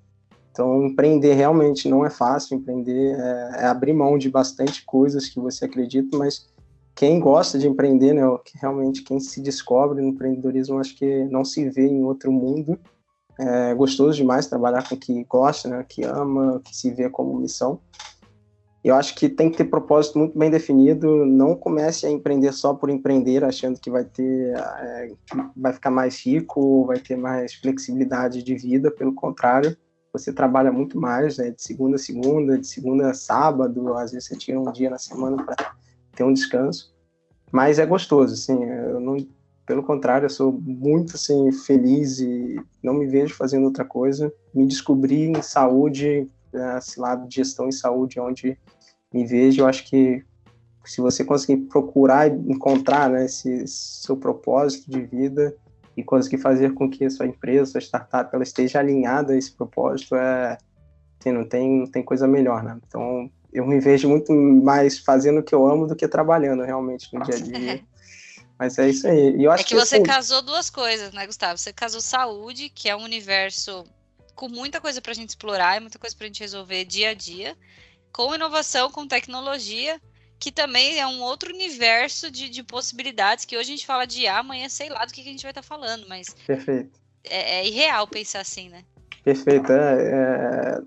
então, 0.51 0.85
empreender 0.85 1.35
realmente 1.35 1.89
não 1.89 2.05
é 2.05 2.11
fácil. 2.11 2.57
Empreender 2.57 3.17
é, 3.19 3.63
é, 3.63 3.67
abrir 3.67 3.93
mão 3.93 4.19
de 4.19 4.29
bastante 4.29 4.85
coisas 4.85 5.29
que 5.29 5.41
você 5.41 5.65
acredita, 5.65 6.17
mas 6.19 6.49
quem 7.01 7.19
gosta 7.19 7.59
de 7.59 7.67
empreender, 7.67 8.13
né, 8.13 8.21
realmente 8.61 9.03
quem 9.03 9.19
se 9.19 9.41
descobre 9.41 10.03
no 10.03 10.09
empreendedorismo, 10.09 10.79
acho 10.79 10.95
que 10.95 11.25
não 11.31 11.47
se 11.47 11.67
vê 11.71 11.87
em 11.87 12.05
outro 12.05 12.31
mundo. 12.31 12.79
É 13.39 13.75
gostoso 13.75 14.19
demais 14.19 14.47
trabalhar 14.47 14.87
com 14.87 14.95
o 14.95 14.99
que 14.99 15.25
gosta, 15.25 15.67
né, 15.67 15.83
que 15.89 16.03
ama, 16.05 16.61
que 16.63 16.77
se 16.77 16.91
vê 16.91 17.09
como 17.09 17.41
missão. 17.41 17.81
Eu 18.85 18.97
acho 18.97 19.15
que 19.15 19.31
tem 19.31 19.51
que 19.51 19.57
ter 19.57 19.65
propósito 19.65 20.19
muito 20.19 20.39
bem 20.39 20.51
definido. 20.51 21.25
Não 21.25 21.57
comece 21.57 22.05
a 22.05 22.11
empreender 22.11 22.53
só 22.53 22.75
por 22.75 22.91
empreender, 22.91 23.45
achando 23.45 23.81
que 23.81 23.91
vai 23.91 24.05
ter, 24.05 24.55
é, 24.55 25.11
vai 25.57 25.73
ficar 25.73 25.91
mais 25.91 26.23
rico, 26.23 26.85
vai 26.85 26.99
ter 26.99 27.17
mais 27.17 27.55
flexibilidade 27.55 28.43
de 28.43 28.55
vida. 28.55 28.91
Pelo 28.91 29.15
contrário, 29.15 29.75
você 30.13 30.35
trabalha 30.35 30.71
muito 30.71 31.01
mais, 31.01 31.39
né? 31.39 31.51
De 31.51 31.63
segunda 31.63 31.97
a 31.97 31.99
segunda, 31.99 32.59
de 32.59 32.67
segunda 32.67 33.09
a 33.09 33.15
sábado, 33.15 33.95
às 33.95 34.13
vezes 34.13 34.29
você 34.29 34.37
tira 34.37 34.61
um 34.61 34.71
dia 34.71 34.91
na 34.91 34.99
semana 34.99 35.43
para 35.43 35.81
ter 36.21 36.25
um 36.25 36.33
descanso. 36.33 36.95
Mas 37.51 37.79
é 37.79 37.87
gostoso, 37.87 38.35
assim, 38.35 38.63
eu 38.63 39.01
não, 39.01 39.17
pelo 39.67 39.83
contrário, 39.83 40.27
eu 40.27 40.31
sou 40.31 40.53
muito 40.53 41.17
assim 41.17 41.51
feliz 41.51 42.21
e 42.21 42.61
não 42.83 42.95
me 42.95 43.07
vejo 43.07 43.35
fazendo 43.35 43.65
outra 43.65 43.85
coisa. 43.85 44.33
Me 44.55 44.67
descobri 44.67 45.25
em 45.25 45.43
saúde, 45.43 46.29
né, 46.53 46.79
esse 46.79 47.01
lado 47.01 47.27
de 47.27 47.37
gestão 47.37 47.67
em 47.67 47.73
saúde, 47.73 48.21
onde 48.21 48.57
me 49.13 49.27
vejo, 49.27 49.63
eu 49.63 49.67
acho 49.67 49.89
que 49.89 50.23
se 50.85 51.01
você 51.01 51.25
conseguir 51.25 51.63
procurar 51.63 52.29
e 52.29 52.53
encontrar 52.53 53.11
né, 53.11 53.25
esse 53.25 53.67
seu 53.67 54.17
propósito 54.17 54.91
de 54.91 55.03
vida, 55.03 55.55
e 55.97 56.05
conseguir 56.05 56.39
fazer 56.39 56.73
com 56.73 56.89
que 56.89 57.05
a 57.05 57.11
sua 57.11 57.27
empresa, 57.27 57.73
sua 57.73 57.81
startup, 57.81 58.31
ela 58.33 58.45
esteja 58.45 58.79
alinhada 58.79 59.33
a 59.33 59.37
esse 59.37 59.53
propósito, 59.53 60.15
é, 60.15 60.57
assim, 61.19 61.33
não 61.33 61.45
tem, 61.45 61.81
não 61.81 61.87
tem 61.87 62.03
coisa 62.03 62.27
melhor, 62.27 62.63
né? 62.63 62.79
Então, 62.87 63.31
eu 63.53 63.67
me 63.67 63.81
vejo 63.81 64.09
muito 64.09 64.33
mais 64.33 64.99
fazendo 64.99 65.41
o 65.41 65.43
que 65.43 65.55
eu 65.55 65.67
amo 65.67 65.87
do 65.87 65.97
que 65.97 66.07
trabalhando 66.07 66.63
realmente 66.63 67.13
no 67.13 67.23
dia 67.23 67.35
a 67.35 67.39
dia. 67.41 67.85
Mas 68.59 68.79
é 68.79 68.91
isso 68.91 69.09
aí. 69.09 69.37
E 69.37 69.45
eu 69.45 69.51
acho 69.51 69.63
é 69.63 69.65
que, 69.65 69.75
que 69.75 69.81
você 69.81 69.97
assim... 69.97 70.05
casou 70.05 70.43
duas 70.43 70.69
coisas, 70.69 71.13
né, 71.13 71.27
Gustavo? 71.27 71.57
Você 71.57 71.73
casou 71.73 72.01
saúde, 72.01 72.69
que 72.69 72.89
é 72.89 72.97
um 72.97 73.03
universo 73.03 73.85
com 74.35 74.49
muita 74.49 74.81
coisa 74.81 75.01
para 75.01 75.13
a 75.13 75.15
gente 75.15 75.31
explorar 75.31 75.77
e 75.77 75.81
muita 75.81 75.99
coisa 75.99 76.15
para 76.17 76.25
a 76.25 76.29
gente 76.29 76.41
resolver 76.41 76.85
dia 76.85 77.11
a 77.11 77.15
dia, 77.15 77.57
com 78.13 78.35
inovação, 78.35 78.91
com 78.91 79.07
tecnologia, 79.07 80.01
que 80.39 80.51
também 80.51 80.99
é 80.99 81.07
um 81.07 81.21
outro 81.21 81.53
universo 81.53 82.31
de, 82.31 82.49
de 82.49 82.63
possibilidades, 82.63 83.45
que 83.45 83.57
hoje 83.57 83.73
a 83.73 83.77
gente 83.77 83.87
fala 83.87 84.07
de 84.07 84.27
amanhã 84.27 84.69
sei 84.69 84.89
lá 84.89 85.05
do 85.05 85.13
que, 85.13 85.23
que 85.23 85.29
a 85.29 85.33
gente 85.33 85.43
vai 85.43 85.51
estar 85.51 85.61
tá 85.63 85.67
falando, 85.67 86.07
mas 86.09 86.35
Perfeito. 86.47 86.99
É, 87.25 87.61
é, 87.61 87.67
irreal 87.67 88.07
pensar 88.07 88.41
assim, 88.41 88.71
né? 88.71 88.83
Perfeito. 89.23 89.71
É, 89.71 89.77
é, 89.77 90.83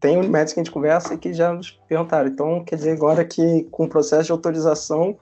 tem 0.00 0.16
médicos 0.26 0.54
que 0.54 0.60
a 0.60 0.64
gente 0.64 0.72
conversa 0.72 1.14
e 1.14 1.18
que 1.18 1.32
já 1.32 1.52
nos 1.52 1.70
perguntaram. 1.86 2.28
Então, 2.28 2.64
quer 2.64 2.76
dizer 2.76 2.92
agora 2.92 3.24
que 3.24 3.64
com 3.70 3.84
o 3.84 3.88
processo 3.88 4.24
de 4.24 4.32
autorização 4.32 5.16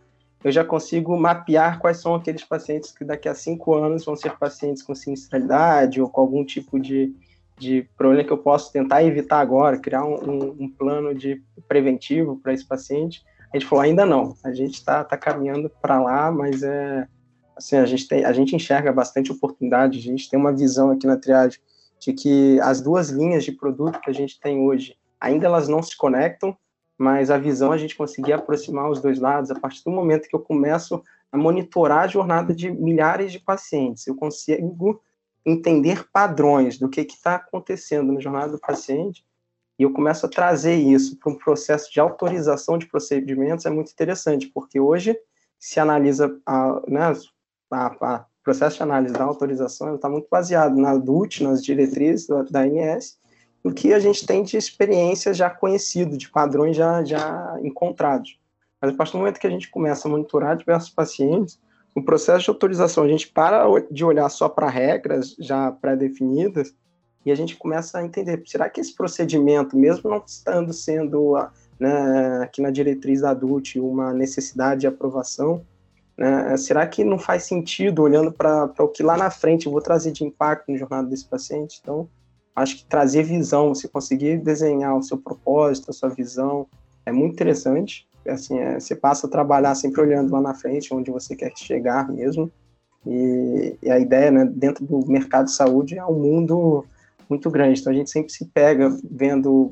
eu 0.45 0.53
já 0.53 0.65
consigo 0.65 1.19
mapear 1.19 1.81
quais 1.81 2.01
são 2.01 2.15
aqueles 2.15 2.45
pacientes 2.45 2.93
que 2.93 3.05
daqui 3.05 3.29
a 3.29 3.35
cinco 3.35 3.75
anos 3.75 4.05
vão 4.05 4.15
ser 4.15 4.39
pacientes 4.39 4.85
com 4.85 4.95
sinistralidade 4.95 6.01
ou 6.01 6.09
com 6.09 6.21
algum 6.21 6.45
tipo 6.45 6.79
de, 6.79 7.13
de 7.59 7.89
problema 7.97 8.23
que 8.23 8.33
eu 8.33 8.39
posso 8.39 8.73
tentar 8.73 9.03
evitar 9.03 9.41
agora, 9.41 9.79
criar 9.79 10.05
um, 10.05 10.15
um, 10.15 10.57
um 10.61 10.69
plano 10.71 11.13
de 11.13 11.43
preventivo 11.67 12.39
para 12.41 12.53
esse 12.53 12.65
paciente 12.65 13.25
A 13.53 13.59
gente 13.59 13.69
falou, 13.69 13.83
ainda 13.83 14.07
não, 14.07 14.37
a 14.45 14.53
gente 14.53 14.75
está 14.75 15.03
tá 15.03 15.17
caminhando 15.17 15.69
para 15.83 16.01
lá, 16.01 16.31
mas 16.31 16.63
é 16.63 17.09
assim, 17.57 17.75
a 17.75 17.85
gente, 17.85 18.07
tem, 18.07 18.25
a 18.25 18.33
gente 18.33 18.55
enxerga 18.55 18.93
bastante 18.93 19.33
oportunidade, 19.33 19.99
a 19.99 20.03
gente 20.03 20.31
tem 20.31 20.39
uma 20.39 20.53
visão 20.53 20.93
aqui 20.93 21.05
na 21.05 21.17
triagem 21.17 21.59
de 21.99 22.13
que 22.13 22.61
as 22.61 22.81
duas 22.81 23.11
linhas 23.11 23.45
de 23.45 23.53
produto 23.53 24.01
que 24.01 24.11
a 24.11 24.13
gente 24.13 24.39
tem 24.41 24.61
hoje, 24.61 24.97
ainda 25.21 25.47
elas 25.47 25.69
não 25.69 25.83
se 25.83 25.97
conectam, 25.97 26.57
mas 26.97 27.31
a 27.31 27.39
visão 27.39 27.73
é 27.73 27.77
a 27.77 27.79
gente 27.79 27.97
conseguir 27.97 28.33
aproximar 28.33 28.91
os 28.91 29.01
dois 29.01 29.19
lados 29.19 29.51
a 29.51 29.59
partir 29.59 29.85
do 29.85 29.91
momento 29.91 30.29
que 30.29 30.35
eu 30.35 30.41
começo 30.41 31.03
a 31.31 31.39
monitorar 31.39 32.05
a 32.05 32.09
jornada 32.09 32.55
de 32.55 32.71
milhares 32.71 33.31
de 33.31 33.39
pacientes, 33.39 34.07
eu 34.07 34.17
consigo 34.17 35.01
entender 35.45 36.09
padrões 36.13 36.79
do 36.79 36.89
que 36.89 37.01
está 37.01 37.37
acontecendo 37.37 38.13
na 38.13 38.21
jornada 38.21 38.53
do 38.53 38.59
paciente 38.59 39.25
e 39.79 39.85
eu 39.85 39.93
começo 39.93 40.27
a 40.27 40.29
trazer 40.29 40.75
isso 40.75 41.17
para 41.19 41.33
um 41.33 41.39
processo 41.39 41.93
de 41.93 42.01
autorização 42.01 42.77
de 42.77 42.87
procedimentos, 42.87 43.65
é 43.65 43.71
muito 43.71 43.93
interessante, 43.93 44.49
porque 44.49 44.81
hoje 44.81 45.17
se 45.59 45.79
analisa 45.79 46.37
a, 46.45 46.83
né, 46.89 47.13
a, 47.71 47.87
a 47.87 48.27
processo 48.49 48.79
de 48.79 48.83
análise 48.83 49.13
da 49.13 49.25
autorização 49.25 49.95
está 49.95 50.09
muito 50.09 50.27
baseado 50.31 50.75
na 50.75 50.97
DUT, 50.97 51.43
nas 51.43 51.63
diretrizes 51.63 52.27
da, 52.51 52.63
ANS, 52.63 53.19
o 53.63 53.71
que 53.71 53.93
a 53.93 53.99
gente 53.99 54.25
tem 54.25 54.43
de 54.43 54.57
experiência 54.57 55.35
já 55.35 55.51
conhecido, 55.51 56.17
de 56.17 56.31
padrões 56.31 56.75
já, 56.75 57.05
já 57.05 57.59
encontrados. 57.63 58.41
Mas 58.81 58.91
a 58.91 58.97
partir 58.97 59.13
do 59.13 59.19
momento 59.19 59.39
que 59.39 59.47
a 59.47 59.51
gente 59.51 59.71
começa 59.71 60.09
a 60.09 60.11
monitorar 60.11 60.57
diversos 60.57 60.89
pacientes, 60.89 61.61
o 61.95 62.03
processo 62.03 62.45
de 62.45 62.51
autorização, 62.51 63.05
a 63.05 63.09
gente 63.09 63.29
para 63.29 63.67
de 63.91 64.03
olhar 64.03 64.31
só 64.31 64.49
para 64.49 64.71
regras 64.71 65.37
já 65.39 65.71
pré-definidas 65.71 66.75
e 67.27 67.31
a 67.31 67.35
gente 67.35 67.55
começa 67.55 67.99
a 67.99 68.03
entender, 68.03 68.43
será 68.47 68.71
que 68.71 68.81
esse 68.81 68.95
procedimento, 68.95 69.77
mesmo 69.77 70.09
não 70.09 70.23
estando 70.27 70.73
sendo 70.73 71.35
né, 71.79 72.45
aqui 72.45 72.63
na 72.63 72.71
diretriz 72.71 73.21
da 73.21 73.33
ADUT 73.33 73.79
uma 73.79 74.15
necessidade 74.15 74.81
de 74.81 74.87
aprovação, 74.87 75.67
né, 76.19 76.57
será 76.57 76.85
que 76.85 77.05
não 77.05 77.17
faz 77.17 77.45
sentido, 77.45 78.03
olhando 78.03 78.33
para 78.33 78.73
o 78.81 78.89
que 78.89 79.05
lá 79.05 79.17
na 79.17 79.31
frente 79.31 79.67
eu 79.67 79.73
vou 79.73 79.81
trazer 79.81 80.11
de 80.11 80.25
impacto 80.25 80.73
no 80.73 80.77
jornada 80.77 81.09
desse 81.09 81.25
paciente? 81.25 81.79
Então, 81.81 82.09
acho 82.57 82.79
que 82.79 82.85
trazer 82.85 83.23
visão, 83.23 83.73
você 83.73 83.87
conseguir 83.87 84.39
desenhar 84.39 84.97
o 84.97 85.03
seu 85.03 85.17
propósito, 85.17 85.91
a 85.91 85.95
sua 85.95 86.09
visão, 86.09 86.67
é 87.07 87.13
muito 87.13 87.35
interessante. 87.35 88.09
Assim, 88.27 88.59
é, 88.59 88.81
você 88.81 88.97
passa 88.97 89.29
a 89.29 89.31
trabalhar 89.31 89.77
sempre 89.77 90.01
olhando 90.01 90.33
lá 90.33 90.41
na 90.41 90.55
frente, 90.55 90.93
onde 90.93 91.09
você 91.09 91.37
quer 91.37 91.53
chegar 91.57 92.09
mesmo. 92.09 92.51
E, 93.07 93.77
e 93.81 93.89
a 93.89 94.01
ideia, 94.01 94.33
né, 94.33 94.45
dentro 94.45 94.85
do 94.85 95.07
mercado 95.07 95.45
de 95.45 95.53
saúde, 95.53 95.97
é 95.97 96.05
um 96.05 96.19
mundo 96.19 96.85
muito 97.31 97.49
grande. 97.49 97.81
Então, 97.81 97.93
a 97.93 97.97
gente 97.97 98.11
sempre 98.11 98.33
se 98.33 98.45
pega 98.47 98.91
vendo 99.09 99.71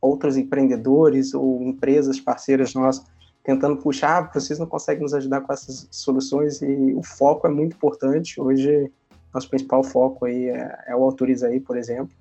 outros 0.00 0.36
empreendedores 0.36 1.32
ou 1.32 1.62
empresas 1.62 2.18
parceiras 2.18 2.74
nossas 2.74 3.13
tentando 3.44 3.76
puxar, 3.76 4.22
ah, 4.22 4.30
vocês 4.32 4.58
não 4.58 4.66
conseguem 4.66 5.02
nos 5.02 5.12
ajudar 5.12 5.42
com 5.42 5.52
essas 5.52 5.86
soluções 5.90 6.62
e 6.62 6.94
o 6.94 7.02
foco 7.02 7.46
é 7.46 7.50
muito 7.50 7.76
importante. 7.76 8.40
Hoje, 8.40 8.90
nosso 9.32 9.50
principal 9.50 9.84
foco 9.84 10.24
aí 10.24 10.48
é, 10.48 10.84
é 10.88 10.96
o 10.96 11.04
Autoriza 11.04 11.48
aí, 11.48 11.60
por 11.60 11.76
exemplo. 11.76 12.16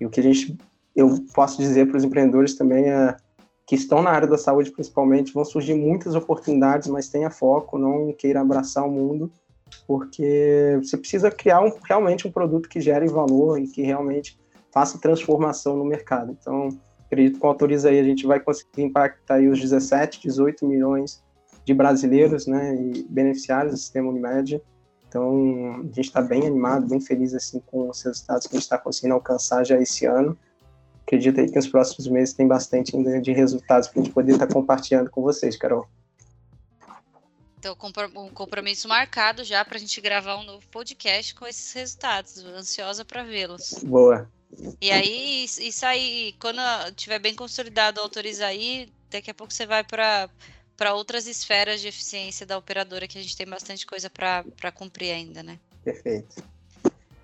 E 0.00 0.04
o 0.04 0.10
que 0.10 0.18
a 0.18 0.22
gente, 0.22 0.58
eu 0.96 1.24
posso 1.32 1.58
dizer 1.58 1.86
para 1.86 1.96
os 1.96 2.02
empreendedores 2.02 2.56
também 2.56 2.90
é 2.90 3.16
que 3.64 3.76
estão 3.76 4.02
na 4.02 4.10
área 4.10 4.26
da 4.26 4.36
saúde 4.36 4.72
principalmente, 4.72 5.32
vão 5.32 5.44
surgir 5.44 5.74
muitas 5.74 6.14
oportunidades, 6.16 6.88
mas 6.88 7.08
tenha 7.08 7.30
foco, 7.30 7.78
não 7.78 8.12
queira 8.12 8.40
abraçar 8.40 8.84
o 8.84 8.90
mundo, 8.90 9.32
porque 9.86 10.78
você 10.82 10.96
precisa 10.98 11.30
criar 11.30 11.62
um, 11.62 11.72
realmente 11.84 12.26
um 12.26 12.32
produto 12.32 12.68
que 12.68 12.80
gere 12.80 13.06
valor 13.06 13.58
e 13.58 13.68
que 13.68 13.80
realmente 13.80 14.38
faça 14.72 14.98
transformação 14.98 15.76
no 15.76 15.84
mercado. 15.84 16.36
Então, 16.38 16.68
acredito 17.14 17.34
que 17.34 17.40
com 17.40 17.48
Autoriza 17.48 17.88
aí 17.88 17.98
a 17.98 18.04
gente 18.04 18.26
vai 18.26 18.40
conseguir 18.40 18.82
impactar 18.82 19.36
aí 19.36 19.48
os 19.48 19.60
17, 19.60 20.20
18 20.20 20.66
milhões 20.66 21.22
de 21.64 21.72
brasileiros, 21.72 22.46
né, 22.46 22.74
e 22.74 23.04
beneficiários 23.08 23.72
do 23.72 23.78
sistema 23.78 24.10
Unimed. 24.10 24.60
Então, 25.08 25.80
a 25.80 25.82
gente 25.84 26.00
está 26.00 26.20
bem 26.20 26.46
animado, 26.46 26.88
bem 26.88 27.00
feliz 27.00 27.32
assim 27.34 27.60
com 27.66 27.88
os 27.88 28.02
resultados 28.02 28.46
que 28.46 28.54
a 28.54 28.58
gente 28.58 28.64
está 28.64 28.76
conseguindo 28.76 29.14
alcançar 29.14 29.64
já 29.64 29.78
esse 29.78 30.04
ano. 30.04 30.36
Acredito 31.02 31.40
aí 31.40 31.48
que 31.48 31.54
nos 31.54 31.68
próximos 31.68 32.08
meses 32.08 32.34
tem 32.34 32.48
bastante 32.48 32.96
ainda 32.96 33.20
de 33.20 33.32
resultados 33.32 33.88
para 33.88 34.00
a 34.00 34.04
gente 34.04 34.12
poder 34.12 34.32
estar 34.32 34.46
tá 34.46 34.52
compartilhando 34.52 35.10
com 35.10 35.22
vocês, 35.22 35.56
Carol. 35.56 35.86
Então, 37.58 37.76
um 38.16 38.28
compromisso 38.28 38.88
marcado 38.88 39.42
já 39.44 39.64
para 39.64 39.76
a 39.76 39.80
gente 39.80 39.98
gravar 40.00 40.36
um 40.36 40.44
novo 40.44 40.66
podcast 40.68 41.34
com 41.34 41.46
esses 41.46 41.72
resultados. 41.72 42.44
Ansiosa 42.44 43.04
para 43.04 43.22
vê-los. 43.22 43.82
Boa. 43.84 44.28
E 44.80 44.90
aí, 44.90 45.44
isso 45.44 45.86
aí, 45.86 46.34
quando 46.40 46.60
tiver 46.94 47.18
bem 47.18 47.34
consolidado, 47.34 48.00
autoriza 48.00 48.46
aí, 48.46 48.92
daqui 49.10 49.30
a 49.30 49.34
pouco 49.34 49.52
você 49.52 49.66
vai 49.66 49.84
para 49.84 50.28
para 50.76 50.92
outras 50.92 51.26
esferas 51.26 51.80
de 51.80 51.88
eficiência 51.88 52.44
da 52.44 52.58
operadora 52.58 53.06
que 53.06 53.16
a 53.16 53.22
gente 53.22 53.36
tem 53.36 53.46
bastante 53.46 53.86
coisa 53.86 54.10
para 54.10 54.72
cumprir 54.72 55.12
ainda, 55.12 55.42
né? 55.42 55.58
Perfeito. 55.84 56.42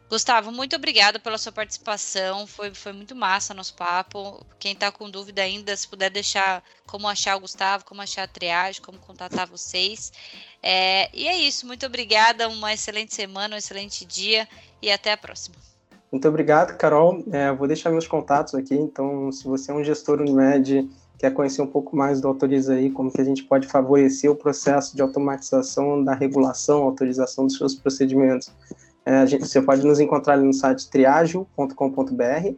Gustavo, 0.09 0.51
muito 0.51 0.75
obrigada 0.75 1.21
pela 1.21 1.39
sua 1.39 1.53
participação. 1.53 2.45
Foi, 2.45 2.75
foi 2.75 2.93
muito 2.93 3.15
massa 3.15 3.55
nosso 3.55 3.75
papo. 3.75 4.45
Quem 4.59 4.73
está 4.73 4.91
com 4.91 5.09
dúvida 5.09 5.41
ainda, 5.41 5.77
se 5.77 5.87
puder 5.87 6.11
deixar 6.11 6.65
como 6.85 7.09
achar 7.09 7.37
o 7.37 7.41
Gustavo, 7.41 7.85
como 7.85 8.03
achar 8.03 8.25
a 8.25 8.29
triagem, 8.29 8.83
como 8.83 8.99
contatar 8.99 9.47
vocês. 9.47 10.13
É, 10.61 11.09
e 11.13 11.29
é 11.29 11.37
isso. 11.37 11.65
Muito 11.65 11.87
obrigada. 11.87 12.49
Uma 12.49 12.73
excelente 12.73 13.15
semana, 13.15 13.55
um 13.55 13.59
excelente 13.59 14.05
dia 14.05 14.49
e 14.83 14.91
até 14.91 15.13
a 15.13 15.17
próxima. 15.17 15.55
Muito 16.11 16.27
obrigado, 16.29 16.77
Carol. 16.77 17.23
É, 17.31 17.53
vou 17.53 17.69
deixar 17.69 17.91
meus 17.91 18.09
contatos 18.09 18.55
aqui. 18.55 18.75
Então, 18.75 19.31
se 19.31 19.45
você 19.45 19.71
é 19.71 19.75
um 19.75 19.85
gestor 19.85 20.21
Unimed, 20.21 20.91
quer 21.17 21.33
conhecer 21.33 21.63
um 21.63 21.67
pouco 21.67 21.97
mais 21.97 22.21
do 22.21 22.27
Autoriza 22.27 22.75
aí, 22.75 22.91
como 22.91 23.13
que 23.13 23.21
a 23.21 23.25
gente 23.25 23.45
pode 23.45 23.69
favorecer 23.69 24.29
o 24.31 24.35
processo 24.35 24.97
de 24.97 25.03
automatização 25.03 26.03
da 26.03 26.15
regulação, 26.15 26.83
autorização 26.83 27.47
dos 27.47 27.57
seus 27.57 27.77
procedimentos. 27.77 28.53
É, 29.05 29.25
gente, 29.27 29.47
você 29.47 29.61
pode 29.63 29.87
nos 29.87 30.01
encontrar 30.01 30.37
no 30.37 30.53
site 30.53 30.91
triagio.com.br 30.91 32.55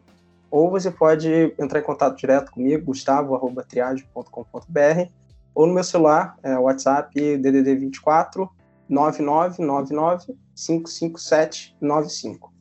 ou 0.51 0.71
você 0.71 0.91
pode 0.91 1.55
entrar 1.59 1.81
em 1.81 1.85
contato 1.85 2.17
direto 2.17 2.51
comigo, 2.53 2.87
gustavo.triagio.com.br 2.87 5.11
ou 5.55 5.67
no 5.67 5.75
meu 5.75 5.85
celular, 5.85 6.39
é, 6.43 6.59
WhatsApp 6.59 7.37
DDD 7.37 7.75
24 7.77 8.49
9999 8.89 10.35
557 10.55 11.77
95. 11.81 12.52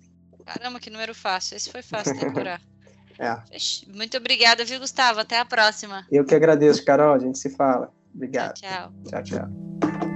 Caramba, 0.54 0.80
que 0.80 0.89
número 0.89 1.14
fácil. 1.14 1.58
Esse 1.58 1.72
foi 1.72 1.82
fácil 1.82 2.14
de 2.14 2.26
decorar. 2.26 2.62
é. 3.20 3.38
Muito 3.88 4.18
obrigada, 4.18 4.66
viu, 4.66 4.80
Gustavo? 4.80 5.20
Até 5.20 5.39
a 5.39 5.45
próxima. 5.45 6.06
Eu 6.12 6.26
que 6.26 6.36
agradeço, 6.36 6.84
Carol. 6.84 7.14
A 7.14 7.20
gente 7.20 7.38
se 7.38 7.49
fala. 7.49 7.91
Obrigado. 8.14 8.54
Tchau, 8.56 8.91
tchau. 9.10 9.24
Tchau, 9.24 9.24
tchau. 9.24 10.11